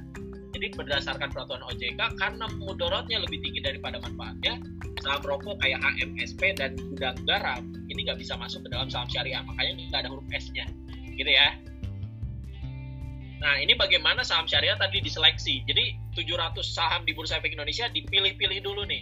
Jadi 0.51 0.66
berdasarkan 0.74 1.31
peraturan 1.31 1.62
OJK 1.72 2.01
karena 2.18 2.47
mudorotnya 2.59 3.22
lebih 3.22 3.39
tinggi 3.43 3.62
daripada 3.62 4.03
manfaatnya 4.03 4.59
saham 5.01 5.22
rokok 5.24 5.57
kayak 5.64 5.81
HMSP 5.81 6.55
dan 6.59 6.76
gudang 6.76 7.16
garam 7.24 7.62
ini 7.89 8.05
nggak 8.05 8.20
bisa 8.20 8.37
masuk 8.37 8.62
ke 8.66 8.68
dalam 8.70 8.87
saham 8.93 9.09
syariah. 9.09 9.43
Makanya 9.43 9.89
nggak 9.89 10.01
ada 10.07 10.11
huruf 10.12 10.26
S-nya. 10.31 10.68
Gitu 11.16 11.31
ya. 11.31 11.57
Nah, 13.41 13.57
ini 13.57 13.72
bagaimana 13.72 14.20
saham 14.20 14.45
syariah 14.45 14.76
tadi 14.76 15.01
diseleksi. 15.01 15.64
Jadi 15.64 15.97
700 16.12 16.61
saham 16.61 17.09
di 17.09 17.16
Bursa 17.16 17.41
Efek 17.41 17.57
Indonesia 17.57 17.89
dipilih-pilih 17.89 18.61
dulu 18.61 18.85
nih. 18.85 19.01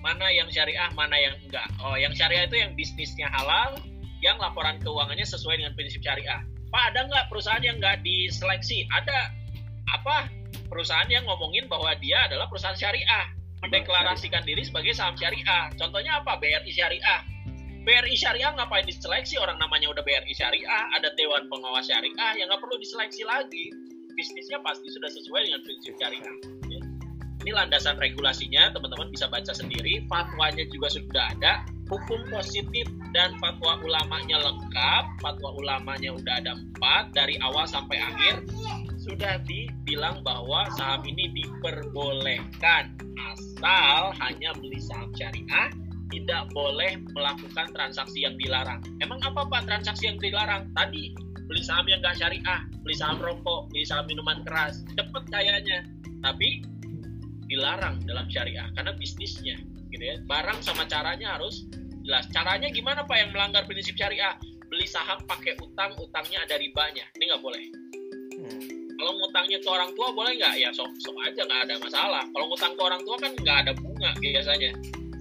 Mana 0.00 0.32
yang 0.32 0.48
syariah, 0.48 0.88
mana 0.96 1.16
yang 1.16 1.36
enggak. 1.44 1.68
Oh, 1.84 1.96
yang 1.96 2.16
syariah 2.16 2.48
itu 2.48 2.56
yang 2.56 2.72
bisnisnya 2.72 3.28
halal, 3.28 3.76
yang 4.24 4.40
laporan 4.40 4.80
keuangannya 4.80 5.24
sesuai 5.24 5.60
dengan 5.60 5.76
prinsip 5.76 6.00
syariah. 6.00 6.40
Pak, 6.72 6.94
ada 6.94 7.04
nggak 7.08 7.24
perusahaan 7.28 7.60
yang 7.60 7.76
nggak 7.76 8.00
diseleksi? 8.00 8.88
Ada. 8.96 9.32
Apa? 10.00 10.30
Perusahaan 10.70 11.08
yang 11.10 11.26
ngomongin 11.26 11.66
bahwa 11.66 11.92
dia 11.98 12.30
adalah 12.30 12.48
perusahaan 12.48 12.78
syariah. 12.78 13.28
Mendeklarasikan 13.60 14.40
diri 14.48 14.64
sebagai 14.64 14.96
saham 14.96 15.12
syariah. 15.20 15.68
Contohnya 15.76 16.24
apa? 16.24 16.40
BRI 16.40 16.72
Syariah. 16.72 17.20
BRI 17.84 18.16
Syariah 18.16 18.52
ngapain 18.56 18.84
diseleksi 18.84 19.40
orang 19.40 19.56
namanya 19.56 19.88
udah 19.92 20.04
BRI 20.04 20.32
Syariah 20.36 20.84
ada 20.96 21.12
Dewan 21.16 21.48
Pengawas 21.48 21.88
Syariah 21.88 22.36
yang 22.36 22.52
nggak 22.52 22.60
perlu 22.60 22.76
diseleksi 22.76 23.24
lagi 23.24 23.72
bisnisnya 24.20 24.60
pasti 24.60 24.84
sudah 24.92 25.08
sesuai 25.08 25.48
dengan 25.48 25.60
prinsip 25.64 25.96
syariah 25.96 26.34
ini 27.40 27.50
landasan 27.56 27.96
regulasinya 27.96 28.72
teman-teman 28.76 29.08
bisa 29.08 29.26
baca 29.28 29.52
sendiri 29.52 30.04
fatwanya 30.06 30.64
juga 30.68 30.92
sudah 30.92 31.24
ada 31.36 31.64
hukum 31.88 32.22
positif 32.30 32.86
dan 33.10 33.34
fatwa 33.42 33.80
ulamanya 33.82 34.38
lengkap 34.38 35.04
fatwa 35.18 35.50
ulamanya 35.58 36.14
udah 36.14 36.34
ada 36.38 36.52
empat 36.54 37.10
dari 37.16 37.34
awal 37.42 37.66
sampai 37.66 37.98
akhir 37.98 38.46
sudah 39.00 39.40
dibilang 39.48 40.20
bahwa 40.22 40.68
saham 40.76 41.02
ini 41.08 41.32
diperbolehkan 41.34 42.94
asal 43.32 44.12
hanya 44.20 44.52
beli 44.60 44.78
saham 44.78 45.10
syariah 45.16 45.72
tidak 46.10 46.50
boleh 46.50 46.98
melakukan 47.14 47.70
transaksi 47.70 48.26
yang 48.26 48.34
dilarang. 48.34 48.82
Emang 48.98 49.22
apa 49.22 49.46
Pak 49.46 49.70
transaksi 49.70 50.10
yang 50.10 50.18
dilarang? 50.18 50.66
Tadi 50.74 51.14
beli 51.46 51.62
saham 51.62 51.86
yang 51.86 52.02
nggak 52.02 52.18
syariah, 52.18 52.66
beli 52.82 52.98
saham 52.98 53.22
rokok, 53.22 53.70
beli 53.70 53.86
saham 53.86 54.10
minuman 54.10 54.42
keras, 54.42 54.82
cepet 54.98 55.24
kayaknya. 55.30 55.86
Tapi 56.20 56.66
dilarang 57.50 57.98
dalam 58.06 58.30
syariah 58.30 58.70
karena 58.78 58.94
bisnisnya, 58.94 59.58
gitu 59.90 60.04
ya. 60.06 60.16
Barang 60.30 60.62
sama 60.62 60.86
caranya 60.86 61.34
harus 61.34 61.66
jelas. 62.06 62.30
Caranya 62.30 62.70
gimana 62.70 63.02
Pak 63.04 63.16
yang 63.18 63.30
melanggar 63.34 63.66
prinsip 63.66 63.98
syariah? 63.98 64.38
Beli 64.70 64.86
saham 64.86 65.18
pakai 65.26 65.58
utang, 65.58 65.98
utangnya 65.98 66.46
ada 66.46 66.54
ribanya. 66.54 67.02
Ini 67.18 67.24
nggak 67.26 67.42
boleh. 67.42 67.64
Hmm. 68.38 68.62
Kalau 68.94 69.12
ngutangnya 69.18 69.58
ke 69.58 69.68
orang 69.68 69.90
tua 69.98 70.14
boleh 70.14 70.38
nggak? 70.38 70.54
Ya 70.62 70.70
sok 70.70 70.94
sok 71.02 71.18
aja 71.26 71.42
nggak 71.42 71.60
ada 71.66 71.74
masalah. 71.82 72.22
Kalau 72.30 72.46
ngutang 72.46 72.72
ke 72.78 72.82
orang 72.86 73.02
tua 73.02 73.16
kan 73.18 73.32
nggak 73.34 73.58
ada 73.66 73.72
bunga 73.74 74.10
biasanya 74.22 74.70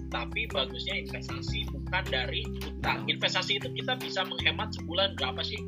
tapi 0.10 0.50
bagusnya 0.50 1.06
investasi 1.06 1.70
bukan 1.70 2.04
dari 2.10 2.42
utang. 2.66 3.06
Investasi 3.06 3.62
itu 3.62 3.70
kita 3.78 3.96
bisa 4.02 4.26
menghemat 4.26 4.74
sebulan 4.74 5.14
berapa 5.16 5.42
sih? 5.46 5.62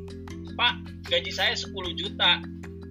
Pak, 0.58 1.06
gaji 1.08 1.32
saya 1.32 1.54
10 1.54 1.72
juta. 1.96 2.42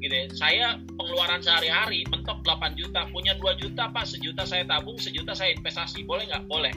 Gitu 0.02 0.14
ya. 0.14 0.26
Saya 0.34 0.68
pengeluaran 0.98 1.46
sehari-hari 1.46 2.02
mentok 2.10 2.42
8 2.42 2.74
juta, 2.74 3.06
punya 3.14 3.38
2 3.38 3.62
juta, 3.62 3.88
Pak, 3.94 4.10
sejuta 4.10 4.44
saya 4.44 4.66
tabung, 4.66 4.98
sejuta 4.98 5.38
saya 5.38 5.54
investasi. 5.54 6.02
Boleh 6.04 6.26
nggak? 6.26 6.50
Boleh. 6.50 6.74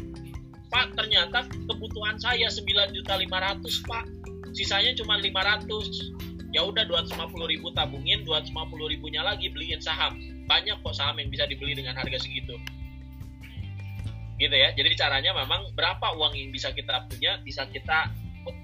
Pak, 0.68 0.92
ternyata 0.92 1.48
kebutuhan 1.48 2.20
saya 2.20 2.52
9 2.52 2.92
juta 2.92 3.16
500, 3.16 3.88
Pak. 3.88 4.04
Sisanya 4.52 4.92
cuma 4.94 5.16
500. 5.16 6.52
Ya 6.54 6.62
udah 6.62 6.86
250 6.86 7.50
ribu 7.50 7.74
tabungin, 7.74 8.22
250 8.22 8.92
ribunya 8.92 9.26
lagi 9.26 9.50
beliin 9.50 9.82
saham. 9.82 10.14
Banyak 10.46 10.84
kok 10.86 10.94
saham 10.94 11.18
yang 11.18 11.32
bisa 11.32 11.50
dibeli 11.50 11.74
dengan 11.74 11.98
harga 11.98 12.22
segitu 12.22 12.54
gitu 14.34 14.54
ya 14.54 14.74
jadi 14.74 14.90
caranya 14.98 15.30
memang 15.30 15.70
berapa 15.78 16.18
uang 16.18 16.34
yang 16.34 16.50
bisa 16.50 16.74
kita 16.74 17.06
punya 17.06 17.38
bisa 17.46 17.70
kita 17.70 18.10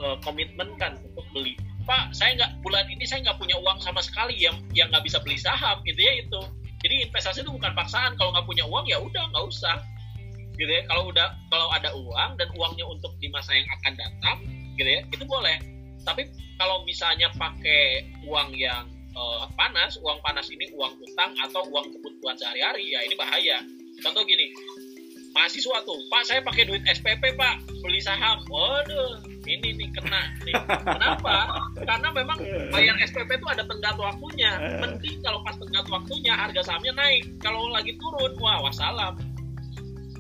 uh, 0.03 0.19
komitmenkan 0.27 0.99
untuk 0.99 1.23
beli 1.31 1.55
pak 1.85 2.13
saya 2.13 2.37
nggak 2.37 2.51
bulan 2.65 2.85
ini 2.89 3.05
saya 3.09 3.25
nggak 3.25 3.39
punya 3.41 3.57
uang 3.61 3.79
sama 3.81 4.01
sekali 4.05 4.37
yang 4.37 4.57
yang 4.77 4.89
nggak 4.93 5.05
bisa 5.05 5.21
beli 5.23 5.41
saham 5.41 5.81
gitu 5.85 6.01
ya 6.01 6.13
itu. 6.21 6.41
Jadi 6.81 6.95
investasi 7.09 7.45
itu 7.45 7.53
bukan 7.53 7.77
paksaan. 7.77 8.17
Kalau 8.17 8.33
nggak 8.33 8.47
punya 8.49 8.65
uang 8.65 8.89
ya 8.89 8.97
udah 9.01 9.25
nggak 9.33 9.45
usah. 9.45 9.77
Gitu 10.57 10.69
ya 10.69 10.83
kalau 10.89 11.09
udah 11.09 11.33
kalau 11.49 11.69
ada 11.73 11.93
uang 11.93 12.31
dan 12.37 12.49
uangnya 12.57 12.85
untuk 12.85 13.13
di 13.21 13.29
masa 13.33 13.57
yang 13.57 13.69
akan 13.81 13.93
datang 13.97 14.37
gitu 14.77 14.89
ya 14.89 15.01
itu 15.09 15.25
boleh. 15.25 15.57
Tapi 16.05 16.29
kalau 16.57 16.85
misalnya 16.89 17.29
pakai 17.37 18.09
uang 18.25 18.57
yang 18.57 18.89
uh, 19.17 19.45
panas 19.57 19.97
uang 20.01 20.21
panas 20.25 20.49
ini 20.49 20.69
uang 20.77 20.97
utang 21.01 21.33
atau 21.37 21.65
uang 21.69 21.93
kebutuhan 21.97 22.37
sehari-hari 22.37 22.93
ya 22.93 23.01
ini 23.05 23.15
bahaya. 23.17 23.61
Contoh 24.01 24.25
gini 24.25 24.49
mahasiswa 25.31 25.77
tuh 25.87 25.99
pak 26.11 26.23
saya 26.27 26.41
pakai 26.43 26.67
duit 26.67 26.83
SPP 26.87 27.39
pak 27.39 27.63
beli 27.81 28.01
saham. 28.03 28.43
Waduh 28.51 29.23
ini 29.47 29.75
nih 29.79 29.89
kena 29.95 30.23
nih. 30.45 30.55
Kenapa? 30.67 31.65
Karena 31.81 32.09
memang 32.13 32.39
bayar 32.71 32.97
SPP 33.01 33.41
itu 33.41 33.47
ada 33.49 33.65
tenggat 33.65 33.97
waktunya. 33.97 34.79
Mending 34.79 35.19
kalau 35.25 35.41
pas 35.47 35.57
tenggat 35.57 35.87
waktunya 35.89 36.35
harga 36.35 36.61
sahamnya 36.67 36.93
naik. 36.99 37.25
Kalau 37.41 37.71
lagi 37.73 37.97
turun 37.97 38.37
wah 38.39 38.61
wassalam. 38.63 39.17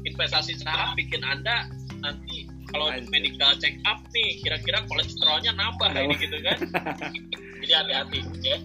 Investasi 0.06 0.56
saham 0.56 0.96
bikin 0.96 1.20
anda 1.20 1.68
nanti 2.00 2.48
kalau 2.72 2.88
medical 3.12 3.52
check 3.60 3.76
up 3.84 4.00
nih 4.14 4.40
kira-kira 4.40 4.80
kolesterolnya 4.88 5.52
nambah 5.52 5.90
ini 5.92 6.14
gitu 6.16 6.38
kan. 6.40 6.58
Jadi 7.60 7.72
hati-hati 7.76 8.20
ya 8.40 8.56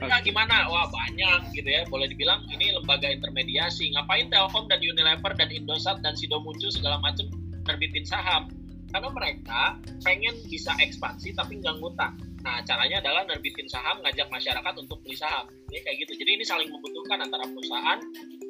Enggak 0.00 0.20
gimana? 0.26 0.66
Wah 0.66 0.86
banyak 0.90 1.54
gitu 1.54 1.68
ya. 1.68 1.86
Boleh 1.86 2.10
dibilang 2.10 2.42
ini 2.50 2.74
lembaga 2.74 3.06
intermediasi. 3.06 3.94
Ngapain 3.94 4.26
Telkom 4.30 4.66
dan 4.66 4.82
Unilever 4.82 5.32
dan 5.38 5.48
Indosat 5.50 6.02
dan 6.02 6.18
Sido 6.18 6.42
muncul 6.42 6.70
segala 6.72 6.98
macam 6.98 7.30
terbitin 7.66 8.02
saham? 8.02 8.50
Karena 8.94 9.10
mereka 9.10 9.60
pengen 10.06 10.34
bisa 10.46 10.70
ekspansi 10.78 11.34
tapi 11.34 11.58
nggak 11.58 11.82
ngutang. 11.82 12.14
Nah, 12.44 12.60
caranya 12.62 13.00
adalah 13.00 13.24
nerbitin 13.24 13.64
saham, 13.66 14.04
ngajak 14.04 14.28
masyarakat 14.28 14.74
untuk 14.76 15.00
beli 15.00 15.16
saham. 15.16 15.48
Ini 15.72 15.80
kayak 15.80 15.96
gitu. 16.04 16.12
Jadi 16.20 16.30
ini 16.38 16.44
saling 16.44 16.68
membutuhkan 16.68 17.24
antara 17.24 17.48
perusahaan 17.48 17.98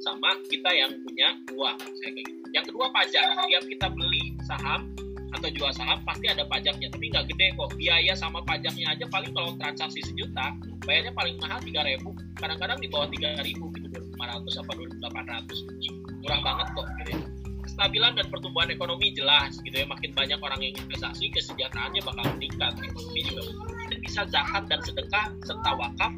sama 0.02 0.34
kita 0.50 0.68
yang 0.74 0.92
punya 1.06 1.32
uang. 1.54 1.78
Kayak 2.02 2.12
gitu. 2.20 2.32
Yang 2.52 2.64
kedua 2.74 2.86
pajak. 2.90 3.24
Setiap 3.38 3.64
kita 3.70 3.86
beli 3.94 4.34
saham 4.44 4.92
atau 5.34 5.48
jual 5.50 5.70
saham 5.74 5.98
pasti 6.06 6.30
ada 6.30 6.46
pajaknya, 6.46 6.88
tapi 6.88 7.10
nggak 7.10 7.26
gede 7.34 7.46
kok. 7.58 7.74
Biaya 7.74 8.14
sama 8.14 8.40
pajaknya 8.46 8.94
aja 8.94 9.04
paling 9.10 9.34
kalau 9.34 9.52
transaksi 9.58 10.00
sejuta, 10.06 10.54
bayarnya 10.86 11.12
paling 11.12 11.36
mahal 11.42 11.58
tiga 11.60 11.82
ribu. 11.82 12.14
Kadang-kadang 12.38 12.78
di 12.78 12.88
bawah 12.88 13.08
tiga 13.10 13.34
ribu 13.42 13.68
gitu, 13.74 13.86
lima 13.90 14.26
ratus 14.30 14.54
apa 14.62 14.72
delapan 14.78 15.24
ratus. 15.26 15.58
Murah 16.22 16.40
banget 16.40 16.66
kok. 16.72 16.86
Gitu 17.02 17.10
ya 17.18 17.34
kestabilan 17.74 18.14
dan 18.14 18.30
pertumbuhan 18.30 18.70
ekonomi 18.70 19.10
jelas 19.16 19.58
gitu 19.66 19.82
ya 19.82 19.86
makin 19.90 20.14
banyak 20.14 20.38
orang 20.38 20.60
yang 20.62 20.78
investasi 20.78 21.32
kesejahteraannya 21.34 22.06
bakal 22.06 22.24
meningkat 22.38 22.70
ekonomi 22.78 23.20
juga 23.26 23.42
dan 23.90 23.98
bisa 23.98 24.22
zakat 24.30 24.62
dan 24.70 24.78
sedekah 24.84 25.26
serta 25.42 25.70
wakaf 25.74 26.12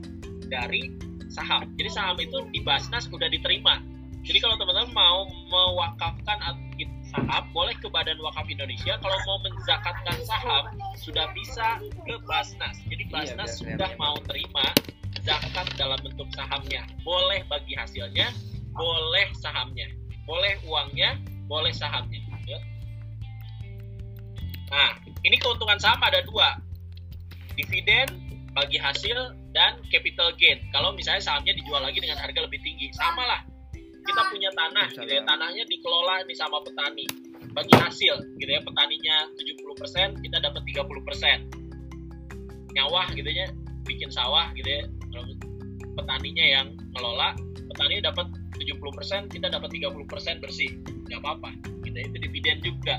dari 0.53 0.93
saham 1.33 1.65
jadi 1.81 1.89
saham 1.89 2.21
itu 2.21 2.45
di 2.53 2.61
Basnas 2.61 3.09
udah 3.09 3.33
diterima 3.33 3.81
jadi 4.27 4.43
kalau 4.43 4.61
teman-teman 4.61 4.93
mau 4.93 5.19
mewakafkan 5.49 6.39
saham 7.13 7.45
boleh 7.55 7.75
ke 7.79 7.89
Badan 7.89 8.19
Wakaf 8.23 8.47
Indonesia 8.51 8.99
kalau 8.99 9.19
mau 9.27 9.39
menzakatkan 9.47 10.19
saham 10.27 10.65
sudah 10.99 11.27
bisa 11.33 11.81
ke 11.81 12.15
Basnas 12.27 12.77
jadi 12.87 13.05
iya, 13.07 13.13
Basnas 13.13 13.51
iya, 13.51 13.59
sudah 13.59 13.91
iya. 13.93 14.01
mau 14.01 14.17
terima 14.27 14.67
zakat 15.23 15.67
dalam 15.75 15.99
bentuk 16.03 16.29
sahamnya 16.35 16.87
boleh 17.03 17.43
bagi 17.51 17.75
hasilnya 17.75 18.31
boleh 18.75 19.27
sahamnya 19.39 19.89
boleh 20.27 20.59
uangnya 20.67 21.17
boleh 21.47 21.73
sahamnya. 21.73 22.21
Ya. 22.47 22.59
Nah, 24.71 24.91
ini 25.23 25.39
keuntungan 25.39 25.79
saham 25.79 26.03
ada 26.03 26.23
dua, 26.27 26.59
dividen 27.55 28.07
bagi 28.53 28.79
hasil 28.83 29.35
dan 29.55 29.79
capital 29.89 30.35
gain. 30.35 30.59
Kalau 30.75 30.93
misalnya 30.93 31.23
sahamnya 31.23 31.55
dijual 31.55 31.83
lagi 31.83 32.03
dengan 32.03 32.19
harga 32.19 32.43
lebih 32.43 32.59
tinggi, 32.61 32.91
sama 32.95 33.23
lah. 33.25 33.41
Kita 34.07 34.23
punya 34.31 34.51
tanah, 34.55 34.89
gitu 34.95 35.11
ya. 35.11 35.23
Tanahnya 35.27 35.67
dikelola 35.67 36.23
nih 36.25 36.37
sama 36.39 36.63
petani. 36.63 37.07
Bagi 37.53 37.75
hasil, 37.75 38.15
gitu 38.39 38.51
ya. 38.51 38.63
Petaninya 38.63 39.29
70%, 39.35 40.23
kita 40.23 40.39
dapat 40.41 40.63
30%. 40.63 41.51
Nyawah 42.77 43.07
gitu 43.13 43.31
ya, 43.31 43.51
bikin 43.85 44.09
sawah 44.15 44.53
gitu 44.55 44.69
ya. 44.69 44.83
Petaninya 45.97 46.45
yang 46.45 46.67
ngelola, 46.93 47.33
petani 47.77 48.01
dapat 48.01 48.27
70% 48.57 49.29
kita 49.29 49.53
dapat 49.53 49.69
30% 49.69 50.43
bersih 50.43 50.71
nggak 51.07 51.21
apa-apa 51.21 51.51
kita 51.85 51.99
itu 52.09 52.17
dividen 52.25 52.57
juga 52.65 52.97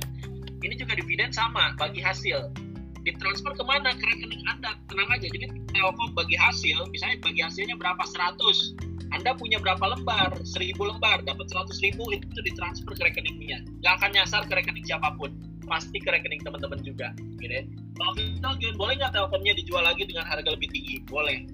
ini 0.61 0.77
juga 0.77 0.93
dividen 0.93 1.33
sama 1.33 1.73
bagi 1.81 1.99
hasil 2.01 2.53
ditransfer 3.01 3.55
ke 3.55 3.63
mana 3.65 3.95
ke 3.95 4.03
rekening 4.05 4.43
anda 4.51 4.77
tenang 4.91 5.09
aja 5.09 5.27
jadi 5.27 5.49
Telkom 5.73 6.13
bagi 6.13 6.37
hasil 6.37 6.87
misalnya 6.93 7.17
bagi 7.25 7.41
hasilnya 7.41 7.75
berapa 7.79 8.03
100 8.03 8.86
anda 9.17 9.33
punya 9.33 9.57
berapa 9.57 9.81
lembar 9.97 10.29
1000 10.45 10.77
lembar 10.77 11.25
dapat 11.25 11.45
100 11.49 11.85
ribu 11.85 12.05
itu 12.13 12.39
ditransfer 12.45 12.93
ke 12.93 13.03
rekeningnya 13.09 13.65
nggak 13.81 13.93
akan 13.97 14.09
nyasar 14.13 14.41
ke 14.45 14.53
rekening 14.53 14.85
siapa 14.85 15.09
pun 15.17 15.33
pasti 15.65 15.97
ke 15.99 16.09
rekening 16.13 16.39
teman-teman 16.45 16.79
juga 16.85 17.11
gitu 17.41 17.51
ya 17.51 17.63
kalau 17.97 18.13
boleh 18.77 18.93
nggak 19.01 19.11
Telkomnya 19.11 19.53
dijual 19.57 19.83
lagi 19.83 20.05
dengan 20.05 20.23
harga 20.29 20.47
lebih 20.53 20.69
tinggi 20.69 21.01
boleh 21.09 21.49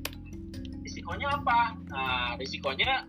risikonya 0.83 1.39
apa 1.39 1.59
nah 1.89 2.35
risikonya 2.35 3.07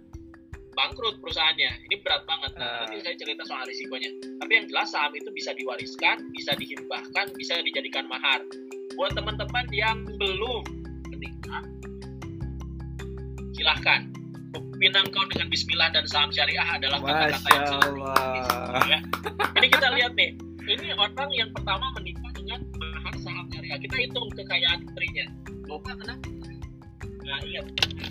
bangkrut 0.74 1.22
perusahaannya. 1.22 1.86
Ini 1.88 1.94
berat 2.02 2.22
banget. 2.26 2.52
Nah, 2.58 2.84
nanti 2.84 3.00
saya 3.06 3.16
cerita 3.16 3.42
soal 3.46 3.64
risikonya. 3.64 4.10
Tapi 4.42 4.52
yang 4.52 4.66
jelas 4.68 4.90
saham 4.90 5.14
itu 5.14 5.30
bisa 5.30 5.54
diwariskan, 5.54 6.28
bisa 6.34 6.52
dihibahkan, 6.58 7.26
bisa 7.38 7.62
dijadikan 7.62 8.10
mahar. 8.10 8.42
Buat 8.98 9.14
teman-teman 9.14 9.66
yang 9.70 10.02
belum 10.18 10.62
menikah, 11.14 11.64
silahkan. 13.54 14.10
Pinang 14.84 15.08
kau 15.16 15.24
dengan 15.32 15.48
Bismillah 15.48 15.96
dan 15.96 16.04
saham 16.04 16.28
syariah 16.28 16.60
adalah 16.76 17.00
kata-kata 17.00 17.48
yang 17.56 17.64
ya. 18.84 18.98
Ini 19.56 19.66
kita 19.80 19.88
lihat 19.96 20.12
nih. 20.12 20.36
Ini 20.60 20.92
orang 20.92 21.32
yang 21.32 21.48
pertama 21.56 21.88
menikah 21.96 22.28
dengan 22.36 22.60
mahar 22.76 23.16
saham 23.16 23.48
syariah. 23.48 23.80
Kita 23.80 23.96
hitung 23.96 24.28
kekayaan 24.36 24.84
istrinya. 24.84 25.24
Coba 25.64 25.96
kenapa? 25.96 26.28
Nah, 27.24 27.40
ingat, 27.48 27.64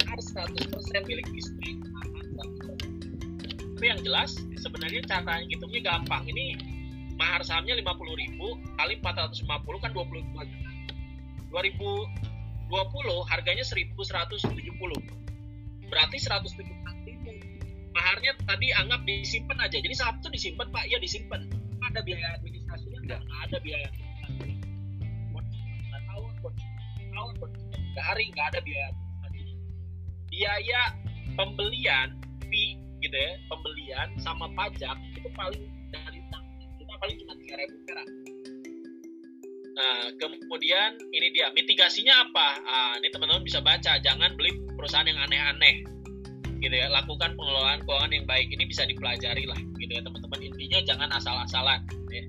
harus 0.09 0.25
100% 0.33 0.73
milik 1.05 1.29
istri 1.37 1.77
tapi 3.83 3.91
yang 3.91 3.99
jelas 3.99 4.39
sebenarnya 4.55 5.03
cara 5.03 5.43
hitungnya 5.43 5.83
gampang 5.83 6.23
ini 6.31 6.55
mahar 7.19 7.43
sahamnya 7.43 7.75
50 7.83 8.15
ribu 8.15 8.55
kali 8.79 8.95
450 9.03 9.43
kan 9.83 9.91
22 9.91 10.23
juta 10.23 10.71
2020 11.51 12.07
harganya 13.27 13.59
1170 13.67 15.22
berarti 15.93 16.17
170 16.17 16.65
ribu 16.65 16.83
maharnya 17.93 18.33
tadi 18.49 18.73
anggap 18.73 19.05
disimpan 19.05 19.57
aja. 19.61 19.77
Jadi 19.77 19.93
saham 19.93 20.17
itu 20.17 20.29
disimpan 20.33 20.67
pak. 20.73 20.83
Ya 20.89 20.97
disimpan. 20.97 21.45
Ada 21.85 22.01
biaya 22.01 22.27
administrasinya 22.41 22.99
enggak 23.05 23.21
ada 23.21 23.57
biaya. 23.61 23.89
Tahun 25.93 26.31
tahun 27.13 27.31
nggak 27.93 28.05
hari 28.05 28.23
nggak 28.33 28.47
ada 28.57 28.59
biaya 28.65 28.85
administrasinya. 28.89 29.55
Biaya 30.33 30.81
pembelian 31.37 32.09
fee 32.49 32.81
gitu 33.03 33.17
ya 33.19 33.35
pembelian 33.51 34.09
sama 34.15 34.47
pajak 34.55 34.95
itu 35.11 35.27
paling 35.35 35.63
dari 35.91 36.23
kita 36.79 36.93
paling 37.03 37.17
cuma 37.19 37.33
tiga 37.43 37.55
ribu 37.59 37.75
perak 37.83 38.07
Nah, 39.73 40.13
kemudian 40.21 41.01
ini 41.09 41.33
dia 41.33 41.49
mitigasinya 41.49 42.29
apa? 42.29 42.47
Ah, 42.61 42.93
ini 43.01 43.09
teman-teman 43.09 43.41
bisa 43.41 43.57
baca. 43.57 43.97
Jangan 43.97 44.37
beli 44.37 44.53
perusahaan 44.77 45.05
yang 45.05 45.17
aneh-aneh, 45.17 45.81
gitu 46.61 46.75
ya. 46.77 46.93
Lakukan 46.93 47.33
pengelolaan 47.33 47.81
keuangan 47.81 48.13
yang 48.13 48.25
baik. 48.29 48.53
Ini 48.53 48.69
bisa 48.69 48.85
dipelajari 48.85 49.49
lah, 49.49 49.57
gitu 49.81 49.91
ya 49.97 50.01
teman-teman. 50.05 50.39
Intinya 50.45 50.79
jangan 50.85 51.09
asal-asalan. 51.17 51.81
Ya. 52.13 52.23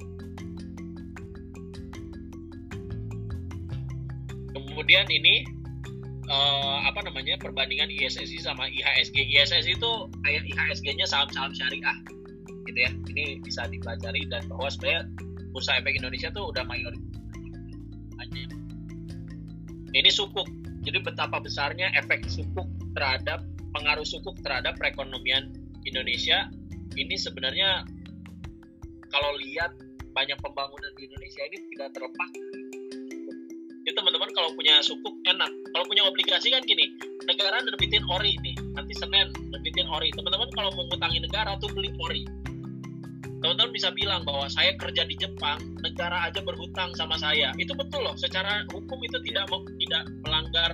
Kemudian 4.56 5.06
ini 5.12 5.44
uh, 6.32 6.88
apa 6.88 7.04
namanya 7.04 7.36
perbandingan 7.36 7.92
ISSI 7.92 8.40
sama 8.40 8.72
IHSG. 8.72 9.20
ISSI 9.20 9.76
itu 9.76 9.92
kayak 10.24 10.48
IHSG-nya 10.48 11.04
saham-saham 11.04 11.52
syariah 11.52 11.98
gitu 12.64 12.78
ya. 12.80 12.90
Ini 13.12 13.44
bisa 13.44 13.68
dipelajari 13.68 14.24
dan 14.32 14.48
bahwa 14.48 14.72
sebenarnya 14.72 15.04
bursa 15.52 15.76
efek 15.78 16.00
Indonesia 16.00 16.32
tuh 16.32 16.50
udah 16.50 16.64
mayoritas 16.66 17.13
ini 19.94 20.10
sukuk. 20.10 20.46
Jadi 20.84 21.00
betapa 21.00 21.40
besarnya 21.40 21.88
efek 21.96 22.28
sukuk 22.28 22.68
terhadap 22.92 23.40
pengaruh 23.72 24.04
sukuk 24.04 24.36
terhadap 24.44 24.76
perekonomian 24.76 25.54
Indonesia. 25.88 26.50
Ini 26.94 27.16
sebenarnya 27.16 27.88
kalau 29.08 29.32
lihat 29.40 29.72
banyak 30.14 30.38
pembangunan 30.42 30.92
di 30.94 31.10
Indonesia 31.10 31.42
ini 31.50 31.58
tidak 31.74 31.90
terlepas 31.96 32.30
jadi 33.84 34.00
teman-teman 34.00 34.32
kalau 34.32 34.48
punya 34.56 34.80
sukuk 34.80 35.12
enak. 35.28 35.52
Kalau 35.76 35.84
punya 35.84 36.08
obligasi 36.08 36.48
kan 36.48 36.64
gini 36.64 36.88
negara 37.28 37.60
nerbitin 37.60 38.00
ori 38.08 38.32
nih. 38.40 38.56
Nanti 38.72 38.96
senin 38.96 39.28
nerbitin 39.52 39.84
ori. 39.92 40.08
Teman-teman 40.16 40.48
kalau 40.56 40.72
mau 40.72 40.88
ngutangi 40.88 41.20
negara 41.20 41.60
tuh 41.60 41.68
beli 41.68 41.92
ori 42.00 42.24
teman-teman 43.44 43.76
bisa 43.76 43.92
bilang 43.92 44.24
bahwa 44.24 44.48
saya 44.48 44.72
kerja 44.80 45.04
di 45.04 45.20
Jepang 45.20 45.60
negara 45.84 46.32
aja 46.32 46.40
berhutang 46.40 46.96
sama 46.96 47.20
saya 47.20 47.52
itu 47.60 47.76
betul 47.76 48.00
loh 48.00 48.16
secara 48.16 48.64
hukum 48.72 48.96
itu 49.04 49.20
tidak 49.20 49.52
tidak 49.76 50.02
melanggar 50.24 50.72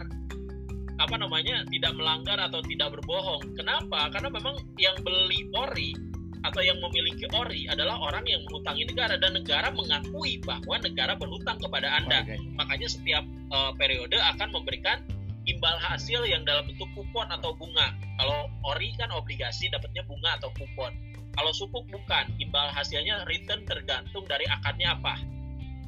apa 1.02 1.16
namanya 1.18 1.66
tidak 1.66 1.98
melanggar 1.98 2.38
atau 2.38 2.62
tidak 2.62 2.94
berbohong 2.94 3.42
kenapa 3.58 4.06
karena 4.14 4.30
memang 4.30 4.54
yang 4.78 4.94
beli 5.02 5.50
ori 5.58 5.98
atau 6.46 6.62
yang 6.62 6.78
memiliki 6.78 7.26
ori 7.34 7.66
adalah 7.66 7.98
orang 8.00 8.22
yang 8.24 8.38
menghutangi 8.46 8.86
negara 8.86 9.18
dan 9.18 9.34
negara 9.34 9.68
mengakui 9.74 10.38
bahwa 10.46 10.78
negara 10.80 11.12
berhutang 11.12 11.60
kepada 11.60 12.00
Anda. 12.00 12.24
Okay. 12.24 12.40
Makanya 12.56 12.88
setiap 12.88 13.24
uh, 13.52 13.76
periode 13.76 14.16
akan 14.16 14.48
memberikan 14.48 15.04
imbal 15.44 15.76
hasil 15.84 16.24
yang 16.24 16.40
dalam 16.48 16.64
bentuk 16.64 16.88
kupon 16.96 17.28
atau 17.28 17.52
bunga. 17.60 17.92
Kalau 18.16 18.48
ori 18.72 18.92
kan 18.96 19.12
obligasi 19.12 19.68
dapatnya 19.68 20.00
bunga 20.08 20.40
atau 20.40 20.48
kupon. 20.56 20.92
Kalau 21.40 21.56
sukuk 21.56 21.88
bukan, 21.88 22.36
imbal 22.36 22.68
hasilnya 22.68 23.24
return 23.24 23.64
tergantung 23.64 24.28
dari 24.28 24.44
akadnya 24.44 24.92
apa. 24.92 25.16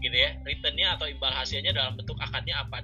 Gitu 0.01 0.17
ya. 0.17 0.33
Returnnya 0.49 0.97
atau 0.97 1.05
imbal 1.13 1.29
hasilnya 1.29 1.77
dalam 1.77 1.93
bentuk 2.01 2.17
akadnya 2.17 2.65
apa 2.65 2.81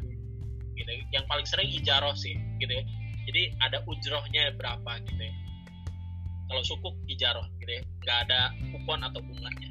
Gitu. 0.77 0.85
Ya. 0.85 1.01
Yang 1.17 1.25
paling 1.33 1.47
sering 1.49 1.69
ijaroh 1.73 2.13
sih, 2.13 2.37
gitu 2.61 2.71
ya. 2.71 2.85
Jadi 3.25 3.57
ada 3.65 3.81
ujrohnya 3.89 4.53
berapa 4.57 5.01
gitu 5.09 5.21
ya 5.25 5.33
kalau 6.49 6.63
sukuk 6.65 6.97
ijaroh 7.07 7.45
gitu 7.61 7.73
ya 7.79 7.83
nggak 8.03 8.19
ada 8.27 8.41
kupon 8.73 9.05
atau 9.05 9.21
bunganya 9.21 9.71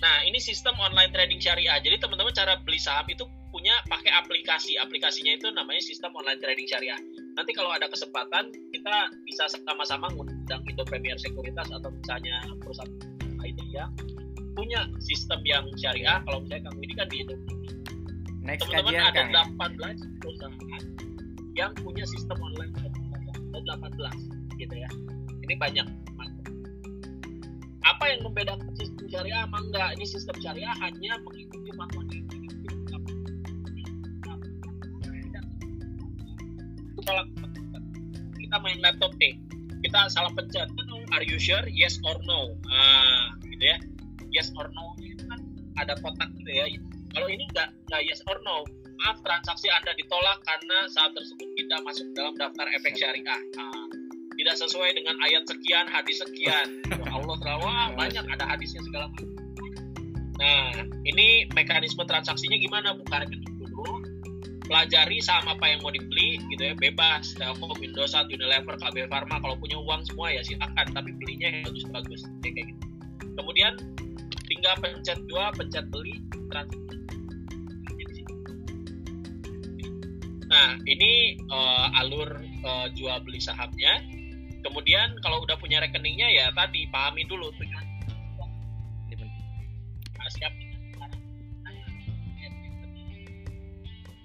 nah 0.00 0.24
ini 0.24 0.38
sistem 0.40 0.78
online 0.80 1.12
trading 1.12 1.42
syariah 1.42 1.76
jadi 1.82 2.00
teman-teman 2.00 2.32
cara 2.32 2.56
beli 2.62 2.78
saham 2.80 3.04
itu 3.10 3.26
punya 3.50 3.74
pakai 3.90 4.10
aplikasi. 4.14 4.78
Aplikasinya 4.78 5.36
itu 5.36 5.50
namanya 5.52 5.82
sistem 5.82 6.14
online 6.14 6.38
trading 6.42 6.66
syariah. 6.66 7.00
Nanti 7.36 7.50
kalau 7.54 7.70
ada 7.74 7.86
kesempatan 7.90 8.50
kita 8.74 8.94
bisa 9.26 9.46
sama-sama 9.66 10.10
ngundang 10.14 10.62
Indo 10.66 10.82
Premier 10.86 11.18
Sekuritas 11.18 11.68
atau 11.70 11.90
misalnya 11.90 12.42
perusahaan 12.62 12.90
lainnya 13.38 13.66
yang 13.70 13.90
punya 14.54 14.86
sistem 15.02 15.42
yang 15.46 15.66
syariah. 15.78 16.22
Kalau 16.26 16.42
misalnya 16.42 16.70
kamu 16.70 16.78
ini 16.86 16.94
kan 16.94 17.06
di 17.10 17.16
Indonesia. 17.26 17.56
Teman-teman 18.40 19.04
ada 19.04 19.22
kan? 19.30 19.46
18 19.78 20.22
perusahaan 20.24 20.54
yang 21.54 21.70
punya 21.76 22.04
sistem 22.08 22.38
online 22.40 22.72
ada 23.52 23.58
18 23.78 24.58
gitu 24.58 24.74
ya. 24.74 24.90
Ini 25.44 25.54
banyak 25.58 25.86
apa 27.80 28.04
yang 28.16 28.20
membedakan 28.24 28.70
sistem 28.78 29.06
syariah 29.12 29.44
sama 29.44 29.58
enggak 29.60 29.88
ini 29.98 30.04
sistem 30.06 30.36
syariah 30.40 30.74
hanya 30.78 31.20
mengikuti 31.20 31.68
fatwa 31.74 32.02
kalau 37.10 37.26
kita 38.38 38.56
main 38.62 38.78
laptop 38.78 39.10
nih 39.18 39.34
kita 39.82 40.06
salah 40.12 40.30
pencet 40.38 40.70
are 41.10 41.26
you 41.26 41.42
sure? 41.42 41.66
Yes 41.66 41.98
or 42.06 42.14
no? 42.22 42.54
Ah 42.70 43.34
gitu 43.42 43.64
ya. 43.66 43.76
Yes 44.30 44.54
or 44.54 44.70
no 44.70 44.94
itu 45.02 45.26
kan 45.26 45.42
ada 45.82 45.98
kotak 45.98 46.30
gitu 46.38 46.50
ya. 46.54 46.70
Kalau 47.10 47.26
ini 47.26 47.42
enggak 47.50 47.74
enggak 47.90 48.02
yes 48.06 48.22
or 48.30 48.38
no 48.46 48.62
maaf 49.00 49.16
transaksi 49.24 49.66
anda 49.72 49.96
ditolak 49.96 50.38
karena 50.44 50.84
saat 50.92 51.10
tersebut 51.16 51.48
tidak 51.56 51.80
masuk 51.88 52.06
dalam 52.14 52.36
daftar 52.36 52.68
efek 52.76 52.94
syariah. 52.94 53.40
Ah, 53.56 53.86
tidak 54.36 54.56
sesuai 54.60 54.92
dengan 54.92 55.16
ayat 55.24 55.48
sekian 55.48 55.88
hadis 55.88 56.20
sekian. 56.20 56.84
Allah 57.08 57.36
tahu 57.40 57.64
banyak 57.96 58.24
ada 58.28 58.44
hadisnya 58.44 58.84
segala 58.84 59.08
macam. 59.10 59.28
Nah 60.36 60.84
ini 61.08 61.48
mekanisme 61.56 62.04
transaksinya 62.04 62.60
gimana 62.60 62.92
buka 62.92 63.24
rekening 63.24 63.56
dulu 63.56 63.59
pelajari 64.70 65.18
saham 65.18 65.50
apa 65.50 65.66
yang 65.66 65.82
mau 65.82 65.90
dibeli 65.90 66.38
gitu 66.46 66.70
ya. 66.70 66.78
Bebas 66.78 67.34
Telkom, 67.34 67.74
Indosat, 67.82 68.30
Unilever, 68.30 68.78
KB 68.78 69.10
Pharma 69.10 69.42
kalau 69.42 69.58
punya 69.58 69.82
uang 69.82 70.06
semua 70.06 70.30
ya 70.30 70.46
silakan 70.46 70.86
tapi 70.94 71.10
belinya 71.18 71.50
yang 71.50 71.66
bagus-bagus 71.66 72.22
ya, 72.46 72.54
kayak 72.54 72.70
gitu. 72.70 72.86
Kemudian 73.34 73.74
tinggal 74.46 74.78
pencet 74.78 75.18
dua 75.26 75.50
pencet 75.58 75.90
beli 75.90 76.22
transaksi 76.46 76.90
nah 80.50 80.74
ini 80.82 81.38
uh, 81.46 81.94
alur 82.02 82.26
uh, 82.66 82.90
jual 82.90 83.22
beli 83.22 83.38
sahamnya. 83.38 84.02
Kemudian 84.66 85.14
kalau 85.22 85.46
udah 85.46 85.54
punya 85.62 85.78
rekeningnya 85.78 86.26
ya 86.26 86.50
tadi 86.50 86.90
pahami 86.90 87.22
dulu 87.22 87.54
tuh 87.54 87.70
nah, 87.70 87.86
siap 90.28 90.52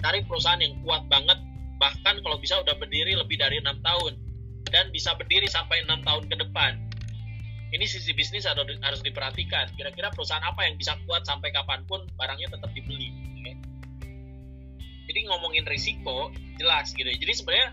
cari 0.06 0.22
perusahaan 0.22 0.62
yang 0.62 0.78
kuat 0.86 1.02
banget 1.10 1.42
bahkan 1.82 2.22
kalau 2.22 2.38
bisa 2.38 2.62
udah 2.62 2.78
berdiri 2.78 3.18
lebih 3.18 3.42
dari 3.42 3.58
enam 3.58 3.82
tahun 3.82 4.14
dan 4.70 4.94
bisa 4.94 5.18
berdiri 5.18 5.50
sampai 5.50 5.82
enam 5.82 6.06
tahun 6.06 6.30
ke 6.30 6.38
depan. 6.46 6.78
Ini 7.74 7.84
sisi 7.90 8.16
bisnis 8.16 8.48
harus, 8.48 9.02
diperhatikan. 9.04 9.74
Kira-kira 9.76 10.08
perusahaan 10.14 10.46
apa 10.46 10.64
yang 10.64 10.80
bisa 10.80 10.96
kuat 11.04 11.28
sampai 11.28 11.52
kapan 11.52 11.84
pun 11.90 12.08
barangnya 12.16 12.48
tetap 12.54 12.72
dibeli 12.72 13.12
jadi 15.16 15.32
ngomongin 15.32 15.64
risiko 15.70 16.34
jelas 16.60 16.92
gitu. 16.92 17.08
Jadi 17.08 17.34
sebenarnya 17.34 17.70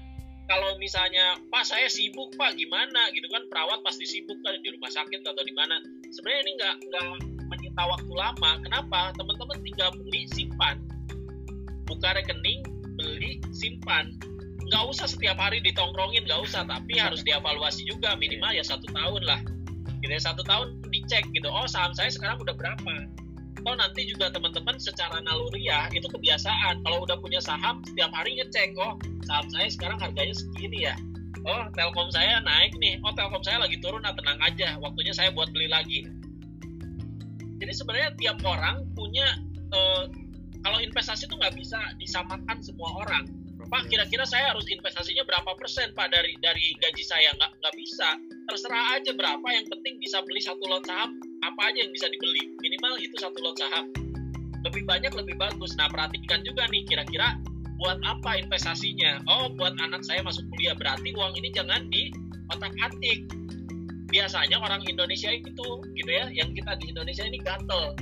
kalau 0.47 0.77
misalnya 0.77 1.41
pak 1.49 1.65
saya 1.65 1.89
sibuk 1.89 2.37
pak 2.37 2.55
gimana? 2.55 3.09
gitu 3.17 3.27
kan 3.33 3.43
perawat 3.49 3.81
pasti 3.83 4.05
sibuk 4.05 4.37
kan 4.45 4.55
di 4.61 4.69
rumah 4.71 4.93
sakit 4.93 5.25
atau 5.25 5.43
di 5.43 5.55
mana. 5.57 5.81
Sebenarnya 6.13 6.41
ini 6.45 6.53
nggak 6.61 6.75
nggak 6.87 7.05
menyita 7.49 7.83
waktu 7.89 8.13
lama. 8.13 8.53
Kenapa? 8.63 9.01
Teman-teman 9.17 9.59
tinggal 9.65 9.91
beli 9.97 10.29
simpan 10.31 10.92
buka 12.03 12.19
rekening 12.19 12.67
beli 12.99 13.39
simpan. 13.55 14.19
Nggak 14.67 14.91
usah 14.91 15.07
setiap 15.07 15.39
hari 15.39 15.63
ditongkrongin 15.63 16.27
nggak 16.27 16.43
usah 16.43 16.67
tapi 16.67 16.99
harus 16.99 17.23
dievaluasi 17.23 17.87
juga 17.87 18.19
minimal 18.19 18.51
ya 18.51 18.67
satu 18.67 18.91
tahun 18.91 19.23
lah. 19.23 19.39
Ya 20.03 20.19
satu 20.19 20.43
tahun 20.43 20.83
dicek 20.91 21.31
gitu 21.31 21.47
oh 21.47 21.63
saham 21.71 21.95
saya 21.95 22.11
sekarang 22.11 22.43
udah 22.43 22.59
berapa? 22.59 23.07
Atau 23.63 23.79
nanti 23.79 24.03
juga 24.11 24.35
teman-teman 24.35 24.83
secara 24.83 25.23
naluriah 25.23 25.87
itu 25.95 26.11
kebiasaan. 26.11 26.83
Kalau 26.83 27.07
udah 27.07 27.15
punya 27.23 27.39
saham 27.39 27.87
setiap 27.87 28.11
hari 28.11 28.35
ngecek 28.35 28.75
oh 28.83 28.99
saham 29.23 29.47
saya 29.55 29.71
sekarang 29.71 30.03
harganya 30.03 30.35
segini 30.35 30.91
ya. 30.91 30.99
Oh 31.47 31.71
telkom 31.79 32.11
saya 32.11 32.43
naik 32.43 32.75
nih. 32.83 32.99
Oh 33.07 33.15
telkom 33.15 33.47
saya 33.47 33.63
lagi 33.63 33.79
turun 33.79 34.03
nah 34.03 34.11
tenang 34.11 34.43
aja 34.43 34.75
waktunya 34.83 35.15
saya 35.15 35.31
buat 35.31 35.55
beli 35.55 35.71
lagi. 35.71 36.11
Jadi 37.63 37.71
sebenarnya 37.71 38.11
tiap 38.19 38.43
orang 38.43 38.91
punya 38.99 39.39
uh, 39.71 40.11
kalau 40.63 40.79
investasi 40.79 41.27
itu 41.27 41.35
nggak 41.35 41.55
bisa 41.59 41.79
disamakan 41.99 42.59
semua 42.63 42.91
orang. 43.03 43.27
Pak 43.73 43.89
kira-kira 43.89 44.29
saya 44.29 44.53
harus 44.53 44.69
investasinya 44.69 45.25
berapa 45.25 45.57
persen 45.57 45.97
Pak? 45.97 46.13
Dari 46.13 46.37
dari 46.45 46.77
gaji 46.77 47.03
saya 47.03 47.33
nggak 47.35 47.51
nggak 47.57 47.75
bisa. 47.79 48.09
Terserah 48.51 49.01
aja 49.01 49.11
berapa 49.17 49.47
yang 49.49 49.67
penting 49.71 49.97
bisa 49.97 50.21
beli 50.29 50.45
satu 50.45 50.61
lot 50.69 50.85
saham 50.85 51.17
apa 51.41 51.61
aja 51.73 51.81
yang 51.81 51.93
bisa 51.95 52.07
dibeli. 52.13 52.53
Minimal 52.61 53.01
itu 53.01 53.17
satu 53.17 53.39
lot 53.41 53.57
saham. 53.57 53.89
Lebih 54.63 54.85
banyak 54.85 55.13
lebih 55.17 55.41
bagus. 55.41 55.73
Nah 55.81 55.89
perhatikan 55.89 56.45
juga 56.45 56.69
nih 56.69 56.85
kira-kira 56.85 57.39
buat 57.81 57.99
apa 58.05 58.39
investasinya? 58.39 59.25
Oh 59.27 59.49
buat 59.57 59.73
anak 59.81 60.05
saya 60.05 60.21
masuk 60.21 60.45
kuliah. 60.53 60.77
Berarti 60.77 61.17
uang 61.17 61.33
ini 61.41 61.49
jangan 61.51 61.89
di 61.89 62.13
otak 62.53 62.77
atik. 62.77 63.25
Biasanya 64.13 64.61
orang 64.61 64.85
Indonesia 64.85 65.33
itu 65.33 65.69
gitu 65.97 66.11
ya 66.13 66.29
yang 66.29 66.53
kita 66.53 66.77
di 66.77 66.93
Indonesia 66.93 67.25
ini 67.25 67.41
gatel 67.41 67.97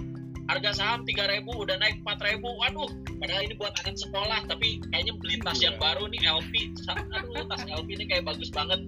harga 0.50 0.82
saham 0.82 1.06
3000 1.06 1.46
udah 1.46 1.78
naik 1.78 2.02
4000 2.02 2.42
waduh 2.42 2.90
padahal 3.22 3.42
ini 3.46 3.54
buat 3.54 3.70
anak 3.86 3.94
sekolah 3.94 4.50
tapi 4.50 4.82
kayaknya 4.90 5.14
beli 5.14 5.38
tas 5.38 5.62
yang 5.62 5.78
iya. 5.78 5.82
baru 5.86 6.10
nih 6.10 6.26
LP 6.26 6.74
aduh 6.90 7.46
tas 7.46 7.62
LP 7.70 7.88
ini 7.94 8.04
kayak 8.10 8.26
bagus 8.26 8.50
banget. 8.50 8.82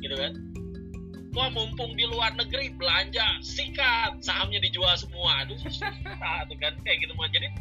Gitu 0.00 0.16
kan? 0.16 0.32
Wah 1.36 1.52
mumpung 1.52 1.92
di 2.00 2.08
luar 2.08 2.32
negeri 2.32 2.72
belanja 2.72 3.44
sikat. 3.44 4.24
Sahamnya 4.24 4.56
dijual 4.64 4.96
semua. 4.96 5.44
Aduh 5.44 5.60
susah 5.60 5.92
tuh 6.48 6.56
kan. 6.64 6.72
Kayak 6.80 7.04
gitu 7.04 7.12
mah 7.12 7.28
jadi 7.28 7.52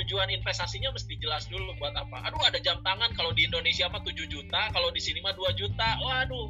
tujuan 0.00 0.32
investasinya 0.32 0.88
mesti 0.96 1.20
jelas 1.20 1.44
dulu 1.52 1.68
buat 1.76 1.92
apa. 1.92 2.32
Aduh 2.32 2.40
ada 2.48 2.56
jam 2.64 2.80
tangan. 2.80 3.12
Kalau 3.12 3.36
di 3.36 3.44
Indonesia 3.44 3.92
mah 3.92 4.00
7 4.00 4.24
juta 4.24 4.72
kalau 4.72 4.88
di 4.88 5.04
sini 5.04 5.20
mah 5.20 5.36
2 5.36 5.52
juta. 5.60 6.00
Waduh 6.00 6.48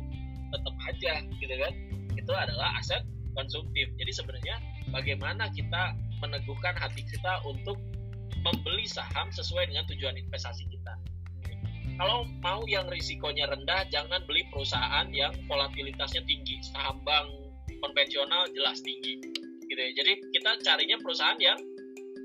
tetap 0.55 0.75
aja 0.87 1.13
gitu 1.43 1.55
kan? 1.59 1.73
Itu 2.15 2.31
adalah 2.31 2.79
aset 2.79 3.03
konsumtif. 3.35 3.91
Jadi 3.99 4.15
sebenarnya 4.15 4.55
bagaimana 4.93 5.49
kita 5.53 5.97
meneguhkan 6.21 6.77
hati 6.77 7.05
kita 7.05 7.41
untuk 7.45 7.77
membeli 8.45 8.85
saham 8.85 9.33
sesuai 9.33 9.73
dengan 9.73 9.85
tujuan 9.89 10.17
investasi 10.21 10.69
kita. 10.69 10.93
Kalau 11.95 12.27
mau 12.43 12.67
yang 12.67 12.91
risikonya 12.91 13.47
rendah, 13.47 13.87
jangan 13.89 14.21
beli 14.27 14.43
perusahaan 14.51 15.07
yang 15.15 15.31
volatilitasnya 15.47 16.27
tinggi. 16.27 16.59
Saham 16.67 16.99
bank 17.07 17.31
konvensional 17.79 18.51
jelas 18.51 18.83
tinggi. 18.83 19.23
Gitu 19.71 19.79
ya. 19.79 19.91
Jadi 20.03 20.13
kita 20.35 20.51
carinya 20.67 20.99
perusahaan 20.99 21.39
yang 21.39 21.57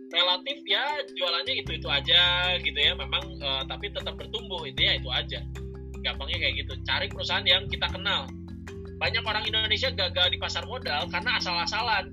relatif 0.09 0.57
ya 0.65 0.81
jualannya 1.13 1.53
itu 1.61 1.71
itu 1.77 1.87
aja 1.87 2.55
gitu 2.65 2.79
ya. 2.79 2.97
Memang 2.97 3.23
uh, 3.45 3.63
tapi 3.69 3.93
tetap 3.93 4.17
bertumbuh 4.17 4.65
itu 4.65 4.81
ya 4.81 4.97
itu 4.97 5.09
aja. 5.13 5.39
Gampangnya 6.01 6.41
kayak 6.41 6.65
gitu. 6.65 6.73
Cari 6.87 7.07
perusahaan 7.11 7.45
yang 7.45 7.69
kita 7.69 7.85
kenal. 7.93 8.25
Banyak 8.97 9.23
orang 9.23 9.45
Indonesia 9.45 9.93
gagal 9.93 10.33
di 10.33 10.37
pasar 10.41 10.65
modal 10.65 11.07
karena 11.13 11.37
asal-asalan 11.37 12.11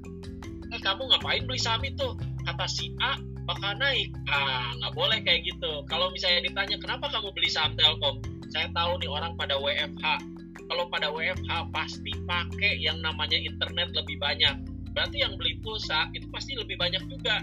kamu 0.86 1.02
ngapain 1.10 1.42
beli 1.42 1.58
saham 1.58 1.82
itu? 1.82 2.14
Kata 2.46 2.66
si 2.70 2.94
A 3.02 3.18
bakal 3.42 3.74
naik. 3.82 4.14
Ah 4.30 4.70
nggak 4.78 4.94
boleh 4.94 5.18
kayak 5.26 5.42
gitu. 5.42 5.82
Kalau 5.90 6.14
misalnya 6.14 6.46
ditanya 6.46 6.78
kenapa 6.78 7.10
kamu 7.10 7.34
beli 7.34 7.50
saham 7.50 7.74
Telkom? 7.74 8.22
Saya 8.54 8.70
tahu 8.70 9.02
nih 9.02 9.10
orang 9.10 9.34
pada 9.34 9.58
WFH 9.58 10.06
kalau 10.70 10.86
pada 10.90 11.10
WFH 11.10 11.70
pasti 11.74 12.14
pakai 12.26 12.78
yang 12.78 13.02
namanya 13.02 13.38
internet 13.38 13.90
lebih 13.94 14.18
banyak. 14.22 14.54
Berarti 14.94 15.26
yang 15.26 15.34
beli 15.34 15.58
pulsa 15.60 16.06
itu 16.14 16.26
pasti 16.30 16.54
lebih 16.54 16.78
banyak 16.78 17.02
juga. 17.10 17.42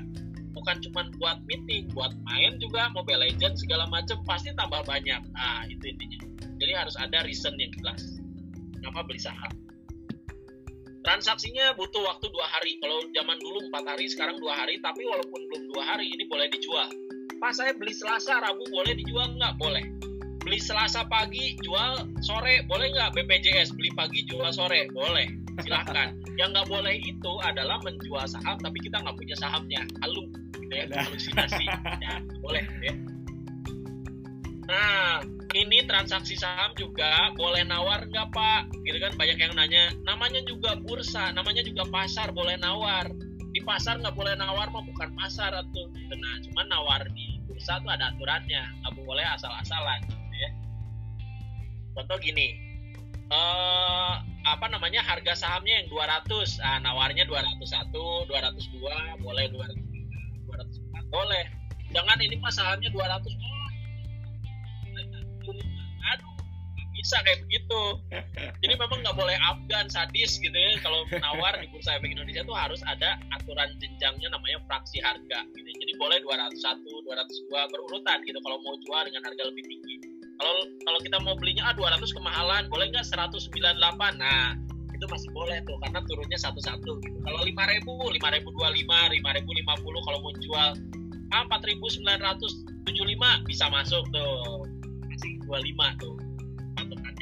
Bukan 0.55 0.79
cuma 0.85 1.09
buat 1.19 1.43
meeting 1.49 1.91
buat 1.91 2.15
main 2.29 2.55
juga 2.63 2.87
Mobile 2.95 3.27
Legends 3.27 3.63
segala 3.67 3.89
macam 3.91 4.23
pasti 4.23 4.55
tambah 4.55 4.87
banyak. 4.87 5.19
Nah 5.35 5.67
itu 5.67 5.83
intinya. 5.91 6.19
Jadi 6.63 6.71
harus 6.71 6.95
ada 6.95 7.27
reason 7.27 7.55
yang 7.59 7.71
jelas. 7.75 8.19
Kenapa 8.79 9.03
beli 9.03 9.19
saham 9.19 9.51
transaksinya 11.03 11.75
butuh 11.75 12.01
waktu 12.07 12.31
dua 12.31 12.47
hari. 12.47 12.79
Kalau 12.79 13.03
zaman 13.11 13.37
dulu 13.43 13.59
empat 13.69 13.83
hari 13.95 14.07
sekarang 14.09 14.39
dua 14.39 14.55
hari. 14.55 14.79
Tapi 14.79 15.03
walaupun 15.03 15.39
belum 15.51 15.63
dua 15.75 15.83
hari 15.93 16.09
ini 16.09 16.23
boleh 16.25 16.47
dijual. 16.49 16.89
Pak 17.37 17.51
saya 17.53 17.71
beli 17.75 17.91
selasa 17.91 18.39
rabu 18.39 18.63
boleh 18.71 18.95
dijual 18.95 19.35
nggak? 19.35 19.53
Boleh. 19.59 19.83
Beli 20.43 20.59
selasa 20.59 21.03
pagi 21.07 21.59
jual 21.59 22.07
sore. 22.23 22.63
Boleh 22.65 22.91
nggak 22.95 23.15
BPJS 23.19 23.75
beli 23.75 23.91
pagi 23.93 24.23
jual 24.25 24.49
sore. 24.55 24.87
Boleh. 24.95 25.27
Silahkan. 25.61 26.15
Yang 26.39 26.49
nggak 26.57 26.67
boleh 26.71 26.95
itu 26.97 27.33
adalah 27.45 27.77
menjual 27.85 28.25
saham 28.25 28.57
tapi 28.63 28.79
kita 28.81 28.97
nggak 29.03 29.15
punya 29.19 29.35
sahamnya. 29.37 29.85
Halu 30.01 30.25
gitu 30.63 30.73
ya 30.73 30.85
halusinasi 31.03 31.65
ya 32.01 32.13
boleh 32.41 32.63
ya. 32.81 32.93
Nah 34.65 35.19
ini 35.53 35.85
transaksi 35.85 36.33
saham 36.33 36.73
juga 36.73 37.29
boleh 37.37 37.63
nawar 37.63 38.05
nggak 38.09 38.33
pak? 38.33 38.69
Gitu 38.83 38.97
kan 38.97 39.13
banyak 39.15 39.37
yang 39.37 39.53
nanya. 39.53 39.93
Namanya 40.03 40.41
juga 40.45 40.75
bursa 40.77 41.31
namanya 41.31 41.61
juga 41.61 41.85
pasar 41.87 42.33
boleh 42.33 42.57
nawar. 42.57 43.07
Di 43.53 43.61
pasar 43.61 44.01
nggak 44.01 44.17
boleh 44.17 44.33
nawar 44.33 44.67
mah 44.73 44.83
bukan 44.83 45.13
pasar 45.13 45.53
atau 45.53 45.83
nah 46.13 46.35
cuman 46.49 46.65
nawar 46.69 47.01
di 47.13 47.39
bursa 47.45 47.77
tuh 47.81 47.93
ada 47.93 48.11
aturannya. 48.11 48.63
Nggak 48.81 48.93
boleh 48.97 49.25
asal-asalan 49.37 49.99
gitu 50.09 50.35
ya. 50.37 50.49
Contoh 51.93 52.17
gini 52.17 52.57
eh, 53.29 54.13
apa 54.43 54.65
namanya 54.67 54.99
harga 55.05 55.33
sahamnya 55.37 55.81
yang 55.81 55.87
200 55.87 56.59
nah, 56.59 56.77
nawarnya 56.83 57.23
201 57.29 57.93
202 58.27 59.23
boleh 59.23 59.45
203 59.53 60.49
204 60.49 61.13
boleh. 61.13 61.45
Jangan 61.93 62.17
ini 62.25 62.35
pas 62.41 62.53
sahamnya 62.57 62.89
200 62.89 63.21
oh, 63.21 63.52
bisa 67.03 67.19
kayak 67.27 67.43
begitu. 67.43 67.81
Jadi 68.63 68.73
memang 68.79 69.03
nggak 69.03 69.17
boleh 69.19 69.35
afgan 69.43 69.91
sadis 69.91 70.39
gitu 70.39 70.55
ya. 70.55 70.79
Kalau 70.79 71.03
menawar 71.11 71.59
di 71.59 71.67
bursa 71.67 71.99
efek 71.99 72.15
Indonesia 72.15 72.47
tuh 72.47 72.55
harus 72.55 72.79
ada 72.87 73.19
aturan 73.35 73.75
jenjangnya 73.83 74.31
namanya 74.31 74.63
fraksi 74.71 75.03
harga 75.03 75.43
gitu 75.51 75.67
jadi 75.83 75.93
boleh 75.99 76.17
201 76.23 76.79
202 76.79 77.71
berurutan 77.75 78.17
gitu 78.23 78.39
kalau 78.39 78.57
mau 78.63 78.73
jual 78.81 79.01
dengan 79.03 79.21
harga 79.27 79.43
lebih 79.51 79.63
tinggi. 79.67 79.95
Kalau 80.39 80.65
kalau 80.87 80.99
kita 81.03 81.17
mau 81.21 81.35
belinya 81.37 81.69
ah 81.69 81.75
200 81.75 82.01
kemahalan 82.15 82.65
boleh 82.71 82.89
nggak 82.89 83.05
198 83.05 83.53
nah 84.17 84.57
itu 84.89 85.05
masih 85.05 85.29
boleh 85.35 85.59
tuh 85.67 85.75
karena 85.83 85.99
turunnya 86.07 86.39
satu-satu 86.39 86.97
gitu. 87.03 87.17
kalau 87.27 87.43
5000 87.43 87.83
5025 87.83 88.15
5050 89.19 90.07
kalau 90.07 90.19
mau 90.23 90.33
jual 90.39 90.69
ah 91.35 91.43
4975 91.51 93.49
bisa 93.49 93.65
masuk 93.69 94.03
tuh. 94.09 94.65
Masih 95.11 95.37
25 95.45 96.01
tuh 96.01 96.32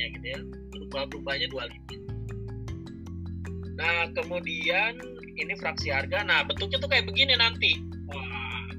patokannya 0.02 0.18
gitu 0.18 0.26
ya 0.26 0.42
berubah-berubahnya 0.74 1.54
25 1.54 3.78
nah 3.78 4.10
kemudian 4.14 4.94
ini 5.32 5.56
fraksi 5.58 5.90
harga. 5.90 6.22
Nah 6.28 6.44
bentuknya 6.46 6.78
tuh 6.78 6.92
kayak 6.92 7.08
begini 7.08 7.34
nanti. 7.34 7.82
Wah 8.14 8.70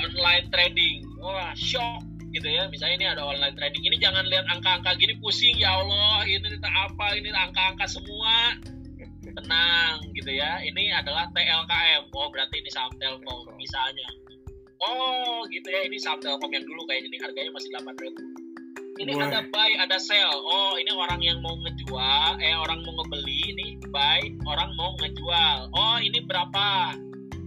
online 0.00 0.48
trading. 0.50 1.06
Wah 1.22 1.54
shock 1.54 2.02
gitu 2.34 2.50
ya. 2.50 2.66
Misalnya 2.72 2.96
ini 2.98 3.06
ada 3.06 3.22
online 3.22 3.54
trading. 3.54 3.84
Ini 3.84 4.00
jangan 4.00 4.26
lihat 4.26 4.48
angka-angka 4.50 4.98
gini 4.98 5.14
pusing. 5.22 5.54
Ya 5.60 5.78
Allah 5.78 6.26
ini 6.26 6.50
apa 6.64 7.14
ini 7.14 7.30
angka-angka 7.30 7.86
semua. 7.86 8.58
Tenang 9.22 10.02
gitu 10.18 10.34
ya. 10.34 10.58
Ini 10.66 10.98
adalah 10.98 11.30
TLKM 11.30 12.10
oh 12.10 12.28
berarti 12.32 12.58
ini 12.58 12.70
saham 12.74 12.90
Telkom 12.98 13.54
misalnya. 13.54 14.08
Oh 14.82 15.46
gitu 15.52 15.68
ya. 15.68 15.86
Ini 15.86 15.94
saham 16.00 16.18
Telkom 16.18 16.50
yang 16.50 16.66
dulu 16.66 16.82
kayak 16.90 17.06
ini 17.06 17.22
harganya 17.22 17.54
masih 17.54 17.70
8 17.70 18.02
ribu 18.02 18.47
ini 18.98 19.14
Boy. 19.14 19.24
ada 19.30 19.40
buy 19.46 19.70
ada 19.78 19.96
sell. 19.96 20.42
Oh 20.42 20.74
ini 20.74 20.90
orang 20.90 21.22
yang 21.22 21.38
mau 21.38 21.54
ngejual 21.54 22.42
eh 22.42 22.54
orang 22.58 22.82
mau 22.82 22.92
ngebeli 22.98 23.38
ini 23.54 23.66
buy 23.94 24.20
orang 24.50 24.74
mau 24.74 24.98
ngejual. 24.98 25.70
Oh 25.72 25.96
ini 26.02 26.18
berapa? 26.26 26.98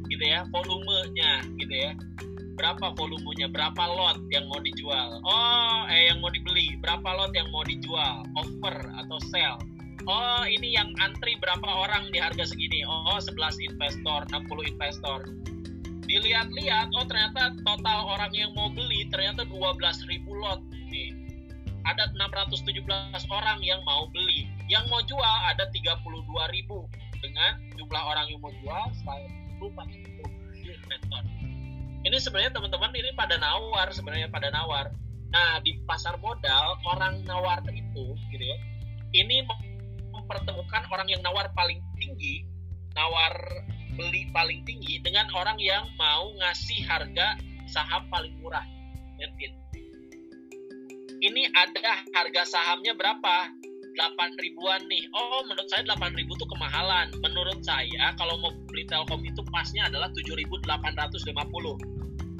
Gitu 0.07 0.23
ya 0.23 0.47
volumenya 0.49 1.43
gitu 1.59 1.75
ya. 1.75 1.91
Berapa 2.55 2.95
volumenya? 2.95 3.51
Berapa 3.51 3.83
lot 3.83 4.23
yang 4.31 4.47
mau 4.47 4.63
dijual? 4.63 5.19
Oh 5.27 5.83
eh 5.91 6.07
yang 6.07 6.23
mau 6.23 6.31
dibeli. 6.31 6.79
Berapa 6.79 7.19
lot 7.19 7.35
yang 7.35 7.51
mau 7.51 7.67
dijual? 7.67 8.23
Offer 8.39 8.75
atau 9.03 9.19
sell? 9.27 9.59
Oh 10.07 10.43
ini 10.47 10.73
yang 10.73 10.89
antri 11.03 11.35
berapa 11.37 11.67
orang 11.67 12.09
di 12.15 12.17
harga 12.17 12.47
segini? 12.47 12.87
Oh 12.87 13.19
11 13.19 13.59
investor 13.75 14.23
60 14.31 14.71
investor. 14.71 15.19
Dilihat-lihat 16.07 16.95
oh 16.95 17.05
ternyata 17.07 17.55
total 17.67 18.07
orang 18.07 18.31
yang 18.31 18.51
mau 18.55 18.71
beli 18.71 19.07
ternyata 19.11 19.47
12.000 19.47 20.27
lot 20.27 20.59
nih 20.91 21.20
ada 21.85 22.09
617 22.13 22.85
orang 23.29 23.59
yang 23.61 23.81
mau 23.85 24.05
beli. 24.11 24.45
Yang 24.69 24.85
mau 24.87 25.01
jual 25.03 25.35
ada 25.49 25.67
32 25.69 26.53
ribu 26.53 26.85
dengan 27.21 27.57
jumlah 27.77 28.03
orang 28.03 28.25
yang 28.29 28.39
mau 28.41 28.53
jual 28.61 28.83
140 29.61 30.61
investor. 30.61 31.23
Ini 32.01 32.17
sebenarnya 32.17 32.51
teman-teman 32.53 32.89
ini 32.97 33.13
pada 33.13 33.37
nawar 33.37 33.93
sebenarnya 33.93 34.27
pada 34.33 34.49
nawar. 34.49 34.89
Nah 35.31 35.61
di 35.61 35.77
pasar 35.85 36.17
modal 36.17 36.81
orang 36.89 37.21
nawar 37.29 37.61
itu 37.69 38.17
gitu 38.33 38.43
ya. 38.43 38.57
Ini 39.11 39.45
mempertemukan 40.11 40.87
orang 40.89 41.07
yang 41.11 41.21
nawar 41.21 41.51
paling 41.53 41.77
tinggi, 41.99 42.47
nawar 42.97 43.37
beli 43.93 44.31
paling 44.33 44.63
tinggi 44.65 45.03
dengan 45.03 45.29
orang 45.35 45.59
yang 45.61 45.85
mau 45.99 46.31
ngasih 46.41 46.87
harga 46.87 47.37
saham 47.69 48.07
paling 48.09 48.33
murah. 48.41 48.65
Ngerti? 49.19 49.60
Ini 51.21 51.45
ada 51.53 52.01
harga 52.17 52.43
sahamnya 52.49 52.97
berapa? 52.97 53.53
8 53.91 54.41
ribuan 54.41 54.81
nih. 54.87 55.03
Oh, 55.13 55.43
menurut 55.45 55.67
saya 55.69 55.83
8 55.85 56.17
ribu 56.17 56.33
itu 56.33 56.45
kemahalan. 56.47 57.11
Menurut 57.21 57.59
saya 57.61 58.15
kalau 58.17 58.39
mau 58.39 58.51
beli 58.71 58.87
Telkom 58.87 59.21
itu 59.21 59.43
pasnya 59.51 59.87
adalah 59.91 60.09
7.850. 60.15 60.65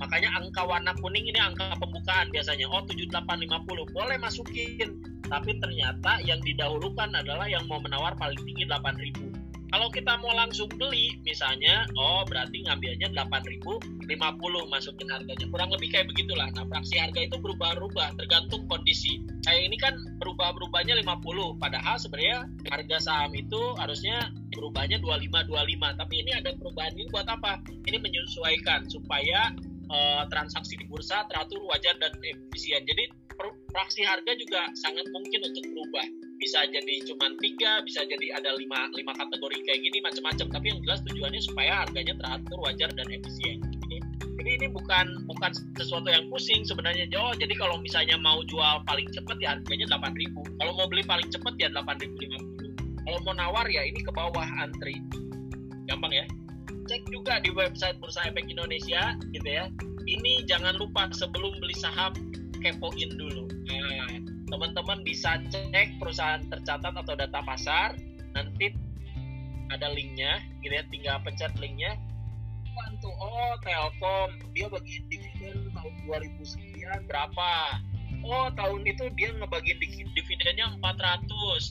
Makanya 0.02 0.30
angka 0.34 0.66
warna 0.66 0.98
kuning 0.98 1.30
ini 1.30 1.38
angka 1.38 1.78
pembukaan 1.78 2.34
biasanya. 2.34 2.66
Oh, 2.72 2.82
7850. 2.88 3.94
Boleh 3.94 4.18
masukin. 4.18 4.98
Tapi 5.28 5.52
ternyata 5.62 6.20
yang 6.26 6.42
didahulukan 6.44 7.12
adalah 7.16 7.48
yang 7.48 7.64
mau 7.70 7.80
menawar 7.80 8.18
paling 8.20 8.40
tinggi 8.44 8.68
8000 8.68 9.31
kalau 9.72 9.88
kita 9.88 10.20
mau 10.20 10.36
langsung 10.36 10.68
beli 10.76 11.16
misalnya 11.24 11.88
oh 11.96 12.28
berarti 12.28 12.68
ngambilnya 12.68 13.08
8.050 13.16 14.12
masukin 14.68 15.08
harganya. 15.08 15.48
Kurang 15.48 15.72
lebih 15.72 15.96
kayak 15.96 16.12
begitulah. 16.12 16.52
Nah 16.52 16.68
fraksi 16.68 17.00
harga 17.00 17.24
itu 17.24 17.40
berubah-ubah 17.40 18.20
tergantung 18.20 18.68
kondisi. 18.68 19.24
Kayak 19.48 19.62
ini 19.72 19.78
kan 19.80 19.96
berubah-berubahnya 20.20 21.00
50 21.00 21.64
padahal 21.64 21.96
sebenarnya 21.96 22.52
harga 22.68 22.98
saham 23.00 23.32
itu 23.32 23.62
harusnya 23.80 24.28
berubahnya 24.52 25.00
25 25.00 25.48
25 25.48 26.00
tapi 26.04 26.14
ini 26.20 26.32
ada 26.36 26.52
perubahan 26.60 26.92
ini 27.00 27.08
buat 27.08 27.28
apa? 27.32 27.64
Ini 27.88 27.98
menyesuaikan 28.04 28.92
supaya 28.92 29.56
uh, 29.88 30.28
transaksi 30.28 30.76
di 30.76 30.86
bursa 30.92 31.24
teratur 31.32 31.64
wajar 31.72 31.96
dan 32.04 32.12
efisien. 32.20 32.84
Jadi 32.84 33.08
fraksi 33.72 34.04
harga 34.04 34.36
juga 34.36 34.68
sangat 34.78 35.08
mungkin 35.16 35.42
untuk 35.48 35.64
berubah 35.74 36.06
bisa 36.42 36.66
jadi 36.74 37.06
cuma 37.06 37.30
tiga 37.38 37.86
bisa 37.86 38.02
jadi 38.10 38.34
ada 38.34 38.58
lima 38.58 38.90
lima 38.98 39.14
kategori 39.14 39.62
kayak 39.62 39.80
gini 39.86 40.02
macam-macam 40.02 40.50
tapi 40.50 40.66
yang 40.74 40.80
jelas 40.82 41.00
tujuannya 41.06 41.42
supaya 41.46 41.86
harganya 41.86 42.18
teratur 42.18 42.58
wajar 42.66 42.90
dan 42.98 43.08
efisien. 43.14 43.62
Jadi 44.42 44.58
ini 44.58 44.68
bukan 44.74 45.30
bukan 45.30 45.54
sesuatu 45.78 46.10
yang 46.10 46.26
pusing 46.34 46.66
sebenarnya. 46.66 47.06
Jauh 47.14 47.38
jadi 47.38 47.54
kalau 47.62 47.78
misalnya 47.78 48.18
mau 48.18 48.42
jual 48.50 48.82
paling 48.90 49.06
cepat 49.14 49.38
ya 49.38 49.54
harganya 49.54 49.86
delapan 49.94 50.18
ribu. 50.18 50.42
Kalau 50.58 50.74
mau 50.74 50.90
beli 50.90 51.06
paling 51.06 51.30
cepat 51.30 51.54
ya 51.62 51.70
delapan 51.70 52.02
ribu 52.02 52.18
lima 52.26 52.38
puluh. 52.42 52.74
Kalau 53.06 53.18
mau 53.22 53.34
nawar 53.38 53.66
ya 53.70 53.86
ini 53.86 54.02
ke 54.02 54.10
bawah 54.10 54.48
antri. 54.58 54.98
Gampang 55.86 56.10
ya? 56.10 56.26
Cek 56.90 57.06
juga 57.14 57.38
di 57.46 57.54
website 57.54 58.02
Bursa 58.02 58.26
Efek 58.26 58.50
Indonesia 58.50 59.14
gitu 59.30 59.46
ya. 59.46 59.70
Ini 60.10 60.50
jangan 60.50 60.74
lupa 60.82 61.14
sebelum 61.14 61.62
beli 61.62 61.78
saham 61.78 62.10
kepoin 62.66 63.14
dulu. 63.22 63.46
Nah 63.70 64.10
teman-teman 64.52 65.00
bisa 65.08 65.40
cek 65.48 65.96
perusahaan 65.98 66.44
tercatat 66.52 66.92
atau 66.92 67.16
data 67.16 67.40
pasar. 67.42 67.96
Nanti 68.36 68.76
ada 69.72 69.88
linknya 69.96 70.44
gitu 70.60 70.76
ya 70.76 70.84
tinggal 70.92 71.18
pencet 71.24 71.56
linknya. 71.56 71.96
Bantu. 72.76 73.10
Oh 73.16 73.56
Telkom 73.64 74.30
dia 74.52 74.68
bagi 74.68 75.00
dividen 75.08 75.72
tahun 75.72 75.94
2000 76.08 76.44
sekian 76.44 77.00
berapa? 77.08 77.80
Oh 78.28 78.52
tahun 78.54 78.84
itu 78.86 79.08
dia 79.16 79.32
ngebagi 79.34 79.80
dividennya 80.14 80.78
400 80.78 81.26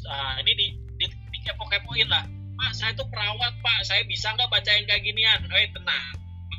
nah 0.09 0.41
ini 0.43 0.53
di, 0.57 0.67
di, 0.97 1.07
di 1.09 1.39
kepo-kepoin 1.45 2.09
lah. 2.09 2.25
Pak 2.61 2.73
saya 2.77 2.93
tuh 2.97 3.09
perawat 3.09 3.53
pak. 3.61 3.81
Saya 3.85 4.05
bisa 4.09 4.33
nggak 4.33 4.49
baca 4.49 4.71
yang 4.73 4.85
kayak 4.89 5.05
ginian? 5.05 5.41
Eh 5.53 5.69
tenang. 5.73 6.05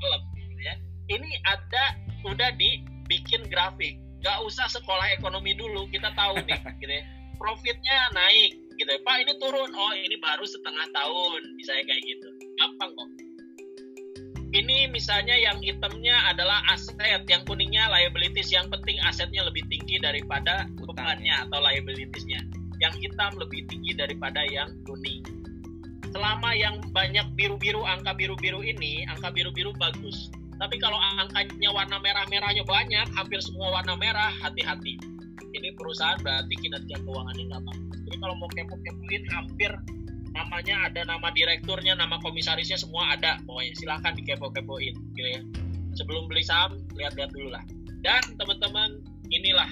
Malam 0.01 0.21
gitu 0.37 0.61
ya. 0.61 0.75
Ini 1.09 1.29
ada 1.45 1.97
udah 2.25 2.49
dibikin 2.57 3.45
grafik 3.49 4.00
nggak 4.21 4.37
usah 4.45 4.69
sekolah 4.69 5.17
ekonomi 5.17 5.57
dulu 5.57 5.89
kita 5.89 6.13
tahu 6.13 6.37
nih 6.45 6.61
gitu 6.81 6.93
ya. 6.93 7.03
Profitnya 7.41 7.97
naik 8.13 8.53
gitu. 8.77 8.89
Ya 8.89 9.01
pak 9.01 9.17
ini 9.25 9.33
turun. 9.41 9.69
Oh 9.73 9.93
ini 9.97 10.15
baru 10.21 10.45
setengah 10.45 10.87
tahun 10.93 11.41
misalnya 11.57 11.83
kayak 11.89 12.01
gitu. 12.05 12.27
Gampang 12.61 12.91
kok. 12.93 13.09
Ini 14.51 14.91
misalnya 14.91 15.33
yang 15.39 15.63
hitamnya 15.63 16.27
adalah 16.27 16.61
aset 16.69 17.23
yang 17.25 17.41
kuningnya 17.49 17.89
liabilities. 17.89 18.53
Yang 18.53 18.77
penting 18.77 19.01
asetnya 19.09 19.41
lebih 19.47 19.65
tinggi 19.73 19.97
daripada 19.97 20.69
bebannya 20.77 21.33
atau 21.49 21.57
liabilitiesnya. 21.65 22.45
Yang 22.77 23.09
hitam 23.09 23.31
lebih 23.41 23.65
tinggi 23.71 23.97
daripada 23.97 24.45
yang 24.45 24.69
kuning. 24.85 25.23
Selama 26.11 26.51
yang 26.53 26.83
banyak 26.91 27.25
biru-biru 27.39 27.87
angka 27.87 28.11
biru-biru 28.13 28.59
ini 28.61 29.07
angka 29.07 29.31
biru-biru 29.31 29.71
bagus 29.79 30.29
tapi 30.61 30.77
kalau 30.77 31.01
angkanya 31.17 31.73
warna 31.73 31.97
merah-merahnya 31.97 32.61
banyak, 32.61 33.09
hampir 33.17 33.41
semua 33.41 33.81
warna 33.81 33.97
merah, 33.97 34.29
hati-hati. 34.45 34.93
Ini 35.57 35.73
perusahaan 35.73 36.21
berarti 36.21 36.53
kinerja 36.53 37.01
keuangannya 37.01 37.49
nggak 37.49 37.63
bagus. 37.65 37.97
Jadi 38.05 38.17
kalau 38.21 38.35
mau 38.37 38.49
kepo-kepoin, 38.53 39.23
hampir 39.33 39.73
namanya 40.37 40.85
ada 40.85 41.01
nama 41.09 41.33
direkturnya, 41.33 41.97
nama 41.97 42.21
komisarisnya 42.21 42.77
semua 42.77 43.17
ada. 43.17 43.41
Pokoknya 43.49 43.73
silahkan 43.73 44.13
dikepo-kepoin, 44.13 44.93
gitu 45.17 45.29
ya. 45.33 45.41
Sebelum 45.97 46.29
beli 46.29 46.45
saham, 46.45 46.77
lihat-lihat 46.93 47.33
dulu 47.33 47.57
lah. 47.57 47.65
Dan 48.05 48.21
teman-teman, 48.37 49.01
inilah 49.33 49.67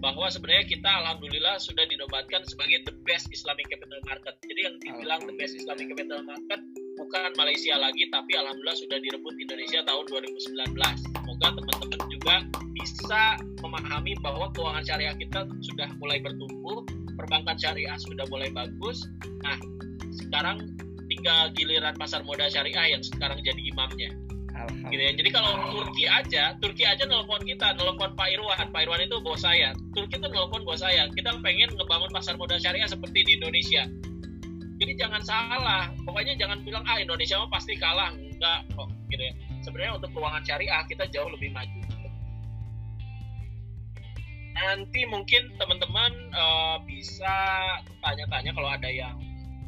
bahwa 0.00 0.32
sebenarnya 0.32 0.64
kita 0.64 0.90
alhamdulillah 1.04 1.60
sudah 1.60 1.84
dinobatkan 1.92 2.40
sebagai 2.48 2.88
the 2.88 2.94
best 3.04 3.28
Islamic 3.28 3.68
capital 3.68 4.00
market. 4.08 4.32
Jadi 4.48 4.60
yang 4.64 4.76
dibilang 4.80 5.20
the 5.28 5.36
best 5.36 5.60
Islamic 5.60 5.92
capital 5.92 6.24
market 6.24 6.60
bukan 6.96 7.30
Malaysia 7.36 7.76
lagi 7.76 8.08
tapi 8.08 8.32
alhamdulillah 8.34 8.76
sudah 8.76 8.98
direbut 8.98 9.36
Indonesia 9.36 9.84
tahun 9.84 10.04
2019 10.08 10.74
semoga 10.76 11.48
teman-teman 11.52 12.00
juga 12.08 12.36
bisa 12.72 13.22
memahami 13.60 14.16
bahwa 14.24 14.48
keuangan 14.56 14.84
syariah 14.84 15.16
kita 15.16 15.44
sudah 15.60 15.88
mulai 16.00 16.18
bertumbuh 16.24 16.82
perbankan 17.16 17.56
syariah 17.60 17.96
sudah 18.00 18.24
mulai 18.32 18.48
bagus 18.50 19.04
nah 19.44 19.56
sekarang 20.10 20.72
tinggal 21.06 21.52
giliran 21.54 21.94
pasar 21.94 22.24
modal 22.24 22.48
syariah 22.48 22.96
yang 22.96 23.02
sekarang 23.04 23.38
jadi 23.44 23.60
imamnya 23.70 24.10
gitu 24.88 25.02
ya. 25.02 25.12
Jadi 25.12 25.30
kalau 25.30 25.52
Turki 25.68 26.04
aja, 26.08 26.56
Turki 26.58 26.84
aja 26.88 27.04
nelpon 27.04 27.42
kita, 27.44 27.76
nelpon 27.76 28.16
Pak 28.16 28.28
Irwan. 28.32 28.68
Pak 28.72 28.80
Irwan 28.88 29.04
itu 29.04 29.20
bos 29.20 29.44
saya. 29.44 29.76
Turki 29.92 30.16
itu 30.16 30.28
nelpon 30.32 30.64
bos 30.64 30.80
saya. 30.80 31.08
Kita 31.12 31.36
pengen 31.44 31.70
ngebangun 31.76 32.10
pasar 32.10 32.40
modal 32.40 32.56
syariah 32.56 32.88
seperti 32.88 33.26
di 33.26 33.32
Indonesia. 33.36 33.84
Jadi 34.76 34.92
jangan 35.00 35.22
salah. 35.24 35.88
Pokoknya 36.04 36.36
jangan 36.36 36.60
bilang 36.62 36.84
ah 36.84 37.00
Indonesia 37.00 37.40
mah 37.40 37.50
pasti 37.50 37.76
kalah. 37.80 38.12
Enggak 38.12 38.68
kok 38.76 38.88
gitu 39.08 39.22
ya. 39.22 39.34
Sebenarnya 39.64 39.92
untuk 39.96 40.10
keuangan 40.12 40.42
syariah 40.44 40.82
kita 40.84 41.04
jauh 41.08 41.30
lebih 41.32 41.50
maju. 41.52 41.80
Nanti 44.56 45.04
mungkin 45.04 45.52
teman-teman 45.60 46.12
uh, 46.32 46.80
bisa 46.88 47.36
tanya-tanya 48.00 48.56
kalau 48.56 48.72
ada 48.72 48.88
yang 48.88 49.16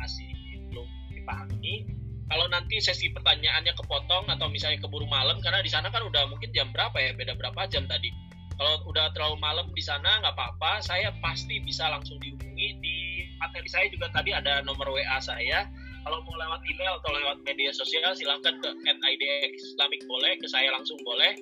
masih 0.01 0.33
belum 0.73 0.89
dipahami 1.13 1.99
kalau 2.29 2.45
nanti 2.53 2.77
sesi 2.81 3.09
pertanyaannya 3.09 3.73
kepotong 3.73 4.29
atau 4.29 4.53
misalnya 4.53 4.85
keburu 4.85 5.09
malam 5.09 5.41
karena 5.41 5.65
di 5.65 5.73
sana 5.73 5.89
kan 5.89 6.05
udah 6.05 6.29
mungkin 6.29 6.53
jam 6.53 6.69
berapa 6.77 6.95
ya 7.01 7.17
beda 7.17 7.37
berapa 7.41 7.69
jam 7.73 7.89
tadi 7.89 8.13
kalau 8.59 8.75
udah 8.91 9.15
terlalu 9.15 9.39
malam 9.39 9.71
di 9.71 9.79
sana 9.79 10.19
nggak 10.19 10.35
apa-apa. 10.35 10.83
Saya 10.83 11.15
pasti 11.23 11.63
bisa 11.63 11.87
langsung 11.87 12.19
dihubungi. 12.19 12.75
Di 12.83 12.97
materi 13.39 13.71
saya 13.71 13.87
juga 13.87 14.11
tadi 14.11 14.35
ada 14.35 14.67
nomor 14.67 14.91
WA 14.91 15.19
saya. 15.23 15.71
Kalau 16.03 16.19
mau 16.27 16.35
lewat 16.35 16.67
email 16.67 16.99
atau 16.99 17.11
lewat 17.15 17.39
media 17.47 17.71
sosial 17.71 18.11
silahkan 18.19 18.59
ke 18.59 18.71
@idx 18.83 19.53
Islamic 19.63 20.03
boleh 20.11 20.35
ke 20.43 20.51
saya 20.51 20.75
langsung 20.75 20.99
boleh. 21.07 21.39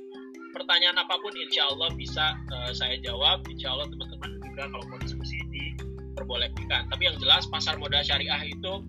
Pertanyaan 0.52 1.00
apa 1.00 1.16
pun 1.16 1.32
insya 1.40 1.64
Allah 1.72 1.88
bisa 1.96 2.36
uh, 2.52 2.72
saya 2.76 3.00
jawab. 3.00 3.48
Insya 3.48 3.72
Allah 3.72 3.88
teman-teman 3.88 4.36
juga 4.44 4.68
kalau 4.68 4.84
mau 4.92 5.00
diskusi 5.00 5.40
diperbolehkan. 5.48 6.92
Tapi 6.92 7.02
yang 7.08 7.16
jelas 7.16 7.48
pasar 7.48 7.80
modal 7.80 8.04
syariah 8.04 8.44
itu 8.44 8.84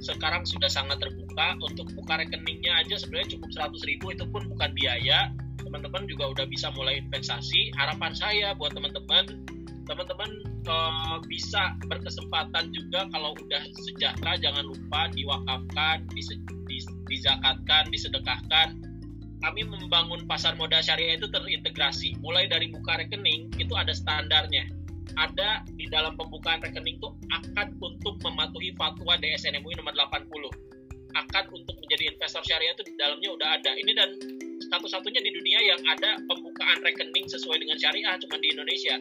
sekarang 0.00 0.48
sudah 0.48 0.72
sangat 0.72 0.96
terbuka. 0.96 1.60
Untuk 1.60 1.92
buka 1.92 2.24
rekeningnya 2.24 2.80
aja 2.80 2.96
sebenarnya 2.96 3.36
cukup 3.36 3.52
100 3.52 3.84
ribu 3.84 4.16
itu 4.16 4.24
pun 4.32 4.48
bukan 4.48 4.72
biaya 4.72 5.28
teman-teman 5.64 6.08
juga 6.08 6.30
udah 6.32 6.46
bisa 6.48 6.72
mulai 6.74 7.00
investasi. 7.00 7.72
Harapan 7.76 8.12
saya 8.16 8.56
buat 8.56 8.72
teman-teman 8.72 9.44
teman-teman 9.88 10.30
uh, 10.70 11.18
bisa 11.26 11.74
berkesempatan 11.90 12.70
juga 12.70 13.10
kalau 13.10 13.34
udah 13.34 13.62
sejahtera 13.74 14.38
jangan 14.38 14.70
lupa 14.70 15.10
diwakafkan 15.10 16.06
dis, 16.14 16.30
dizakatkan 17.10 17.90
disedekahkan. 17.90 18.78
Kami 19.40 19.64
membangun 19.64 20.28
pasar 20.28 20.52
modal 20.60 20.84
syariah 20.84 21.16
itu 21.16 21.24
terintegrasi. 21.32 22.12
Mulai 22.20 22.44
dari 22.52 22.68
buka 22.68 23.00
rekening 23.00 23.48
itu 23.56 23.72
ada 23.72 23.96
standarnya. 23.96 24.68
Ada 25.16 25.64
di 25.74 25.88
dalam 25.88 26.14
pembukaan 26.14 26.60
rekening 26.60 27.00
itu 27.00 27.08
akad 27.32 27.72
untuk 27.80 28.20
mematuhi 28.20 28.76
fatwa 28.76 29.16
DSN 29.16 29.64
MUI 29.64 29.80
nomor 29.80 29.96
80 29.96 30.70
akad 31.16 31.50
untuk 31.50 31.74
menjadi 31.82 32.14
investor 32.14 32.42
syariah 32.46 32.74
itu 32.74 32.86
di 32.86 32.94
dalamnya 32.94 33.30
udah 33.34 33.48
ada. 33.58 33.70
Ini 33.74 33.92
dan 33.96 34.10
satu-satunya 34.70 35.20
di 35.20 35.30
dunia 35.34 35.60
yang 35.66 35.80
ada 35.90 36.22
pembukaan 36.30 36.78
rekening 36.86 37.26
sesuai 37.26 37.58
dengan 37.58 37.76
syariah 37.76 38.14
cuma 38.22 38.38
di 38.38 38.54
Indonesia. 38.54 38.96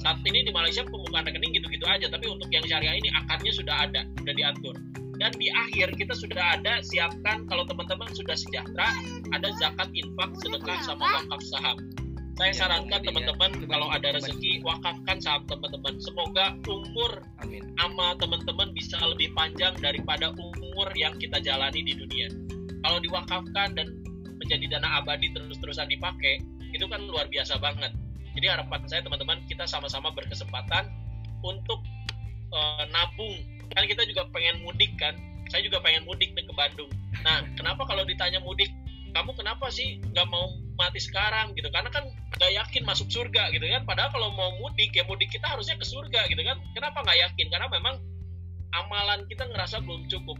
Saat 0.00 0.24
ini 0.26 0.42
di 0.42 0.50
Malaysia 0.50 0.82
pembukaan 0.82 1.28
rekening 1.28 1.52
gitu-gitu 1.60 1.84
aja 1.86 2.08
tapi 2.08 2.26
untuk 2.26 2.48
yang 2.48 2.64
syariah 2.64 2.96
ini 2.96 3.12
akadnya 3.12 3.52
sudah 3.52 3.76
ada 3.86 4.00
sudah 4.24 4.34
diatur. 4.34 4.74
Dan 5.20 5.30
di 5.38 5.52
akhir 5.52 5.94
kita 5.94 6.16
sudah 6.16 6.58
ada 6.58 6.82
siapkan 6.82 7.46
kalau 7.46 7.62
teman-teman 7.68 8.10
sudah 8.16 8.34
sejahtera 8.34 8.88
ada 9.30 9.48
zakat 9.60 9.86
infak 9.94 10.32
sedekah 10.40 10.80
sama 10.82 11.04
wakaf 11.04 11.40
saham. 11.46 11.78
Saya 12.40 12.48
ya, 12.48 12.58
sarankan 12.64 13.00
teman-teman 13.04 13.50
ya. 13.60 13.68
kalau 13.68 13.92
ada 13.92 14.08
rezeki 14.16 14.64
wakafkan 14.64 15.20
saham 15.20 15.44
teman-teman. 15.46 16.00
Semoga 16.00 16.56
umur 16.66 17.22
Amin. 17.44 17.62
amal 17.84 18.16
teman-teman 18.18 18.72
bisa 18.72 18.96
lebih 19.04 19.30
panjang 19.36 19.76
daripada 19.78 20.32
umur 20.34 20.88
yang 20.96 21.14
kita 21.20 21.38
jalani 21.38 21.84
di 21.84 21.94
dunia. 21.94 22.32
Kalau 22.82 22.98
diwakafkan 22.98 23.78
dan 23.78 24.01
menjadi 24.52 24.76
dana 24.76 25.00
abadi 25.00 25.32
terus-terusan 25.32 25.88
dipakai 25.88 26.44
itu 26.76 26.84
kan 26.84 27.00
luar 27.08 27.24
biasa 27.32 27.56
banget. 27.56 27.88
Jadi 28.36 28.52
harapan 28.52 28.84
saya 28.84 29.00
teman-teman 29.00 29.40
kita 29.48 29.64
sama-sama 29.64 30.12
berkesempatan 30.12 30.92
untuk 31.40 31.80
uh, 32.52 32.84
nabung. 32.92 33.40
Kan 33.72 33.88
kita 33.88 34.04
juga 34.04 34.28
pengen 34.28 34.60
mudik 34.60 34.92
kan? 35.00 35.16
Saya 35.48 35.64
juga 35.64 35.80
pengen 35.80 36.04
mudik 36.04 36.36
nih 36.36 36.44
ke 36.44 36.52
Bandung. 36.52 36.92
Nah 37.24 37.48
kenapa 37.56 37.88
kalau 37.88 38.04
ditanya 38.04 38.44
mudik? 38.44 38.68
Kamu 39.16 39.32
kenapa 39.32 39.72
sih 39.72 40.04
nggak 40.12 40.28
mau 40.28 40.52
mati 40.76 41.00
sekarang 41.00 41.56
gitu? 41.56 41.72
Karena 41.72 41.88
kan 41.88 42.04
nggak 42.36 42.52
yakin 42.52 42.84
masuk 42.84 43.08
surga 43.08 43.56
gitu 43.56 43.64
kan? 43.64 43.88
Padahal 43.88 44.12
kalau 44.12 44.36
mau 44.36 44.52
mudik 44.60 44.92
ya 44.92 45.04
mudik 45.08 45.32
kita 45.32 45.48
harusnya 45.48 45.80
ke 45.80 45.84
surga 45.88 46.28
gitu 46.28 46.44
kan? 46.44 46.60
Kenapa 46.76 47.00
nggak 47.00 47.18
yakin? 47.24 47.48
Karena 47.48 47.72
memang 47.72 47.96
amalan 48.76 49.24
kita 49.32 49.48
ngerasa 49.48 49.80
belum 49.80 50.08
cukup 50.12 50.36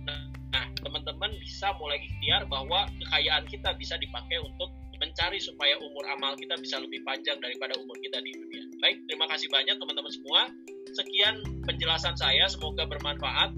nah 0.52 0.64
teman-teman 0.84 1.32
bisa 1.40 1.72
mulai 1.80 1.98
ikhtiar 1.98 2.44
bahwa 2.46 2.86
kekayaan 3.00 3.44
kita 3.48 3.72
bisa 3.80 3.96
dipakai 3.96 4.38
untuk 4.44 4.68
mencari 5.02 5.42
supaya 5.42 5.74
umur 5.82 6.06
amal 6.14 6.38
kita 6.38 6.54
bisa 6.62 6.78
lebih 6.78 7.02
panjang 7.02 7.34
daripada 7.42 7.74
umur 7.82 7.98
kita 7.98 8.22
di 8.22 8.38
dunia. 8.38 8.62
Baik 8.78 9.02
terima 9.10 9.26
kasih 9.26 9.50
banyak 9.50 9.74
teman-teman 9.74 10.12
semua. 10.14 10.46
Sekian 10.94 11.42
penjelasan 11.66 12.14
saya 12.14 12.46
semoga 12.46 12.86
bermanfaat 12.86 13.50